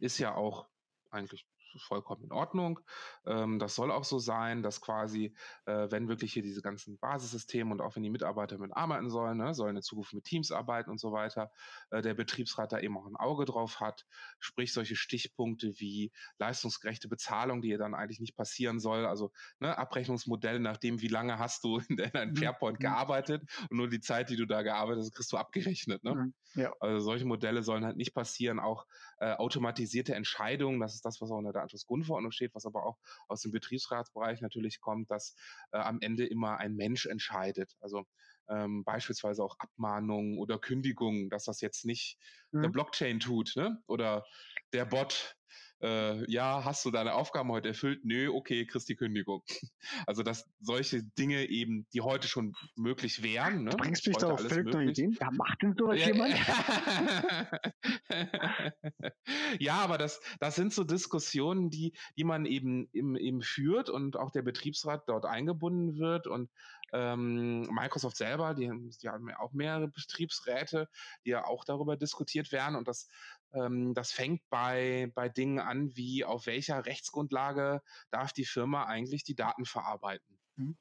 Ist 0.00 0.18
ja 0.18 0.34
auch 0.34 0.68
eigentlich 1.10 1.46
vollkommen 1.78 2.24
in 2.24 2.32
Ordnung. 2.32 2.80
Ähm, 3.26 3.58
das 3.58 3.74
soll 3.74 3.90
auch 3.90 4.04
so 4.04 4.18
sein, 4.18 4.62
dass 4.62 4.80
quasi, 4.80 5.34
äh, 5.66 5.90
wenn 5.90 6.08
wirklich 6.08 6.32
hier 6.32 6.42
diese 6.42 6.62
ganzen 6.62 6.98
Basissysteme 6.98 7.70
und 7.70 7.80
auch 7.80 7.96
wenn 7.96 8.02
die 8.02 8.10
Mitarbeiter 8.10 8.58
mit 8.58 8.76
arbeiten 8.76 9.10
sollen, 9.10 9.38
ne, 9.38 9.54
sollen 9.54 9.76
in 9.76 9.82
Zukunft 9.82 10.14
mit 10.14 10.24
Teams 10.24 10.52
arbeiten 10.52 10.90
und 10.90 10.98
so 10.98 11.12
weiter, 11.12 11.50
äh, 11.90 12.02
der 12.02 12.14
Betriebsrat 12.14 12.72
da 12.72 12.80
eben 12.80 12.96
auch 12.96 13.06
ein 13.06 13.16
Auge 13.16 13.44
drauf 13.44 13.80
hat. 13.80 14.06
Sprich, 14.38 14.72
solche 14.72 14.96
Stichpunkte 14.96 15.72
wie 15.78 16.12
leistungsgerechte 16.38 17.08
Bezahlung, 17.08 17.62
die 17.62 17.68
ja 17.68 17.78
dann 17.78 17.94
eigentlich 17.94 18.20
nicht 18.20 18.36
passieren 18.36 18.80
soll. 18.80 19.06
Also 19.06 19.32
ne, 19.60 19.76
Abrechnungsmodelle, 19.76 20.60
nachdem 20.60 21.00
wie 21.00 21.08
lange 21.08 21.38
hast 21.38 21.64
du 21.64 21.78
in 21.88 21.96
deinem 21.96 22.30
mhm. 22.30 22.36
Fairpoint 22.36 22.78
mhm. 22.78 22.82
gearbeitet 22.82 23.42
und 23.70 23.76
nur 23.76 23.88
die 23.88 24.00
Zeit, 24.00 24.30
die 24.30 24.36
du 24.36 24.46
da 24.46 24.62
gearbeitet 24.62 25.02
hast, 25.02 25.14
kriegst 25.14 25.32
du 25.32 25.36
abgerechnet. 25.36 26.04
Ne? 26.04 26.14
Mhm. 26.14 26.34
Ja. 26.54 26.72
Also 26.80 27.00
solche 27.00 27.24
Modelle 27.24 27.62
sollen 27.62 27.84
halt 27.84 27.96
nicht 27.96 28.14
passieren. 28.14 28.58
Auch 28.58 28.86
äh, 29.18 29.32
automatisierte 29.32 30.14
Entscheidungen, 30.14 30.80
das 30.80 30.94
ist 30.94 31.04
das, 31.04 31.20
was 31.20 31.30
auch 31.30 31.38
in 31.38 31.44
der 31.44 31.52
Datenschutzgrundverordnung 31.58 32.32
steht, 32.32 32.54
was 32.54 32.66
aber 32.66 32.84
auch 32.84 32.98
aus 33.28 33.42
dem 33.42 33.52
Betriebsratsbereich 33.52 34.40
natürlich 34.40 34.80
kommt, 34.80 35.10
dass 35.10 35.34
äh, 35.72 35.78
am 35.78 35.98
Ende 36.00 36.26
immer 36.26 36.58
ein 36.58 36.74
Mensch 36.74 37.06
entscheidet. 37.06 37.76
Also 37.80 38.04
ähm, 38.48 38.84
beispielsweise 38.84 39.42
auch 39.44 39.56
Abmahnungen 39.58 40.38
oder 40.38 40.58
Kündigungen, 40.58 41.28
dass 41.30 41.44
das 41.44 41.60
jetzt 41.60 41.84
nicht 41.84 42.18
mhm. 42.50 42.62
der 42.62 42.68
Blockchain 42.70 43.20
tut, 43.20 43.52
ne? 43.56 43.82
Oder 43.86 44.24
der 44.72 44.86
Bot, 44.86 45.36
äh, 45.80 46.30
ja, 46.30 46.64
hast 46.64 46.84
du 46.84 46.90
deine 46.90 47.14
Aufgaben 47.14 47.50
heute 47.50 47.68
erfüllt? 47.68 48.04
Nö, 48.04 48.30
okay, 48.30 48.66
kriegst 48.66 48.88
die 48.88 48.96
Kündigung. 48.96 49.42
Also 50.06 50.22
dass 50.22 50.48
solche 50.60 51.02
Dinge 51.02 51.48
eben, 51.48 51.86
die 51.92 52.00
heute 52.00 52.28
schon 52.28 52.54
möglich 52.76 53.22
wären. 53.22 53.64
Ne? 53.64 53.70
Du 53.70 53.76
bringst 53.76 54.06
mich 54.06 54.16
da 54.16 54.32
auf 54.32 54.40
völlig 54.40 54.72
neue 54.72 54.90
Ideen. 54.90 55.16
Ja, 55.20 55.30
macht 55.30 55.62
denn 55.62 55.74
sowas 55.76 55.98
ja, 55.98 56.06
jemand? 56.08 56.34
ja, 59.58 59.76
aber 59.76 59.98
das, 59.98 60.20
das 60.40 60.56
sind 60.56 60.72
so 60.72 60.84
Diskussionen, 60.84 61.70
die, 61.70 61.92
die 62.16 62.24
man 62.24 62.46
eben, 62.46 62.88
eben, 62.92 63.16
eben 63.16 63.42
führt 63.42 63.90
und 63.90 64.16
auch 64.16 64.30
der 64.30 64.42
Betriebsrat 64.42 65.08
dort 65.08 65.24
eingebunden 65.24 65.98
wird 65.98 66.26
und 66.26 66.50
ähm, 66.92 67.62
Microsoft 67.70 68.16
selber, 68.16 68.54
die, 68.54 68.70
die 69.02 69.08
haben 69.08 69.28
ja 69.28 69.38
auch 69.38 69.52
mehrere 69.52 69.88
Betriebsräte, 69.88 70.88
die 71.24 71.30
ja 71.30 71.44
auch 71.44 71.64
darüber 71.64 71.96
diskutiert 71.96 72.52
werden 72.52 72.76
und 72.76 72.88
das 72.88 73.08
ähm, 73.52 73.94
das 73.94 74.12
fängt 74.12 74.42
bei, 74.50 75.10
bei 75.14 75.28
Dingen 75.28 75.58
an, 75.58 75.96
wie 75.96 76.24
auf 76.24 76.46
welcher 76.46 76.86
Rechtsgrundlage 76.86 77.82
darf 78.10 78.32
die 78.32 78.44
Firma 78.44 78.84
eigentlich 78.84 79.24
die 79.24 79.34
Daten 79.34 79.64
verarbeiten. 79.64 80.38
Mhm. 80.56 80.76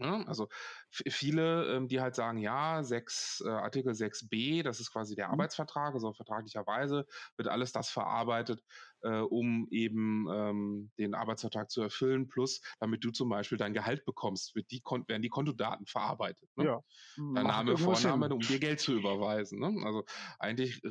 Ne? 0.00 0.24
also 0.28 0.48
viele, 0.92 1.74
ähm, 1.74 1.88
die 1.88 2.00
halt 2.00 2.14
sagen, 2.14 2.38
ja, 2.38 2.84
6, 2.84 3.42
äh, 3.44 3.48
Artikel 3.48 3.92
6b, 3.92 4.62
das 4.62 4.78
ist 4.78 4.92
quasi 4.92 5.16
der 5.16 5.26
mhm. 5.26 5.34
Arbeitsvertrag, 5.34 5.94
also 5.94 6.12
vertraglicherweise 6.12 7.04
wird 7.36 7.48
alles 7.48 7.72
das 7.72 7.90
verarbeitet, 7.90 8.62
äh, 9.02 9.18
um 9.18 9.66
eben 9.70 10.28
ähm, 10.32 10.92
den 10.98 11.14
Arbeitsvertrag 11.14 11.68
zu 11.70 11.82
erfüllen, 11.82 12.28
plus 12.28 12.60
damit 12.78 13.02
du 13.02 13.10
zum 13.10 13.28
Beispiel 13.28 13.58
dein 13.58 13.74
Gehalt 13.74 14.04
bekommst, 14.04 14.54
wird 14.54 14.70
die 14.70 14.82
werden 15.08 15.22
die 15.22 15.28
Kontodaten 15.28 15.86
verarbeitet. 15.86 16.48
Ne? 16.54 16.66
Ja. 16.66 16.80
Dein 17.16 17.46
Name, 17.46 17.76
Vorname, 17.76 18.32
um 18.32 18.40
dir 18.40 18.60
Geld 18.60 18.78
zu 18.78 18.96
überweisen. 18.96 19.58
Ne? 19.58 19.84
Also 19.84 20.04
eigentlich 20.38 20.82
äh, 20.84 20.90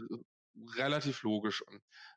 relativ 0.75 1.23
logisch. 1.23 1.63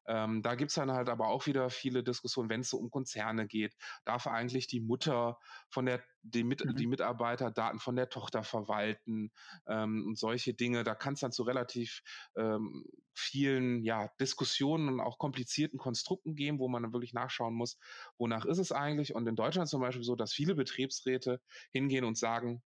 Ähm, 0.07 0.43
da 0.43 0.55
gibt's 0.55 0.75
dann 0.75 0.91
halt 0.91 1.09
aber 1.09 1.29
auch 1.29 1.47
wieder 1.47 1.71
viele 1.71 2.03
Diskussionen, 2.03 2.49
wenn 2.49 2.61
es 2.61 2.71
so 2.71 2.79
um 2.79 2.91
Konzerne 2.91 3.47
geht. 3.47 3.77
Darf 4.05 4.27
eigentlich 4.27 4.67
die 4.67 4.81
Mutter 4.81 5.39
von 5.69 5.87
der, 5.87 6.03
die, 6.23 6.45
Mit 6.45 6.65
mhm. 6.65 6.77
die 6.77 6.87
Mitarbeiter 6.87 7.51
Daten 7.51 7.79
von 7.79 7.97
der 7.97 8.09
Tochter 8.09 8.43
verwalten 8.43 9.33
ähm, 9.67 10.05
und 10.07 10.19
solche 10.19 10.55
Dinge. 10.55 10.85
Da 10.85 10.95
kann 10.95 11.15
es 11.15 11.21
dann 11.21 11.33
zu 11.33 11.43
relativ 11.43 12.03
ähm, 12.37 12.85
vielen 13.15 13.83
ja, 13.83 14.09
Diskussionen 14.21 14.89
und 14.89 15.01
auch 15.01 15.19
komplizierten 15.19 15.79
Konstrukten 15.79 16.35
geben, 16.35 16.59
wo 16.59 16.69
man 16.69 16.83
dann 16.83 16.93
wirklich 16.93 17.13
nachschauen 17.13 17.55
muss, 17.55 17.79
wonach 18.19 18.45
ist 18.45 18.59
es 18.59 18.73
eigentlich. 18.73 19.15
Und 19.15 19.27
in 19.27 19.37
Deutschland 19.37 19.69
zum 19.69 19.81
Beispiel 19.81 20.05
so, 20.05 20.17
dass 20.17 20.33
viele 20.33 20.55
Betriebsräte 20.55 21.41
hingehen 21.73 22.05
und 22.05 22.17
sagen, 22.17 22.63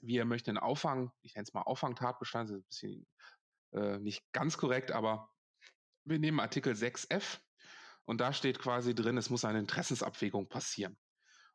wir 0.00 0.24
möchten 0.24 0.50
einen 0.50 0.58
Auffang, 0.58 1.10
ich 1.22 1.34
nenne 1.34 1.44
es 1.44 1.54
mal 1.54 1.62
Auffangtatbestand, 1.62 2.50
das 2.50 2.56
ist 2.56 2.62
ein 2.62 2.68
bisschen 2.68 3.06
äh, 3.72 3.98
nicht 3.98 4.22
ganz 4.32 4.58
korrekt, 4.58 4.92
aber 4.92 5.30
wir 6.04 6.18
nehmen 6.18 6.40
Artikel 6.40 6.74
6f 6.74 7.40
und 8.04 8.20
da 8.20 8.32
steht 8.32 8.58
quasi 8.58 8.94
drin, 8.94 9.16
es 9.16 9.30
muss 9.30 9.44
eine 9.44 9.58
Interessensabwägung 9.58 10.48
passieren. 10.48 10.96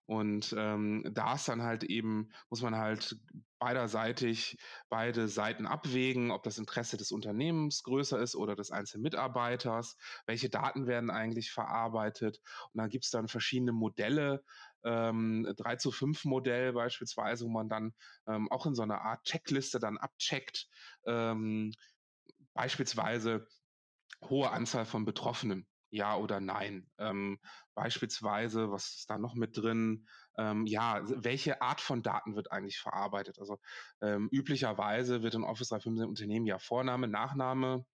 Und 0.05 0.53
ähm, 0.57 1.09
da 1.13 1.35
ist 1.35 1.47
dann 1.47 1.61
halt 1.61 1.83
eben, 1.85 2.31
muss 2.49 2.61
man 2.61 2.75
halt 2.75 3.15
beiderseitig 3.59 4.57
beide 4.89 5.29
Seiten 5.29 5.65
abwägen, 5.65 6.31
ob 6.31 6.43
das 6.43 6.57
Interesse 6.57 6.97
des 6.97 7.13
Unternehmens 7.13 7.83
größer 7.83 8.19
ist 8.19 8.35
oder 8.35 8.55
des 8.55 8.71
einzelnen 8.71 9.03
Mitarbeiters, 9.03 9.95
welche 10.25 10.49
Daten 10.49 10.85
werden 10.85 11.11
eigentlich 11.11 11.51
verarbeitet. 11.51 12.41
Und 12.73 12.79
dann 12.79 12.89
gibt 12.89 13.05
es 13.05 13.11
dann 13.11 13.29
verschiedene 13.29 13.71
Modelle, 13.71 14.43
ähm, 14.83 15.47
3 15.55 15.75
zu 15.77 15.91
5 15.91 16.25
Modell 16.25 16.73
beispielsweise, 16.73 17.45
wo 17.45 17.49
man 17.49 17.69
dann 17.69 17.93
ähm, 18.27 18.51
auch 18.51 18.65
in 18.65 18.75
so 18.75 18.81
einer 18.81 19.01
Art 19.01 19.23
Checkliste 19.23 19.79
dann 19.79 19.97
abcheckt, 19.97 20.67
ähm, 21.05 21.71
Beispielsweise 22.53 23.47
hohe 24.29 24.51
Anzahl 24.51 24.85
von 24.85 25.05
Betroffenen, 25.05 25.67
ja 25.89 26.15
oder 26.15 26.39
nein. 26.39 26.89
Ähm, 26.97 27.39
beispielsweise, 27.75 28.71
was 28.71 28.95
ist 28.99 29.09
da 29.09 29.17
noch 29.17 29.35
mit 29.35 29.57
drin? 29.57 30.07
Ähm, 30.37 30.65
ja, 30.65 31.01
welche 31.03 31.61
Art 31.61 31.81
von 31.81 32.03
Daten 32.03 32.35
wird 32.35 32.51
eigentlich 32.51 32.79
verarbeitet? 32.79 33.39
Also 33.39 33.59
ähm, 34.01 34.29
üblicherweise 34.31 35.23
wird 35.23 35.35
in 35.35 35.43
Office 35.43 35.69
365 35.69 36.09
Unternehmen 36.09 36.45
ja 36.45 36.59
Vorname, 36.59 37.07
Nachname, 37.07 37.85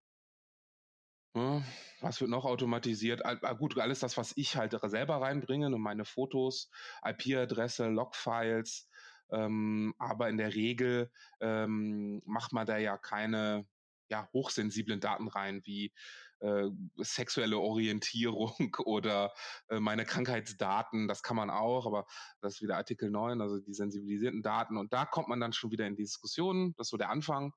ne? 1.34 1.64
was 2.01 2.20
wird 2.22 2.30
noch 2.32 2.45
automatisiert? 2.45 3.26
Ah, 3.26 3.53
gut, 3.53 3.78
alles 3.80 3.99
das, 3.99 4.18
was 4.18 4.34
ich 4.36 4.55
halt 4.55 4.78
selber 4.84 5.22
reinbringe, 5.22 5.68
und 5.68 5.82
meine 5.82 6.05
Fotos, 6.05 6.70
IP-Adresse, 7.05 7.88
Logfiles, 7.89 8.89
Ähm, 9.30 9.93
aber 9.99 10.30
in 10.30 10.38
der 10.38 10.55
Regel 10.55 11.12
ähm, 11.41 12.22
macht 12.26 12.53
man 12.53 12.66
da 12.66 12.78
ja 12.78 12.97
keine 12.97 13.68
ja, 14.10 14.30
hochsensiblen 14.34 14.99
Daten 14.99 15.28
rein, 15.28 15.62
wie 15.66 15.91
äh, 16.39 16.70
sexuelle 16.97 17.58
Orientierung 17.58 18.76
oder 18.86 19.34
äh, 19.70 19.80
meine 19.80 20.05
Krankheitsdaten, 20.05 21.08
das 21.08 21.24
kann 21.24 21.36
man 21.36 21.49
auch, 21.49 21.86
aber 21.86 22.05
das 22.41 22.55
ist 22.55 22.62
wieder 22.62 22.78
Artikel 22.78 23.10
9, 23.10 23.41
also 23.41 23.60
die 23.60 23.74
sensibilisierten 23.74 24.43
Daten. 24.43 24.78
Und 24.78 24.93
da 24.93 25.05
kommt 25.05 25.30
man 25.30 25.39
dann 25.39 25.53
schon 25.53 25.72
wieder 25.72 25.88
in 25.88 25.95
die 25.95 26.03
Diskussion, 26.03 26.74
das 26.78 26.88
ist 26.88 26.91
so 26.91 26.97
der 26.97 27.10
Anfang. 27.10 27.53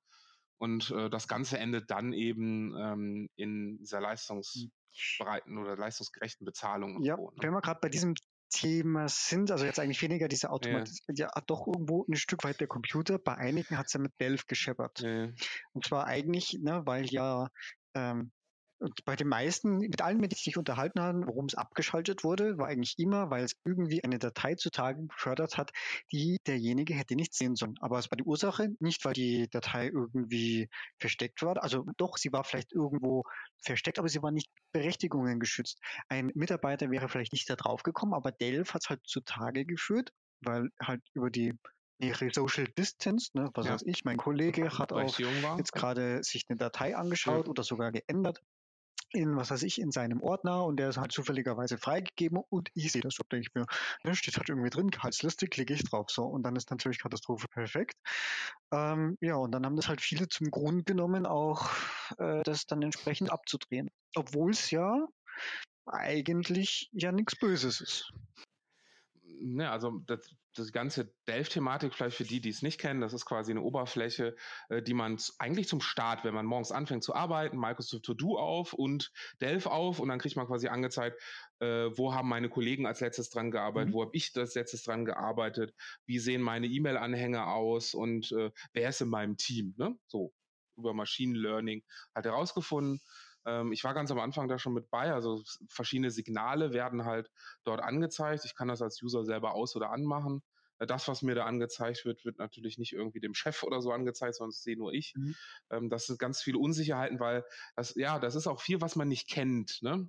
Und 0.59 0.91
äh, 0.91 1.09
das 1.09 1.27
Ganze 1.27 1.59
endet 1.59 1.91
dann 1.91 2.13
eben 2.13 2.77
ähm, 2.77 3.31
in 3.37 3.79
dieser 3.79 4.01
leistungsbreiten 4.01 5.57
oder 5.57 5.77
leistungsgerechten 5.77 6.45
Bezahlung. 6.45 7.03
Ja, 7.03 7.17
so, 7.17 7.31
ne? 7.31 7.37
wenn 7.41 7.53
wir 7.53 7.63
gerade 7.63 7.81
bei 7.81 7.89
diesem 7.89 8.15
Thema 8.51 9.09
sind, 9.09 9.51
also 9.51 9.65
jetzt 9.65 9.79
eigentlich 9.79 10.03
weniger 10.03 10.29
diese 10.29 10.51
Automatik, 10.51 11.03
ja. 11.09 11.31
ja. 11.35 11.43
doch 11.47 11.67
irgendwo 11.67 12.05
ein 12.09 12.17
Stück 12.17 12.45
weit 12.45 12.61
der 12.61 12.67
Computer. 12.67 13.19
Bei 13.19 13.37
einigen 13.37 13.79
hat 13.79 13.87
es 13.87 13.93
ja 13.93 14.01
mit 14.01 14.13
Delph 14.21 14.47
gescheppert. 14.47 15.01
Ja. 15.01 15.29
Und 15.73 15.85
zwar 15.85 16.07
eigentlich, 16.07 16.59
ne, 16.61 16.83
weil 16.85 17.07
ja 17.07 17.49
ähm, 17.95 18.33
und 18.81 19.05
bei 19.05 19.15
den 19.15 19.29
meisten, 19.29 19.79
mit 19.79 20.01
allen, 20.01 20.19
mit 20.19 20.33
denen 20.33 20.39
ich 20.41 20.47
mich 20.47 20.57
unterhalten 20.57 21.01
habe, 21.01 21.27
warum 21.27 21.45
es 21.45 21.55
abgeschaltet 21.55 22.25
wurde, 22.25 22.57
war 22.57 22.69
eigentlich 22.69 22.99
immer, 22.99 23.31
weil 23.31 23.45
es 23.45 23.55
irgendwie 23.65 24.03
eine 24.03 24.19
Datei 24.19 24.55
zutage 24.55 25.07
gefördert 25.07 25.59
hat, 25.59 25.71
die 26.13 26.39
derjenige 26.47 26.95
hätte 26.95 27.15
nicht 27.15 27.35
sehen 27.35 27.57
sollen. 27.57 27.75
Aber 27.81 27.99
es 27.99 28.11
war 28.11 28.17
die 28.17 28.25
Ursache 28.25 28.71
nicht, 28.81 29.05
weil 29.05 29.13
die 29.13 29.49
Datei 29.51 29.89
irgendwie 29.89 30.69
versteckt 30.99 31.43
war. 31.43 31.63
Also 31.63 31.85
doch, 31.99 32.17
sie 32.17 32.33
war 32.33 32.43
vielleicht 32.45 32.73
irgendwo 32.73 33.25
versteckt, 33.63 33.99
aber 33.99 34.09
sie 34.09 34.23
war 34.23 34.31
nicht 34.31 34.51
Berechtigungen 34.73 35.41
geschützt. 35.41 35.79
Ein 36.09 36.33
Mitarbeiter 36.35 36.91
wäre 36.91 37.11
vielleicht 37.11 37.35
nicht 37.35 37.51
da 37.51 37.57
drauf 37.57 37.83
gekommen, 37.83 38.15
aber 38.15 38.33
Delph 38.33 38.73
hat 38.73 38.83
es 38.85 38.89
halt 38.89 39.01
zutage 39.05 39.67
geführt, 39.67 40.11
weil 40.41 40.71
halt 40.83 41.03
über 41.13 41.31
die 41.31 41.55
ihre 41.99 42.31
Social 42.33 42.67
Distance, 42.79 43.29
ne, 43.35 43.51
was 43.53 43.67
ja. 43.67 43.75
weiß 43.75 43.83
ich, 43.85 44.07
mein 44.07 44.17
Kollege 44.17 44.79
hat 44.79 44.91
auch 44.91 45.19
jetzt 45.59 45.73
gerade 45.73 46.25
sich 46.25 46.47
eine 46.49 46.57
Datei 46.57 46.97
angeschaut 46.97 47.45
ja. 47.45 47.51
oder 47.51 47.63
sogar 47.63 47.93
geändert 47.93 48.41
in, 49.13 49.37
was 49.37 49.51
weiß 49.51 49.63
ich, 49.63 49.81
in 49.81 49.91
seinem 49.91 50.23
Ordner 50.23 50.65
und 50.65 50.77
der 50.77 50.89
ist 50.91 50.99
halt 50.99 51.13
zufälligerweise 51.13 51.79
freigegeben 51.79 52.39
und 52.49 52.71
ich 52.75 52.93
sehe 52.93 53.03
das, 53.03 53.15
so 53.15 53.23
denke 53.31 53.49
ich 53.49 53.55
mir, 53.55 53.67
ne, 54.05 54.15
steht 54.15 54.37
halt 54.37 54.49
irgendwie 54.49 54.71
drin, 54.71 54.91
Gehaltsliste, 54.91 55.47
klicke 55.47 55.75
ich 55.75 55.85
drauf, 55.85 56.11
so, 56.11 56.25
und 56.25 56.43
dann 56.43 56.57
ist 56.57 56.71
natürlich 56.71 56.99
Katastrophe 56.99 57.49
perfekt. 57.49 57.97
Ähm, 58.73 59.17
ja, 59.21 59.37
und 59.37 59.53
dann 59.53 59.65
haben 59.67 59.77
das 59.77 59.89
halt 59.89 60.01
viele 60.01 60.29
zum 60.29 60.51
Grund 60.51 60.87
genommen, 60.87 61.27
auch 61.27 61.71
äh, 62.19 62.43
das 62.45 62.67
dann 62.67 62.83
entsprechend 62.83 63.33
abzudrehen. 63.33 63.91
Obwohl 64.15 64.53
es 64.53 64.71
ja 64.71 65.07
eigentlich 65.87 66.89
ja 66.93 67.13
nichts 67.13 67.37
Böses 67.37 67.81
ist 67.81 68.13
ne, 69.41 69.71
also 69.71 70.01
das, 70.07 70.35
das 70.55 70.73
ganze 70.73 71.15
Delph-Thematik, 71.29 71.95
vielleicht 71.95 72.17
für 72.17 72.25
die, 72.25 72.41
die 72.41 72.49
es 72.49 72.63
nicht 72.63 72.81
kennen, 72.81 73.01
das 73.01 73.13
ist 73.13 73.25
quasi 73.25 73.53
eine 73.53 73.63
Oberfläche, 73.63 74.37
äh, 74.69 74.83
die 74.83 74.95
man 74.95 75.19
eigentlich 75.39 75.69
zum 75.69 75.81
Start, 75.81 76.25
wenn 76.25 76.35
man 76.35 76.47
morgens 76.47 76.73
anfängt 76.73 77.05
zu 77.05 77.15
arbeiten, 77.15 77.59
Microsoft 77.59 78.05
To 78.05 78.15
Do 78.15 78.39
auf 78.39 78.73
und 78.73 79.13
Delph 79.41 79.67
auf 79.67 80.01
und 80.01 80.09
dann 80.09 80.19
kriegt 80.19 80.37
man 80.37 80.47
quasi 80.47 80.69
angezeigt, 80.69 81.21
äh, 81.61 81.89
wo 81.97 82.15
haben 82.15 82.29
meine 82.29 82.49
Kollegen 82.49 82.87
als 82.87 83.01
letztes 83.01 83.31
dran 83.31 83.51
gearbeitet, 83.51 83.91
mhm. 83.91 83.95
wo 83.95 84.03
habe 84.03 84.17
ich 84.17 84.33
das 84.33 84.55
letztes 84.55 84.83
dran 84.83 85.05
gearbeitet, 85.05 85.75
wie 86.07 86.19
sehen 86.19 86.43
meine 86.43 86.67
E-Mail-Anhänge 86.67 87.47
aus 87.47 87.95
und 87.95 88.33
äh, 88.33 88.51
wer 88.73 88.89
ist 88.89 89.01
in 89.01 89.09
meinem 89.09 89.37
Team, 89.37 89.75
ne? 89.77 89.97
So 90.07 90.33
über 90.77 90.95
Machine 90.95 91.39
Learning 91.39 91.83
hat 92.15 92.25
herausgefunden. 92.25 93.01
Ähm, 93.47 93.73
ich 93.73 93.85
war 93.85 93.95
ganz 93.95 94.11
am 94.11 94.19
Anfang 94.19 94.49
da 94.49 94.59
schon 94.59 94.75
mit 94.75 94.91
bei, 94.91 95.13
also 95.13 95.43
verschiedene 95.69 96.11
Signale 96.11 96.73
werden 96.73 97.05
halt 97.05 97.31
dort 97.65 97.81
angezeigt. 97.81 98.45
Ich 98.45 98.55
kann 98.55 98.69
das 98.69 98.83
als 98.83 99.03
User 99.03 99.25
selber 99.25 99.55
aus- 99.55 99.77
oder 99.77 99.91
anmachen. 99.91 100.43
Äh, 100.79 100.87
das, 100.87 101.09
was 101.09 101.23
mir 101.23 101.35
da 101.35 101.45
angezeigt 101.47 102.05
wird, 102.05 102.25
wird 102.25 102.39
natürlich 102.39 102.79
nicht 102.79 102.93
irgendwie 102.93 103.21
dem 103.21 103.35
Chef 103.35 103.63
oder 103.63 103.81
so 103.81 103.93
angezeigt, 103.93 104.35
sondern 104.35 104.51
das 104.51 104.63
sehe 104.63 104.77
nur 104.77 104.93
ich. 104.93 105.15
Mhm. 105.17 105.37
Ähm, 105.71 105.91
das 105.91 106.07
sind 106.07 106.19
ganz 106.19 106.43
viele 106.43 106.59
Unsicherheiten, 106.59 107.21
weil 107.21 107.45
das, 107.77 107.95
ja, 107.95 108.19
das 108.19 108.35
ist 108.35 108.47
auch 108.47 108.61
viel, 108.61 108.81
was 108.81 108.97
man 108.97 109.09
nicht 109.09 109.29
kennt, 109.29 109.83
ne? 109.83 110.09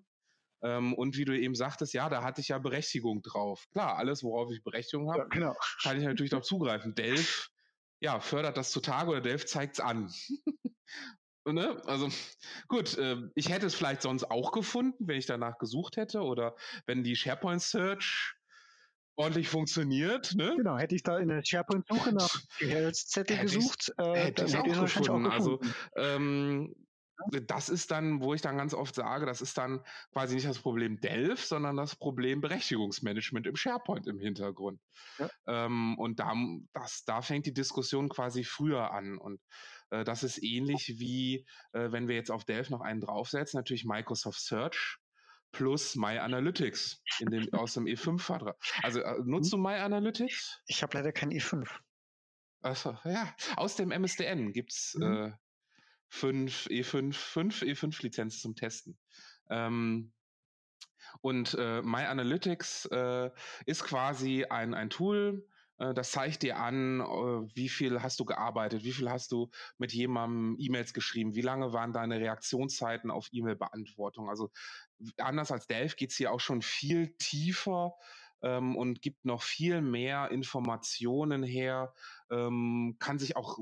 Ähm, 0.64 0.94
und 0.94 1.18
wie 1.18 1.26
du 1.26 1.38
eben 1.38 1.56
sagtest, 1.56 1.94
ja, 1.94 2.08
da 2.08 2.24
hatte 2.24 2.42
ich 2.42 2.50
ja 2.50 2.60
Berechtigung 2.60 3.24
drauf. 3.24 3.66
Klar, 3.72 3.98
alles, 3.98 4.24
worauf 4.24 4.52
ich 4.52 4.64
Berechtigung 4.64 5.10
habe, 5.10 5.24
ja, 5.24 5.28
genau. 5.30 5.56
kann 5.82 5.98
ich 5.98 6.04
natürlich 6.04 6.30
darauf 6.30 6.46
zugreifen. 6.46 6.94
Delph, 6.94 7.50
ja, 8.00 8.20
fördert 8.20 8.58
das 8.58 8.72
zutage 8.72 9.10
oder 9.10 9.22
Delph 9.22 9.46
zeigt 9.48 9.76
es 9.76 9.80
an. 9.80 10.14
Ne? 11.54 11.82
Also 11.86 12.10
gut, 12.68 12.98
äh, 12.98 13.18
ich 13.36 13.50
hätte 13.50 13.66
es 13.66 13.76
vielleicht 13.76 14.02
sonst 14.02 14.30
auch 14.30 14.52
gefunden, 14.52 15.08
wenn 15.08 15.18
ich 15.18 15.26
danach 15.26 15.58
gesucht 15.58 15.98
hätte 15.98 16.22
oder 16.22 16.56
wenn 16.86 17.04
die 17.04 17.16
SharePoint 17.16 17.62
Search 17.62 18.36
ordentlich 19.16 19.50
funktioniert. 19.50 20.34
Ne? 20.36 20.56
Genau, 20.58 20.78
hätte 20.78 20.96
ich 20.96 21.04
da 21.04 21.18
in 21.18 21.28
der 21.28 21.44
SharePoint-Suche 21.44 22.14
nach 22.14 22.42
Gehaltszettel 22.60 23.38
gesucht, 23.40 23.94
äh, 23.98 24.16
hätte 24.16 24.46
dann 24.46 24.54
hätte 24.54 24.68
ich 24.68 24.74
es 24.74 24.80
wahrscheinlich 24.80 25.10
auch 25.10 25.18
gefunden. 25.18 25.32
Also 25.32 25.60
ähm, 25.96 26.76
das 27.48 27.70
ist 27.70 27.92
dann, 27.92 28.22
wo 28.22 28.34
ich 28.34 28.42
dann 28.42 28.58
ganz 28.58 28.74
oft 28.74 28.96
sage, 28.96 29.26
das 29.26 29.42
ist 29.42 29.58
dann 29.58 29.82
quasi 30.12 30.36
nicht 30.36 30.48
das 30.48 30.60
Problem 30.60 31.00
Delph, 31.00 31.46
sondern 31.46 31.78
das 31.78 31.96
Problem 31.96 32.42
Berechtigungsmanagement 32.42 33.48
im 33.48 33.56
SharePoint 33.56 34.08
im 34.08 34.20
Hintergrund. 34.20 34.80
Ja. 35.20 35.30
Ähm, 35.48 35.98
und 35.98 36.20
da, 36.20 36.34
das, 36.74 37.04
da 37.06 37.22
fängt 37.22 37.46
die 37.46 37.54
Diskussion 37.54 38.10
quasi 38.10 38.44
früher 38.44 38.92
an. 38.92 39.18
Und 39.18 39.42
äh, 39.90 40.04
das 40.04 40.24
ist 40.24 40.42
ähnlich 40.44 40.96
wie, 41.00 41.46
äh, 41.74 41.92
wenn 41.92 42.08
wir 42.08 42.16
jetzt 42.16 42.32
auf 42.32 42.46
Delph 42.46 42.70
noch 42.70 42.82
einen 42.82 43.02
draufsetzen, 43.02 43.58
natürlich 43.58 43.86
Microsoft 43.86 44.40
Search 44.40 44.98
plus 45.52 45.96
My 45.96 46.18
Analytics 46.18 47.02
in 47.20 47.30
dem, 47.30 47.48
aus 47.54 47.74
dem 47.74 47.86
E5-Vertrag. 47.86 48.56
Also 48.84 49.02
äh, 49.02 49.20
nutzt 49.24 49.52
hm? 49.52 49.64
du 49.64 49.70
My 49.70 49.76
Analytics? 49.76 50.62
Ich 50.68 50.82
habe 50.82 50.98
leider 50.98 51.12
kein 51.12 51.32
E5. 51.32 51.68
Also, 52.64 52.96
ja, 53.06 53.36
aus 53.56 53.76
dem 53.76 53.92
MSDN 53.92 54.54
gibt's 54.54 54.96
mhm. 54.96 55.04
äh, 55.04 55.32
fünf 56.12 56.68
E5, 56.68 57.14
fünf 57.14 57.62
E5-Lizenzen 57.62 58.42
zum 58.42 58.56
Testen. 58.56 58.98
Ähm, 59.50 60.12
und 61.22 61.56
äh, 61.56 61.82
My 61.82 62.04
Analytics 62.04 62.86
äh, 62.92 63.32
ist 63.66 63.84
quasi 63.84 64.46
ein, 64.46 64.74
ein 64.74 64.90
Tool, 64.90 65.48
äh, 65.78 65.94
das 65.94 66.12
zeigt 66.12 66.44
dir 66.44 66.58
an, 66.58 67.00
äh, 67.00 67.56
wie 67.56 67.70
viel 67.70 68.02
hast 68.02 68.20
du 68.20 68.26
gearbeitet, 68.26 68.84
wie 68.84 68.92
viel 68.92 69.10
hast 69.10 69.32
du 69.32 69.50
mit 69.78 69.94
jemandem 69.94 70.58
E-Mails 70.60 70.94
geschrieben, 70.94 71.34
wie 71.36 71.42
lange 71.42 71.74
waren 71.74 71.94
deine 71.94 72.20
Reaktionszeiten 72.20 73.10
auf 73.10 73.30
E-Mail-Beantwortung. 73.32 74.30
Also 74.30 74.52
anders 75.18 75.52
als 75.52 75.68
Delph 75.68 75.96
geht 75.96 76.12
es 76.12 76.18
hier 76.18 76.32
auch 76.32 76.42
schon 76.42 76.62
viel 76.62 77.16
tiefer 77.18 77.94
ähm, 78.42 78.76
und 78.76 79.02
gibt 79.02 79.26
noch 79.26 79.44
viel 79.44 79.82
mehr 79.82 80.32
Informationen 80.32 81.44
her, 81.44 81.94
ähm, 82.30 82.96
kann 83.00 83.20
sich 83.20 83.36
auch, 83.36 83.58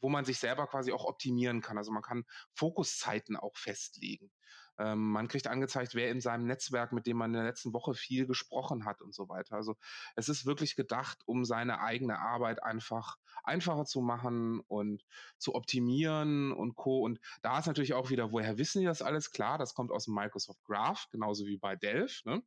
wo 0.00 0.08
man 0.08 0.24
sich 0.24 0.38
selber 0.38 0.66
quasi 0.66 0.92
auch 0.92 1.04
optimieren 1.04 1.60
kann. 1.60 1.78
Also 1.78 1.92
man 1.92 2.02
kann 2.02 2.24
Fokuszeiten 2.54 3.36
auch 3.36 3.56
festlegen. 3.56 4.30
Ähm, 4.78 5.12
man 5.12 5.28
kriegt 5.28 5.46
angezeigt, 5.46 5.94
wer 5.94 6.10
in 6.10 6.20
seinem 6.20 6.46
Netzwerk, 6.46 6.92
mit 6.92 7.06
dem 7.06 7.16
man 7.16 7.30
in 7.30 7.34
der 7.34 7.44
letzten 7.44 7.72
Woche 7.72 7.94
viel 7.94 8.26
gesprochen 8.26 8.84
hat 8.84 9.02
und 9.02 9.14
so 9.14 9.28
weiter. 9.28 9.54
Also 9.54 9.76
es 10.16 10.28
ist 10.28 10.46
wirklich 10.46 10.74
gedacht, 10.74 11.18
um 11.26 11.44
seine 11.44 11.80
eigene 11.80 12.18
Arbeit 12.18 12.62
einfach 12.62 13.16
einfacher 13.44 13.84
zu 13.84 14.00
machen 14.00 14.60
und 14.66 15.04
zu 15.38 15.54
optimieren 15.54 16.52
und 16.52 16.74
Co. 16.74 17.02
Und 17.02 17.20
da 17.42 17.58
ist 17.58 17.66
natürlich 17.66 17.94
auch 17.94 18.10
wieder, 18.10 18.32
woher 18.32 18.58
wissen 18.58 18.80
die 18.80 18.86
das 18.86 19.02
alles? 19.02 19.30
Klar, 19.30 19.58
das 19.58 19.74
kommt 19.74 19.92
aus 19.92 20.06
dem 20.06 20.14
Microsoft 20.14 20.62
Graph, 20.64 21.06
genauso 21.10 21.46
wie 21.46 21.56
bei 21.56 21.76
Delph. 21.76 22.24
Ne? 22.24 22.42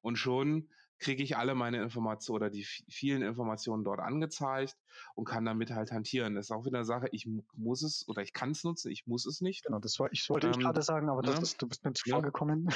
Und 0.00 0.16
schon 0.16 0.70
kriege 0.98 1.22
ich 1.22 1.36
alle 1.36 1.54
meine 1.54 1.82
Informationen 1.82 2.36
oder 2.36 2.50
die 2.50 2.64
vielen 2.64 3.22
Informationen 3.22 3.84
dort 3.84 4.00
angezeigt 4.00 4.76
und 5.14 5.24
kann 5.24 5.44
damit 5.44 5.70
halt 5.70 5.92
hantieren. 5.92 6.34
Das 6.34 6.46
ist 6.46 6.50
auch 6.50 6.64
wieder 6.64 6.78
eine 6.78 6.84
Sache, 6.84 7.08
ich 7.12 7.28
muss 7.54 7.82
es 7.82 8.08
oder 8.08 8.22
ich 8.22 8.32
kann 8.32 8.52
es 8.52 8.64
nutzen, 8.64 8.90
ich 8.90 9.06
muss 9.06 9.26
es 9.26 9.40
nicht. 9.40 9.64
Genau, 9.64 9.78
das 9.78 9.98
war, 9.98 10.10
ich 10.12 10.28
wollte 10.30 10.46
ähm, 10.48 10.54
ich 10.54 10.58
gerade 10.60 10.82
sagen, 10.82 11.08
aber 11.08 11.22
das, 11.22 11.40
ist, 11.40 11.60
du 11.60 11.68
bist 11.68 11.84
mir 11.84 11.92
zuvor 11.92 12.20
ja. 12.20 12.24
gekommen. 12.24 12.68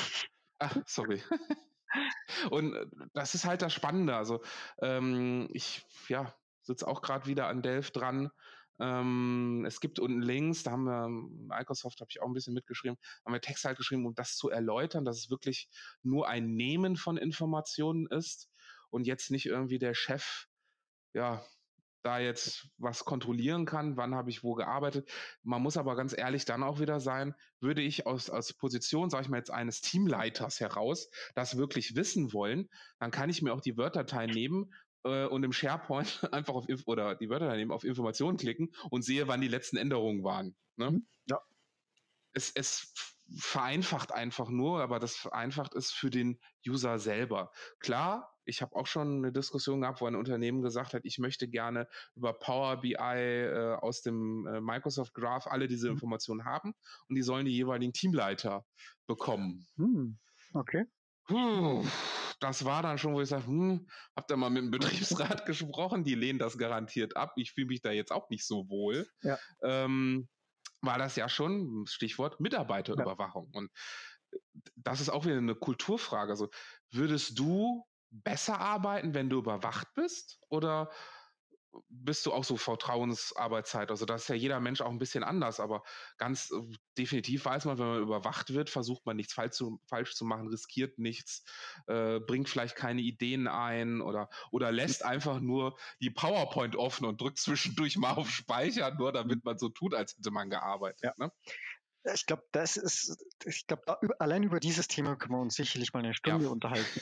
Ach, 0.59 0.77
sorry. 0.87 1.23
und 2.51 2.75
äh, 2.75 2.87
das 3.15 3.35
ist 3.35 3.47
halt 3.47 3.63
das 3.63 3.73
Spannende. 3.73 4.17
Also 4.17 4.43
ähm, 4.81 5.49
ich, 5.53 5.87
ja, 6.09 6.35
sitze 6.63 6.87
auch 6.87 7.03
gerade 7.03 7.27
wieder 7.27 7.49
an 7.49 7.63
Delph 7.63 7.91
dran 7.91 8.31
ähm, 8.81 9.65
es 9.67 9.81
gibt 9.81 9.99
unten 9.99 10.23
Links, 10.23 10.63
da 10.63 10.73
haben 10.73 10.85
wir, 10.85 11.09
Microsoft 11.09 12.01
habe 12.01 12.09
ich 12.11 12.23
auch 12.23 12.27
ein 12.27 12.33
bisschen 12.33 12.55
mitgeschrieben, 12.55 12.99
haben 13.25 13.33
wir 13.33 13.41
Text 13.41 13.65
halt 13.65 13.77
geschrieben, 13.77 14.07
um 14.07 14.15
das 14.15 14.37
zu 14.37 14.49
erläutern, 14.49 15.05
dass 15.05 15.19
es 15.19 15.31
wirklich 15.31 15.69
nur 16.03 16.29
ein 16.29 16.55
Nehmen 16.55 16.97
von 16.97 17.17
Informationen 17.17 18.07
ist 18.07 18.51
und 18.89 19.07
jetzt 19.07 19.31
nicht 19.31 19.47
irgendwie 19.47 19.79
der 19.79 19.95
Chef, 19.95 20.47
ja, 21.13 21.45
da 22.03 22.19
jetzt 22.19 22.69
was 22.79 23.05
kontrollieren 23.05 23.67
kann, 23.67 23.99
wann 23.99 24.15
habe 24.15 24.31
ich 24.31 24.43
wo 24.43 24.55
gearbeitet. 24.55 25.11
Man 25.43 25.63
muss 25.63 25.77
aber 25.77 25.97
ganz 25.97 26.17
ehrlich 26.17 26.47
dann 26.47 26.63
auch 26.63 26.81
wieder 26.81 26.99
sein, 26.99 27.35
würde 27.61 27.83
ich 27.83 28.07
aus, 28.07 28.31
aus 28.31 28.55
Position, 28.55 29.11
sage 29.11 29.25
ich 29.25 29.29
mal 29.29 29.37
jetzt, 29.37 29.51
eines 29.51 29.83
Teamleiters 29.83 30.61
heraus 30.61 31.11
das 31.35 31.59
wirklich 31.59 31.97
wissen 31.97 32.33
wollen, 32.33 32.71
dann 32.99 33.11
kann 33.11 33.29
ich 33.29 33.43
mir 33.43 33.53
auch 33.53 33.61
die 33.61 33.77
Word-Datei 33.77 34.27
nehmen 34.27 34.73
äh, 35.05 35.27
und 35.27 35.43
im 35.43 35.53
SharePoint 35.53 36.29
einfach 36.33 36.55
auf 36.55 36.69
Inf 36.69 36.83
oder 36.87 37.15
die 37.15 37.29
Wörter 37.29 37.49
daneben 37.49 37.73
auf 37.73 37.85
Informationen 37.85 38.37
klicken 38.37 38.73
und 38.91 39.03
sehe, 39.03 39.29
wann 39.29 39.41
die 39.41 39.49
letzten 39.49 39.77
Änderungen 39.77 40.25
waren. 40.25 40.57
Ne? 40.77 40.91
Mhm. 40.91 41.07
Ja. 41.27 41.41
Es, 42.33 42.53
es 42.55 42.93
vereinfacht 43.37 44.13
einfach 44.13 44.51
nur, 44.51 44.83
aber 44.83 44.99
das 44.99 45.17
vereinfacht 45.17 45.75
es 45.75 45.91
für 45.91 46.11
den 46.11 46.41
User 46.67 46.99
selber. 46.99 47.53
Klar, 47.79 48.35
ich 48.45 48.63
habe 48.63 48.75
auch 48.75 48.87
schon 48.87 49.19
eine 49.19 49.33
Diskussion 49.33 49.83
gehabt, 49.83 50.01
wo 50.01 50.07
ein 50.07 50.17
Unternehmen 50.17 50.63
gesagt 50.63 50.95
hat, 50.95 51.03
ich 51.05 51.19
möchte 51.19 51.49
gerne 51.49 51.89
über 52.17 52.33
Power 52.33 52.81
BI 52.81 52.95
äh, 52.95 53.77
aus 53.77 54.03
dem 54.03 54.47
äh, 54.47 54.61
Microsoft 54.61 55.15
Graph 55.15 55.47
alle 55.47 55.69
diese 55.69 55.89
mhm. 55.89 55.95
Informationen 55.95 56.45
haben 56.45 56.75
und 57.09 57.15
die 57.15 57.23
sollen 57.23 57.47
die 57.47 57.55
jeweiligen 57.55 57.93
Teamleiter 57.93 58.65
bekommen. 59.07 59.67
Hm. 59.77 60.19
Okay. 60.53 60.87
Puh, 61.27 61.85
das 62.41 62.65
war 62.65 62.83
dann 62.83 62.99
schon, 62.99 63.15
wo 63.15 63.21
ich 63.21 63.29
sage, 63.29 63.47
hm, 63.47 63.87
habt 64.17 64.31
ihr 64.31 64.37
mal 64.37 64.51
mit 64.51 64.63
dem 64.63 64.71
Betriebsrat 64.71 65.47
gesprochen? 65.47 66.05
Die 66.05 66.15
lehnen 66.15 66.39
das 66.39 66.59
garantiert 66.59 67.17
ab. 67.17 67.33
Ich 67.37 67.53
fühle 67.53 67.69
mich 67.69 67.83
da 67.83 67.91
jetzt 67.91 68.13
auch 68.13 68.31
nicht 68.31 68.47
so 68.47 68.69
wohl. 68.69 69.09
Ja. 69.23 69.39
Ähm, 69.63 70.29
war 70.81 70.99
das 70.99 71.17
ja 71.17 71.29
schon, 71.29 71.85
Stichwort 71.87 72.41
Mitarbeiterüberwachung. 72.41 73.51
Ja. 73.53 73.61
Und 73.61 73.71
äh, 74.33 74.39
das 74.77 75.01
ist 75.01 75.11
auch 75.11 75.25
wieder 75.25 75.37
eine 75.37 75.55
Kulturfrage. 75.55 76.31
Also 76.31 76.49
würdest 76.91 77.39
du 77.39 77.87
besser 78.11 78.59
arbeiten, 78.59 79.15
wenn 79.15 79.31
du 79.31 79.39
überwacht 79.39 79.89
bist? 79.95 80.41
Oder 80.49 80.91
bist 81.89 82.27
du 82.27 82.33
auch 82.33 82.45
so 82.45 82.57
Vertrauensarbeitszeit? 82.57 83.91
Also 83.91 84.05
das 84.05 84.23
ist 84.23 84.29
ja 84.29 84.35
jeder 84.35 84.61
Mensch 84.61 84.81
auch 84.81 84.91
ein 84.91 84.99
bisschen 84.99 85.23
anders, 85.23 85.61
aber 85.61 85.83
ganz 86.19 86.51
äh, 86.51 86.61
definitiv 86.99 87.45
weiß 87.45 87.65
man, 87.65 87.79
wenn 87.79 87.87
man 87.87 88.03
überwacht 88.03 88.53
wird, 88.53 88.71
versucht 88.71 89.07
man 89.07 89.17
nichts 89.17 89.35
falsch 89.35 89.55
zu, 89.55 89.81
falsch 89.87 90.15
zu 90.15 90.25
machen, 90.25 90.49
riskiert 90.49 90.99
nichts, 90.99 91.45
äh, 91.87 92.21
bringt 92.21 92.49
vielleicht 92.49 92.77
keine 92.77 93.01
Ideen 93.01 93.47
ein 93.47 94.01
oder, 94.01 94.29
oder 94.51 94.73
lässt 94.73 95.05
einfach 95.05 95.41
nur 95.41 95.79
die 96.01 96.11
PowerPoint 96.11 96.77
offen 96.77 97.07
und 97.07 97.21
drückt 97.21 97.39
zwischendurch 97.39 97.97
mal 97.97 98.13
auf 98.13 98.31
Speichern, 98.31 98.97
nur 98.97 99.13
damit 99.13 99.45
man 99.45 99.59
so 99.59 99.69
tut, 99.69 99.95
als 99.95 100.17
hätte 100.17 100.31
man 100.31 100.51
gearbeitet. 100.51 101.01
Ja. 101.03 101.15
Ne? 101.19 101.33
Ich 102.15 102.25
glaube, 102.25 102.45
das 102.53 102.77
ist, 102.79 103.23
ich 103.45 103.67
glaube, 103.67 103.99
allein 104.19 104.43
über 104.43 104.59
dieses 104.59 104.89
Thema 104.89 105.17
können 105.17 105.35
wir 105.35 105.41
uns 105.41 105.55
sicherlich 105.55 105.93
mal 105.93 105.99
eine 105.99 106.15
Stunde 106.15 106.47
ja. 106.47 106.51
unterhalten, 106.51 107.01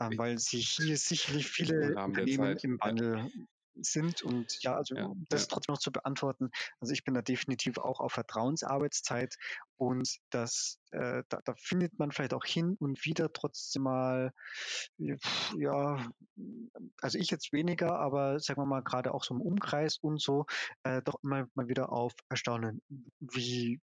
äh, 0.00 0.10
weil 0.16 0.38
sich 0.38 0.70
hier 0.70 0.96
sicherlich 0.96 1.46
viele 1.46 1.94
Unternehmen 1.96 2.56
im 2.58 2.78
Wandel 2.80 3.30
sind 3.74 4.22
und 4.22 4.62
ja, 4.62 4.76
also 4.76 4.94
ja, 4.94 5.12
das 5.28 5.42
ja. 5.42 5.48
trotzdem 5.50 5.74
noch 5.74 5.80
zu 5.80 5.92
beantworten. 5.92 6.50
Also 6.80 6.92
ich 6.92 7.04
bin 7.04 7.14
da 7.14 7.22
definitiv 7.22 7.78
auch 7.78 8.00
auf 8.00 8.12
Vertrauensarbeitszeit 8.12 9.36
und 9.76 10.18
das, 10.30 10.78
äh, 10.90 11.22
da, 11.28 11.40
da 11.44 11.54
findet 11.56 11.98
man 11.98 12.12
vielleicht 12.12 12.34
auch 12.34 12.44
hin 12.44 12.76
und 12.78 13.04
wieder 13.04 13.32
trotzdem 13.32 13.82
mal, 13.82 14.32
ja, 14.98 16.12
also 17.00 17.18
ich 17.18 17.30
jetzt 17.30 17.52
weniger, 17.52 17.98
aber 17.98 18.40
sagen 18.40 18.60
wir 18.60 18.66
mal 18.66 18.82
gerade 18.82 19.14
auch 19.14 19.24
so 19.24 19.34
im 19.34 19.40
Umkreis 19.40 19.98
und 19.98 20.20
so, 20.20 20.46
äh, 20.82 21.02
doch 21.02 21.16
immer 21.22 21.46
mal 21.54 21.68
wieder 21.68 21.92
auf 21.92 22.12
Erstaunen, 22.28 22.82
wie 23.18 23.80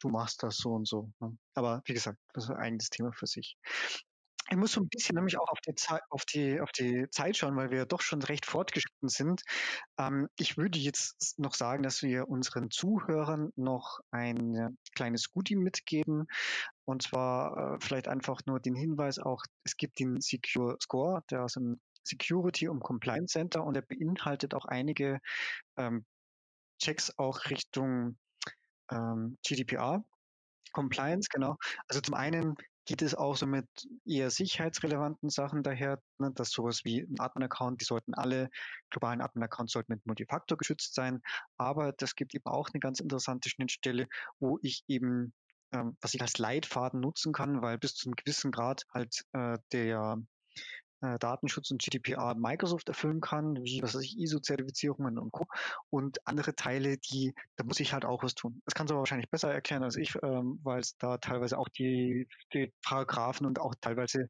du 0.00 0.08
machst 0.08 0.42
das 0.42 0.56
so 0.56 0.72
und 0.72 0.88
so. 0.88 1.12
Ne? 1.20 1.36
Aber 1.54 1.82
wie 1.84 1.94
gesagt, 1.94 2.18
das 2.32 2.44
ist 2.44 2.50
ein 2.50 2.56
eigenes 2.56 2.90
Thema 2.90 3.12
für 3.12 3.26
sich. 3.26 3.56
Ich 4.48 4.56
muss 4.56 4.72
so 4.72 4.80
ein 4.80 4.88
bisschen 4.88 5.14
nämlich 5.14 5.38
auch 5.38 5.48
auf 5.48 5.60
die, 5.60 5.74
Zeit, 5.74 6.02
auf 6.08 6.24
die, 6.24 6.60
auf 6.60 6.72
die 6.72 7.06
Zeit 7.10 7.36
schauen, 7.36 7.56
weil 7.56 7.70
wir 7.70 7.86
doch 7.86 8.00
schon 8.00 8.22
recht 8.22 8.46
fortgeschritten 8.46 9.08
sind. 9.08 9.42
Ähm, 9.98 10.28
ich 10.36 10.56
würde 10.56 10.78
jetzt 10.78 11.38
noch 11.38 11.54
sagen, 11.54 11.82
dass 11.82 12.02
wir 12.02 12.28
unseren 12.28 12.70
Zuhörern 12.70 13.52
noch 13.54 14.00
ein 14.10 14.76
kleines 14.94 15.30
Goodie 15.30 15.56
mitgeben. 15.56 16.26
Und 16.84 17.02
zwar 17.02 17.74
äh, 17.74 17.78
vielleicht 17.80 18.08
einfach 18.08 18.40
nur 18.46 18.58
den 18.58 18.74
Hinweis 18.74 19.18
auch, 19.18 19.44
es 19.64 19.76
gibt 19.76 20.00
den 20.00 20.20
Secure 20.20 20.76
Score, 20.80 21.22
der 21.30 21.44
aus 21.44 21.52
dem 21.52 21.80
Security 22.02 22.68
und 22.68 22.80
Compliance 22.80 23.32
Center 23.32 23.62
und 23.64 23.74
der 23.74 23.82
beinhaltet 23.82 24.54
auch 24.54 24.64
einige 24.64 25.20
ähm, 25.76 26.04
Checks 26.80 27.16
auch 27.18 27.44
Richtung 27.50 28.18
ähm, 28.90 29.38
GDPR. 29.46 30.02
Compliance, 30.72 31.28
genau. 31.30 31.56
Also 31.88 32.00
zum 32.00 32.14
einen 32.14 32.54
geht 32.90 33.02
es 33.02 33.14
auch 33.14 33.36
so 33.36 33.46
mit 33.46 33.68
eher 34.04 34.30
sicherheitsrelevanten 34.30 35.30
Sachen 35.30 35.62
daher, 35.62 36.02
ne, 36.18 36.32
dass 36.34 36.50
sowas 36.50 36.84
wie 36.84 37.02
ein 37.02 37.20
Admin-Account, 37.20 37.80
die 37.80 37.84
sollten 37.84 38.14
alle 38.14 38.50
globalen 38.90 39.20
Admin-Accounts 39.20 39.74
sollten 39.74 39.92
mit 39.92 40.04
Multifaktor 40.06 40.58
geschützt 40.58 40.96
sein. 40.96 41.22
Aber 41.56 41.92
das 41.92 42.16
gibt 42.16 42.34
eben 42.34 42.46
auch 42.46 42.68
eine 42.72 42.80
ganz 42.80 42.98
interessante 42.98 43.48
Schnittstelle, 43.48 44.08
wo 44.40 44.58
ich 44.62 44.82
eben 44.88 45.32
ähm, 45.72 45.96
was 46.00 46.14
ich 46.14 46.20
als 46.20 46.38
Leitfaden 46.38 46.98
nutzen 46.98 47.32
kann, 47.32 47.62
weil 47.62 47.78
bis 47.78 47.94
zu 47.94 48.08
einem 48.08 48.16
gewissen 48.16 48.50
Grad 48.50 48.84
halt 48.92 49.24
äh, 49.34 49.58
der 49.70 50.18
äh, 51.00 51.18
Datenschutz 51.18 51.70
und 51.70 51.80
GDPR 51.80 52.34
Microsoft 52.34 52.88
erfüllen 52.88 53.20
kann, 53.20 53.56
wie 53.62 53.82
was 53.82 53.94
weiß 53.94 54.02
ich, 54.02 54.18
ISO-Zertifizierungen 54.18 55.18
und 55.18 55.32
Co. 55.32 55.46
Und 55.90 56.26
andere 56.26 56.54
Teile, 56.54 56.98
die, 56.98 57.34
da 57.56 57.64
muss 57.64 57.80
ich 57.80 57.92
halt 57.92 58.04
auch 58.04 58.22
was 58.22 58.34
tun. 58.34 58.62
Das 58.64 58.74
kannst 58.74 58.90
du 58.90 58.94
aber 58.94 59.00
wahrscheinlich 59.00 59.30
besser 59.30 59.52
erklären 59.52 59.82
als 59.82 59.96
ich, 59.96 60.14
ähm, 60.22 60.60
weil 60.62 60.80
es 60.80 60.96
da 60.98 61.18
teilweise 61.18 61.58
auch 61.58 61.68
die, 61.68 62.28
die 62.52 62.72
Paragraphen 62.82 63.46
und 63.46 63.58
auch 63.58 63.74
teilweise 63.80 64.26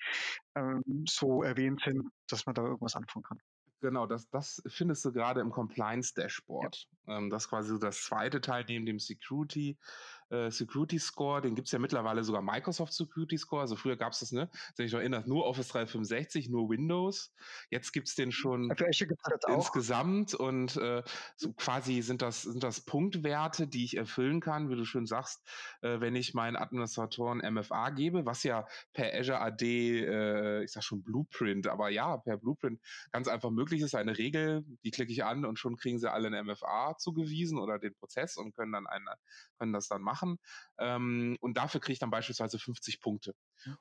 ähm, 0.54 0.82
so 1.08 1.42
erwähnt 1.42 1.82
sind, 1.84 2.08
dass 2.28 2.46
man 2.46 2.54
da 2.54 2.62
irgendwas 2.62 2.96
anfangen 2.96 3.24
kann. 3.24 3.40
Genau, 3.80 4.06
das, 4.06 4.28
das 4.28 4.62
findest 4.66 5.04
du 5.06 5.12
gerade 5.12 5.40
im 5.40 5.50
Compliance 5.50 6.12
Dashboard. 6.14 6.86
Ja. 7.06 7.16
Ähm, 7.16 7.30
das 7.30 7.44
ist 7.44 7.48
quasi 7.48 7.70
so 7.70 7.78
das 7.78 8.02
zweite 8.02 8.40
Teil 8.40 8.64
neben 8.68 8.84
dem 8.84 8.98
Security 8.98 9.78
äh, 10.30 10.50
Security 10.50 10.98
Score, 10.98 11.40
den 11.40 11.54
gibt 11.54 11.68
es 11.68 11.72
ja 11.72 11.78
mittlerweile 11.78 12.24
sogar 12.24 12.42
Microsoft 12.42 12.92
Security 12.92 13.36
Score. 13.36 13.62
Also 13.62 13.76
früher 13.76 13.96
gab 13.96 14.12
es 14.12 14.20
das, 14.20 14.32
ne? 14.32 14.48
Wenn 14.76 14.86
ich 14.86 14.92
noch 14.92 15.00
erinnere, 15.00 15.28
nur 15.28 15.46
Office 15.46 15.68
365, 15.68 16.48
nur 16.48 16.70
Windows. 16.70 17.34
Jetzt 17.70 17.92
gibt 17.92 18.08
es 18.08 18.14
den 18.14 18.32
schon 18.32 18.72
insgesamt 19.48 20.34
auch. 20.34 20.40
und 20.40 20.76
äh, 20.76 21.02
so 21.36 21.52
quasi 21.52 22.02
sind 22.02 22.22
das, 22.22 22.42
sind 22.42 22.62
das 22.62 22.80
Punktwerte, 22.80 23.66
die 23.66 23.84
ich 23.84 23.96
erfüllen 23.96 24.40
kann, 24.40 24.70
wie 24.70 24.76
du 24.76 24.84
schön 24.84 25.06
sagst, 25.06 25.46
äh, 25.82 26.00
wenn 26.00 26.14
ich 26.14 26.34
meinen 26.34 26.56
Administratoren 26.56 27.40
MFA 27.54 27.90
gebe, 27.90 28.24
was 28.24 28.42
ja 28.42 28.66
per 28.92 29.12
Azure 29.18 29.40
AD, 29.40 29.64
äh, 29.64 30.64
ich 30.64 30.72
sag 30.72 30.82
schon 30.82 31.02
Blueprint, 31.02 31.66
aber 31.66 31.90
ja, 31.90 32.16
per 32.16 32.36
Blueprint 32.36 32.80
ganz 33.10 33.28
einfach 33.28 33.50
möglich 33.50 33.82
ist. 33.82 33.94
Eine 33.94 34.16
Regel, 34.16 34.64
die 34.84 34.90
klicke 34.90 35.12
ich 35.12 35.24
an 35.24 35.44
und 35.44 35.58
schon 35.58 35.76
kriegen 35.76 35.98
sie 35.98 36.10
alle 36.10 36.28
eine 36.28 36.42
MFA 36.44 36.96
zugewiesen 36.98 37.58
oder 37.58 37.78
den 37.78 37.94
Prozess 37.94 38.36
und 38.36 38.54
können 38.54 38.72
dann 38.72 38.86
einen, 38.86 39.06
können 39.58 39.72
das 39.72 39.88
dann 39.88 40.02
machen 40.02 40.19
machen. 40.20 40.38
Ähm, 40.78 41.36
und 41.40 41.56
dafür 41.56 41.80
kriege 41.80 41.94
ich 41.94 41.98
dann 41.98 42.10
beispielsweise 42.10 42.58
50 42.58 43.00
Punkte. 43.00 43.34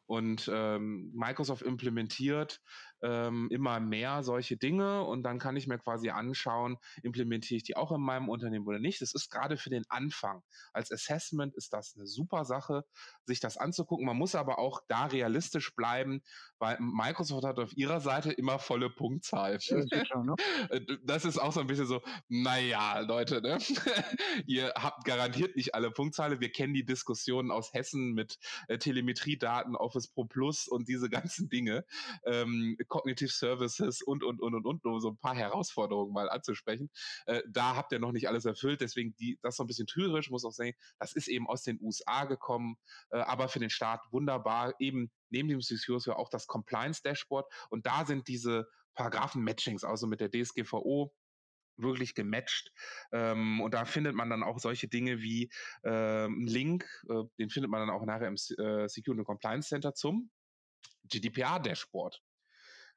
Und 0.05 0.49
ähm, 0.53 1.11
Microsoft 1.13 1.61
implementiert 1.61 2.59
ähm, 3.01 3.47
immer 3.51 3.80
mehr 3.80 4.23
solche 4.23 4.57
Dinge 4.57 5.03
und 5.03 5.23
dann 5.23 5.39
kann 5.39 5.55
ich 5.55 5.67
mir 5.67 5.77
quasi 5.77 6.09
anschauen, 6.09 6.77
implementiere 7.03 7.57
ich 7.57 7.63
die 7.63 7.77
auch 7.77 7.91
in 7.91 8.01
meinem 8.01 8.30
Unternehmen 8.30 8.67
oder 8.67 8.80
nicht. 8.80 9.01
Das 9.01 9.13
ist 9.13 9.30
gerade 9.30 9.57
für 9.57 9.69
den 9.69 9.84
Anfang. 9.89 10.41
Als 10.73 10.91
Assessment 10.91 11.55
ist 11.55 11.73
das 11.73 11.93
eine 11.95 12.05
super 12.05 12.45
Sache, 12.45 12.84
sich 13.25 13.39
das 13.39 13.57
anzugucken. 13.57 14.05
Man 14.05 14.17
muss 14.17 14.36
aber 14.36 14.59
auch 14.59 14.82
da 14.88 15.05
realistisch 15.05 15.75
bleiben, 15.75 16.21
weil 16.57 16.77
Microsoft 16.80 17.45
hat 17.45 17.59
auf 17.59 17.75
ihrer 17.75 18.01
Seite 18.01 18.32
immer 18.32 18.59
volle 18.59 18.89
Punktzahl. 18.89 19.59
Ne? 19.69 20.36
Äh, 20.69 20.82
das 21.03 21.25
ist 21.25 21.38
auch 21.38 21.51
so 21.51 21.61
ein 21.61 21.67
bisschen 21.67 21.86
so, 21.86 22.01
naja, 22.27 22.99
Leute, 22.99 23.41
ne? 23.41 23.57
ihr 24.45 24.73
habt 24.75 25.05
garantiert 25.05 25.55
nicht 25.55 25.73
alle 25.73 25.91
Punktzahlen. 25.91 26.41
Wir 26.41 26.51
kennen 26.51 26.73
die 26.73 26.86
Diskussionen 26.86 27.51
aus 27.51 27.73
Hessen 27.73 28.13
mit 28.13 28.38
äh, 28.67 28.77
Telemetriedaten, 28.77 29.68
Office 29.76 30.07
Pro 30.07 30.26
Plus 30.26 30.67
und 30.67 30.88
diese 30.88 31.09
ganzen 31.09 31.49
Dinge. 31.49 31.86
Ähm, 32.26 32.78
Cognitive 32.88 33.30
Services 33.30 34.01
und, 34.01 34.24
und, 34.24 34.41
und, 34.41 34.55
und, 34.55 34.65
und, 34.65 34.86
um 34.86 34.99
so 34.99 35.09
ein 35.09 35.17
paar 35.17 35.36
Herausforderungen 35.36 36.13
mal 36.13 36.30
anzusprechen. 36.30 36.89
Äh, 37.26 37.41
da 37.49 37.76
habt 37.76 37.91
ihr 37.91 37.99
noch 37.99 38.11
nicht 38.11 38.28
alles 38.28 38.45
erfüllt, 38.45 38.82
deswegen 38.82 39.15
die, 39.15 39.39
das 39.41 39.53
ist 39.53 39.57
so 39.57 39.63
ein 39.63 39.67
bisschen 39.67 39.88
trügerisch, 39.88 40.30
muss 40.30 40.45
auch 40.45 40.51
sagen, 40.51 40.74
das 40.99 41.13
ist 41.13 41.28
eben 41.28 41.47
aus 41.47 41.63
den 41.63 41.80
USA 41.82 42.26
gekommen, 42.26 42.78
äh, 43.11 43.20
aber 43.20 43.49
für 43.49 43.59
den 43.59 43.70
Staat 43.70 44.01
wunderbar, 44.11 44.74
eben 44.80 45.11
neben 45.30 45.47
dem 45.49 45.61
Security 45.61 46.11
auch 46.11 46.30
das 46.30 46.47
Compliance 46.47 47.01
Dashboard 47.03 47.45
und 47.70 47.86
da 47.86 48.05
sind 48.05 48.28
diese 48.28 48.67
Paragraphen-Matchings, 48.95 49.84
also 49.84 50.07
mit 50.07 50.20
der 50.20 50.30
DSGVO, 50.30 51.13
wirklich 51.82 52.15
gematcht. 52.15 52.71
Ähm, 53.11 53.61
und 53.61 53.73
da 53.73 53.86
findet 53.86 54.15
man 54.15 54.30
dann 54.30 54.43
auch 54.43 54.59
solche 54.59 54.88
Dinge 54.88 55.21
wie 55.21 55.49
ähm, 55.84 56.45
Link, 56.45 56.86
äh, 57.09 57.23
den 57.38 57.49
findet 57.49 57.71
man 57.71 57.82
dann 57.82 57.89
auch 57.89 58.05
nachher 58.05 58.27
im 58.27 58.36
äh, 58.36 58.88
Security 58.88 59.23
Compliance 59.23 59.69
Center 59.69 59.93
zum 59.93 60.30
GDPR-Dashboard. 61.09 62.21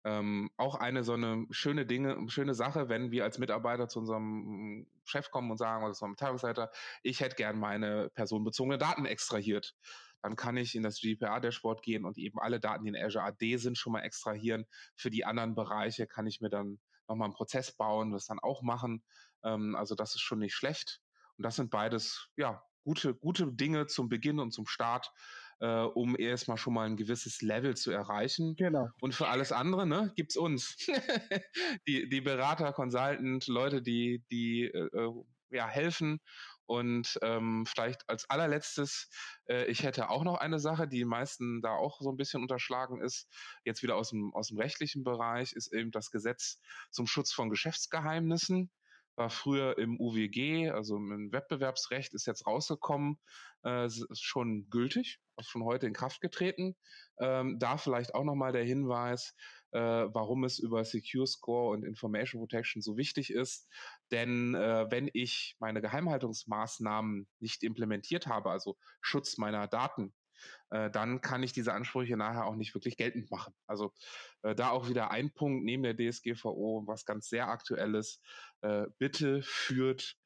Ähm, 0.05 0.51
auch 0.57 0.74
eine 0.74 1.05
so 1.05 1.12
eine 1.12 1.47
schöne 1.51 1.87
Dinge, 1.87 2.28
schöne 2.28 2.55
Sache, 2.55 2.89
wenn 2.89 3.12
wir 3.12 3.22
als 3.22 3.39
Mitarbeiter 3.39 3.87
zu 3.87 4.01
unserem 4.01 4.80
mm, 4.80 4.87
Chef 5.05 5.30
kommen 5.30 5.51
und 5.51 5.59
sagen, 5.59 5.85
oder 5.85 5.93
zu 5.93 6.05
unserem 6.05 6.12
Abteilungsleiter, 6.14 6.72
ich 7.05 7.20
hätte 7.20 7.37
gern 7.37 7.59
meine 7.59 8.11
personenbezogene 8.11 8.78
Daten 8.78 9.07
extrahiert. 9.07 9.76
Dann 10.20 10.35
kann 10.35 10.57
ich 10.57 10.74
in 10.74 10.83
das 10.83 11.01
GDPR-Dashboard 11.01 11.83
gehen 11.83 12.05
und 12.05 12.18
eben 12.18 12.41
alle 12.41 12.59
Daten, 12.59 12.85
die 12.85 12.91
in 12.91 12.97
Azure 12.97 13.24
AD 13.24 13.57
sind, 13.59 13.78
schon 13.78 13.93
mal 13.93 14.03
extrahieren. 14.03 14.66
Für 14.97 15.11
die 15.11 15.24
anderen 15.24 15.55
Bereiche 15.55 16.07
kann 16.07 16.26
ich 16.26 16.41
mir 16.41 16.51
dann 16.51 16.80
nochmal 17.13 17.27
einen 17.27 17.35
Prozess 17.35 17.73
bauen, 17.73 18.13
das 18.13 18.27
dann 18.27 18.39
auch 18.39 18.63
machen. 18.63 19.03
Ähm, 19.45 19.77
also 19.77 19.95
das 19.95 20.15
ist 20.15 20.23
schon 20.23 20.39
nicht 20.39 20.55
schlecht. 20.55 21.01
Und 21.37 21.45
das 21.45 21.57
sind 21.57 21.71
beides, 21.71 22.29
ja, 22.37 22.63
gute, 22.85 23.15
gute 23.15 23.53
Dinge 23.53 23.87
zum 23.87 24.09
Beginn 24.09 24.39
und 24.39 24.53
zum 24.53 24.67
Start, 24.67 25.11
äh, 25.61 25.83
um 25.83 26.19
erstmal 26.19 26.57
schon 26.57 26.75
mal 26.75 26.87
ein 26.87 26.97
gewisses 26.97 27.43
Level 27.43 27.77
zu 27.77 27.91
erreichen. 27.91 28.57
Genau. 28.57 28.89
Und 29.01 29.15
für 29.15 29.29
alles 29.29 29.53
andere, 29.53 29.87
ne, 29.87 30.13
gibt's 30.17 30.37
uns. 30.37 30.77
die, 31.87 32.09
die 32.09 32.21
Berater, 32.21 32.73
Consultant, 32.73 33.47
Leute, 33.47 33.83
die, 33.83 34.25
die 34.31 34.65
äh, 34.65 34.89
äh, 34.93 35.13
ja, 35.51 35.69
helfen 35.69 36.21
Und 36.67 37.19
ähm, 37.23 37.65
vielleicht 37.67 38.09
als 38.09 38.29
allerletztes, 38.31 39.09
äh, 39.49 39.65
ich 39.67 39.83
hätte 39.83 40.11
auch 40.11 40.25
noch 40.25 40.37
eine 40.37 40.59
Sache, 40.59 40.89
die 40.89 41.05
meisten 41.05 41.61
da 41.61 41.71
auch 41.71 42.01
so 42.01 42.11
ein 42.11 42.17
bisschen 42.17 42.43
unterschlagen 42.43 43.01
ist, 43.01 43.29
jetzt 43.65 43.83
wieder 43.83 43.97
aus 43.97 44.11
dem, 44.11 44.33
aus 44.35 44.49
dem 44.49 44.59
rechtlichen 44.59 45.05
Bereich, 45.05 45.53
ist 45.53 45.73
eben 45.73 45.91
das 45.91 46.11
Gesetz 46.11 46.61
zum 46.91 47.07
Schutz 47.07 47.33
von 47.33 47.51
Geschäftsgeheimnissen 47.51 48.71
war 49.17 49.31
früher 49.31 49.79
im 49.79 50.01
UWG, 50.01 50.71
also 50.71 50.97
im 50.97 51.33
Wettbewerbsrecht, 51.33 52.15
ist 52.15 52.27
jetzt 52.27 52.47
rausgekommen, 52.47 53.19
äh, 53.65 53.87
ist 53.87 54.23
schon 54.23 54.69
gültig, 54.71 55.21
ist 55.39 55.51
schon 55.51 55.65
heute 55.65 55.87
in 55.87 55.93
Kraft 55.93 56.21
getreten. 56.21 56.77
Ähm, 57.21 57.59
da 57.59 57.77
vielleicht 57.77 58.15
auch 58.15 58.25
nochmal 58.25 58.53
der 58.53 58.65
Hinweis, 58.65 59.35
äh, 59.73 59.81
warum 59.81 60.45
es 60.45 60.59
über 60.59 60.85
Secure 60.85 61.27
Score 61.27 61.71
und 61.73 61.85
Information 61.85 62.41
Protection 62.41 62.83
so 62.83 62.97
wichtig 62.97 63.33
ist. 63.33 63.69
Denn 64.11 64.55
äh, 64.55 64.87
wenn 64.91 65.11
ich 65.13 65.57
meine 65.59 65.81
Geheimhaltungsmaßnahmen 65.81 67.29
nicht 67.41 67.63
implementiert 67.63 68.27
habe, 68.27 68.51
also 68.51 68.77
Schutz 69.01 69.39
meiner 69.39 69.69
Daten, 69.69 70.15
äh, 70.70 70.90
dann 70.90 71.20
kann 71.20 71.43
ich 71.43 71.53
diese 71.53 71.72
Ansprüche 71.72 72.16
nachher 72.16 72.47
auch 72.47 72.57
nicht 72.57 72.74
wirklich 72.74 72.97
geltend 72.97 73.30
machen. 73.30 73.55
Also 73.66 73.93
äh, 74.43 74.55
da 74.55 74.70
auch 74.70 74.88
wieder 74.88 75.11
ein 75.11 75.32
Punkt 75.32 75.64
neben 75.64 75.82
der 75.82 75.97
DSGVO, 75.97 76.84
was 76.86 77.05
ganz 77.05 77.28
sehr 77.28 77.49
aktuelles. 77.49 78.20
Äh, 78.62 78.86
bitte 78.99 79.43
führt 79.43 80.16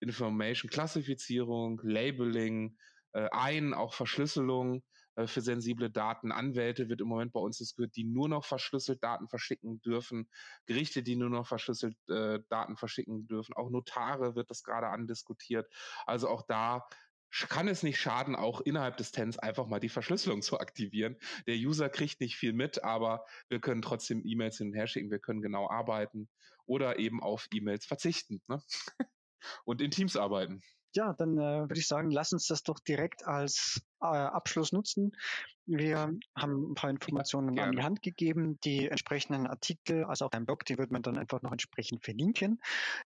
Information 0.00 0.70
Klassifizierung, 0.70 1.80
Labeling 1.82 2.76
äh, 3.12 3.28
ein, 3.32 3.74
auch 3.74 3.94
Verschlüsselung 3.94 4.82
äh, 5.16 5.26
für 5.26 5.40
sensible 5.40 5.90
Daten. 5.90 6.32
Anwälte 6.32 6.88
wird 6.88 7.00
im 7.00 7.08
Moment 7.08 7.32
bei 7.32 7.40
uns 7.40 7.58
diskutiert, 7.58 7.96
die 7.96 8.04
nur 8.04 8.28
noch 8.28 8.44
verschlüsselt 8.44 9.02
Daten 9.02 9.28
verschicken 9.28 9.80
dürfen. 9.80 10.28
Gerichte, 10.66 11.02
die 11.02 11.16
nur 11.16 11.30
noch 11.30 11.46
verschlüsselt 11.46 11.96
äh, 12.08 12.40
Daten 12.50 12.76
verschicken 12.76 13.26
dürfen. 13.26 13.54
Auch 13.54 13.70
Notare 13.70 14.34
wird 14.34 14.50
das 14.50 14.62
gerade 14.62 14.88
andiskutiert. 14.88 15.66
Also 16.04 16.28
auch 16.28 16.42
da 16.42 16.86
kann 17.30 17.68
es 17.68 17.82
nicht 17.82 18.00
schaden, 18.00 18.34
auch 18.34 18.60
innerhalb 18.60 18.96
des 18.96 19.12
TENS 19.12 19.38
einfach 19.38 19.66
mal 19.66 19.80
die 19.80 19.88
Verschlüsselung 19.88 20.42
zu 20.42 20.58
aktivieren. 20.58 21.16
Der 21.46 21.56
User 21.56 21.88
kriegt 21.88 22.20
nicht 22.20 22.36
viel 22.36 22.52
mit, 22.52 22.84
aber 22.84 23.24
wir 23.48 23.60
können 23.60 23.82
trotzdem 23.82 24.22
E-Mails 24.24 24.58
hin 24.58 24.68
und 24.68 24.74
her 24.74 24.86
schicken, 24.86 25.10
wir 25.10 25.18
können 25.18 25.42
genau 25.42 25.68
arbeiten 25.68 26.28
oder 26.66 26.98
eben 26.98 27.22
auf 27.22 27.46
E-Mails 27.52 27.86
verzichten 27.86 28.42
ne? 28.48 28.62
und 29.64 29.80
in 29.80 29.90
Teams 29.90 30.16
arbeiten. 30.16 30.62
Ja, 30.94 31.12
dann 31.12 31.36
äh, 31.36 31.68
würde 31.68 31.78
ich 31.78 31.86
sagen, 31.86 32.10
lass 32.10 32.32
uns 32.32 32.46
das 32.46 32.62
doch 32.62 32.78
direkt 32.80 33.26
als 33.26 33.82
äh, 34.00 34.06
Abschluss 34.06 34.72
nutzen. 34.72 35.12
Wir 35.66 36.10
haben 36.34 36.70
ein 36.70 36.74
paar 36.74 36.88
Informationen 36.88 37.54
ja, 37.54 37.64
an 37.64 37.72
die 37.72 37.82
Hand 37.82 38.00
gegeben. 38.00 38.58
Die 38.64 38.88
entsprechenden 38.88 39.46
Artikel, 39.46 40.04
also 40.04 40.24
auch 40.24 40.30
dein 40.30 40.46
Blog, 40.46 40.64
die 40.64 40.78
wird 40.78 40.90
man 40.90 41.02
dann 41.02 41.18
einfach 41.18 41.42
noch 41.42 41.52
entsprechend 41.52 42.02
verlinken. 42.02 42.60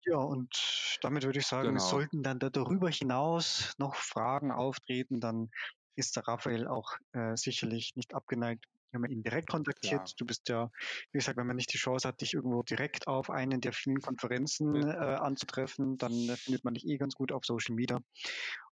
Ja, 0.07 0.19
und 0.19 0.99
damit 1.03 1.25
würde 1.25 1.41
ich 1.41 1.47
sagen, 1.47 1.69
genau. 1.69 1.81
sollten 1.81 2.23
dann 2.23 2.39
darüber 2.39 2.89
hinaus 2.89 3.75
noch 3.77 3.97
Fragen 3.97 4.53
auftreten, 4.53 5.21
dann 5.21 5.51
ist 5.97 6.15
der 6.15 6.29
Raphael 6.29 6.69
auch 6.69 6.97
äh, 7.13 7.37
sicherlich 7.37 7.97
nicht 7.97 8.15
abgeneigt, 8.15 8.67
wenn 8.93 9.01
man 9.01 9.11
ihn 9.11 9.23
direkt 9.23 9.49
kontaktiert. 9.49 10.05
Klar. 10.05 10.15
Du 10.17 10.27
bist 10.27 10.49
ja, 10.49 10.71
wie 11.11 11.19
gesagt, 11.19 11.37
wenn 11.39 11.47
man 11.47 11.57
nicht 11.57 11.73
die 11.73 11.79
Chance 11.79 12.07
hat, 12.07 12.21
dich 12.21 12.35
irgendwo 12.35 12.63
direkt 12.63 13.09
auf 13.09 13.31
einen 13.31 13.61
der 13.61 13.73
vielen 13.73 14.01
Konferenzen 14.01 14.77
äh, 14.87 14.93
anzutreffen, 14.95 15.99
dann 15.99 16.13
äh, 16.13 16.37
findet 16.37 16.65
man 16.65 16.75
dich 16.75 16.87
eh 16.87 16.99
ganz 16.99 17.15
gut 17.15 17.33
auf 17.33 17.45
Social 17.45 17.75
Media. 17.75 17.99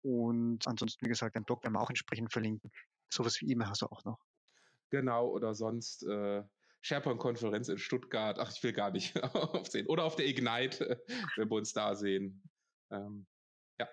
Und 0.04 0.66
ansonsten, 0.66 1.06
wie 1.06 1.10
gesagt, 1.10 1.36
dein 1.36 1.44
Blog 1.44 1.64
werden 1.64 1.74
wir 1.74 1.82
auch 1.82 1.90
entsprechend 1.90 2.32
verlinken. 2.32 2.72
Sowas 3.10 3.42
wie 3.42 3.52
E-Mail 3.52 3.68
hast 3.68 3.82
du 3.82 3.88
auch 3.88 4.06
noch. 4.06 4.20
Genau, 4.90 5.28
oder 5.28 5.54
sonst 5.54 6.04
äh, 6.04 6.44
SharePoint-Konferenz 6.82 7.70
in 7.70 7.78
Stuttgart. 7.78 8.40
Ach, 8.40 8.52
ich 8.52 8.64
will 8.64 8.74
gar 8.74 8.92
nicht 8.92 9.16
aufsehen. 9.36 9.88
Oder 9.88 10.04
auf 10.04 10.16
der 10.16 10.28
Ignite, 10.28 11.04
wenn 11.36 11.50
wir 11.50 11.58
uns 11.58 11.74
da 11.74 11.96
sehen. 11.96 12.42
Ähm, 12.92 13.28
ja, 13.80 13.88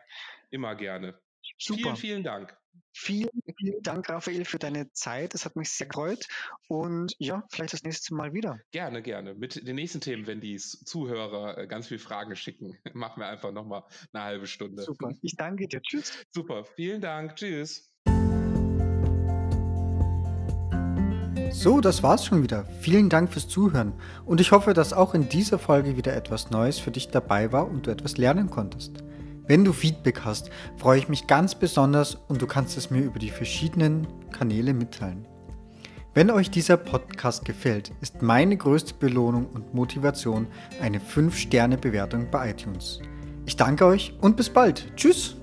immer 0.51 0.75
gerne. 0.75 1.19
Super. 1.59 1.81
Vielen, 1.81 1.97
vielen 1.97 2.23
Dank. 2.23 2.57
Vielen, 2.93 3.43
vielen 3.59 3.83
Dank, 3.83 4.09
Raphael, 4.09 4.45
für 4.45 4.59
deine 4.59 4.91
Zeit. 4.93 5.35
Es 5.35 5.45
hat 5.45 5.57
mich 5.57 5.71
sehr 5.71 5.87
gefreut. 5.87 6.27
Und 6.69 7.15
ja, 7.19 7.45
vielleicht 7.51 7.73
das 7.73 7.83
nächste 7.83 8.15
Mal 8.15 8.33
wieder. 8.33 8.59
Gerne, 8.73 9.03
gerne. 9.03 9.35
Mit 9.35 9.67
den 9.67 9.77
nächsten 9.77 10.01
Themen, 10.01 10.27
wenn 10.27 10.41
die 10.41 10.57
Zuhörer 10.57 11.59
äh, 11.59 11.67
ganz 11.67 11.89
viele 11.89 12.01
Fragen 12.01 12.35
schicken, 12.37 12.79
machen 12.95 13.21
wir 13.21 13.29
einfach 13.29 13.53
nochmal 13.53 13.85
eine 14.13 14.25
halbe 14.25 14.47
Stunde. 14.47 14.83
Super. 14.83 15.13
Ich 15.23 15.37
danke 15.37 15.69
dir. 15.69 15.83
Tschüss. 15.83 16.25
Super. 16.31 16.65
Vielen 16.65 17.01
Dank. 17.01 17.37
Tschüss. 17.37 17.94
So, 21.55 21.81
das 21.81 22.03
war's 22.03 22.27
schon 22.27 22.43
wieder. 22.43 22.67
Vielen 22.81 23.09
Dank 23.09 23.33
fürs 23.33 23.47
Zuhören 23.47 23.93
und 24.27 24.41
ich 24.41 24.51
hoffe, 24.51 24.75
dass 24.75 24.93
auch 24.93 25.15
in 25.15 25.29
dieser 25.29 25.57
Folge 25.57 25.97
wieder 25.97 26.15
etwas 26.15 26.51
Neues 26.51 26.81
für 26.81 26.91
dich 26.91 27.09
dabei 27.09 27.53
war 27.53 27.71
und 27.71 27.87
du 27.87 27.93
etwas 27.93 28.19
lernen 28.19 28.51
konntest. 28.51 29.05
Wenn 29.47 29.65
du 29.65 29.73
Feedback 29.73 30.23
hast, 30.25 30.51
freue 30.77 30.99
ich 30.99 31.09
mich 31.09 31.29
ganz 31.29 31.55
besonders 31.55 32.17
und 32.17 32.43
du 32.43 32.49
kannst 32.49 32.77
es 32.77 32.91
mir 32.91 33.03
über 33.03 33.21
die 33.21 33.31
verschiedenen 33.31 34.05
Kanäle 34.33 34.75
mitteilen. 34.75 35.29
Wenn 36.13 36.33
euch 36.33 36.51
dieser 36.51 36.77
Podcast 36.77 37.45
gefällt, 37.45 37.93
ist 38.01 38.21
meine 38.21 38.57
größte 38.57 38.95
Belohnung 38.95 39.47
und 39.47 39.75
Motivation 39.75 40.49
eine 40.83 40.99
5-Sterne-Bewertung 40.99 42.33
bei 42.33 42.51
iTunes. 42.51 42.99
Ich 43.47 43.57
danke 43.57 43.87
euch 43.87 44.13
und 44.21 44.37
bis 44.37 44.51
bald. 44.51 44.93
Tschüss! 44.97 45.37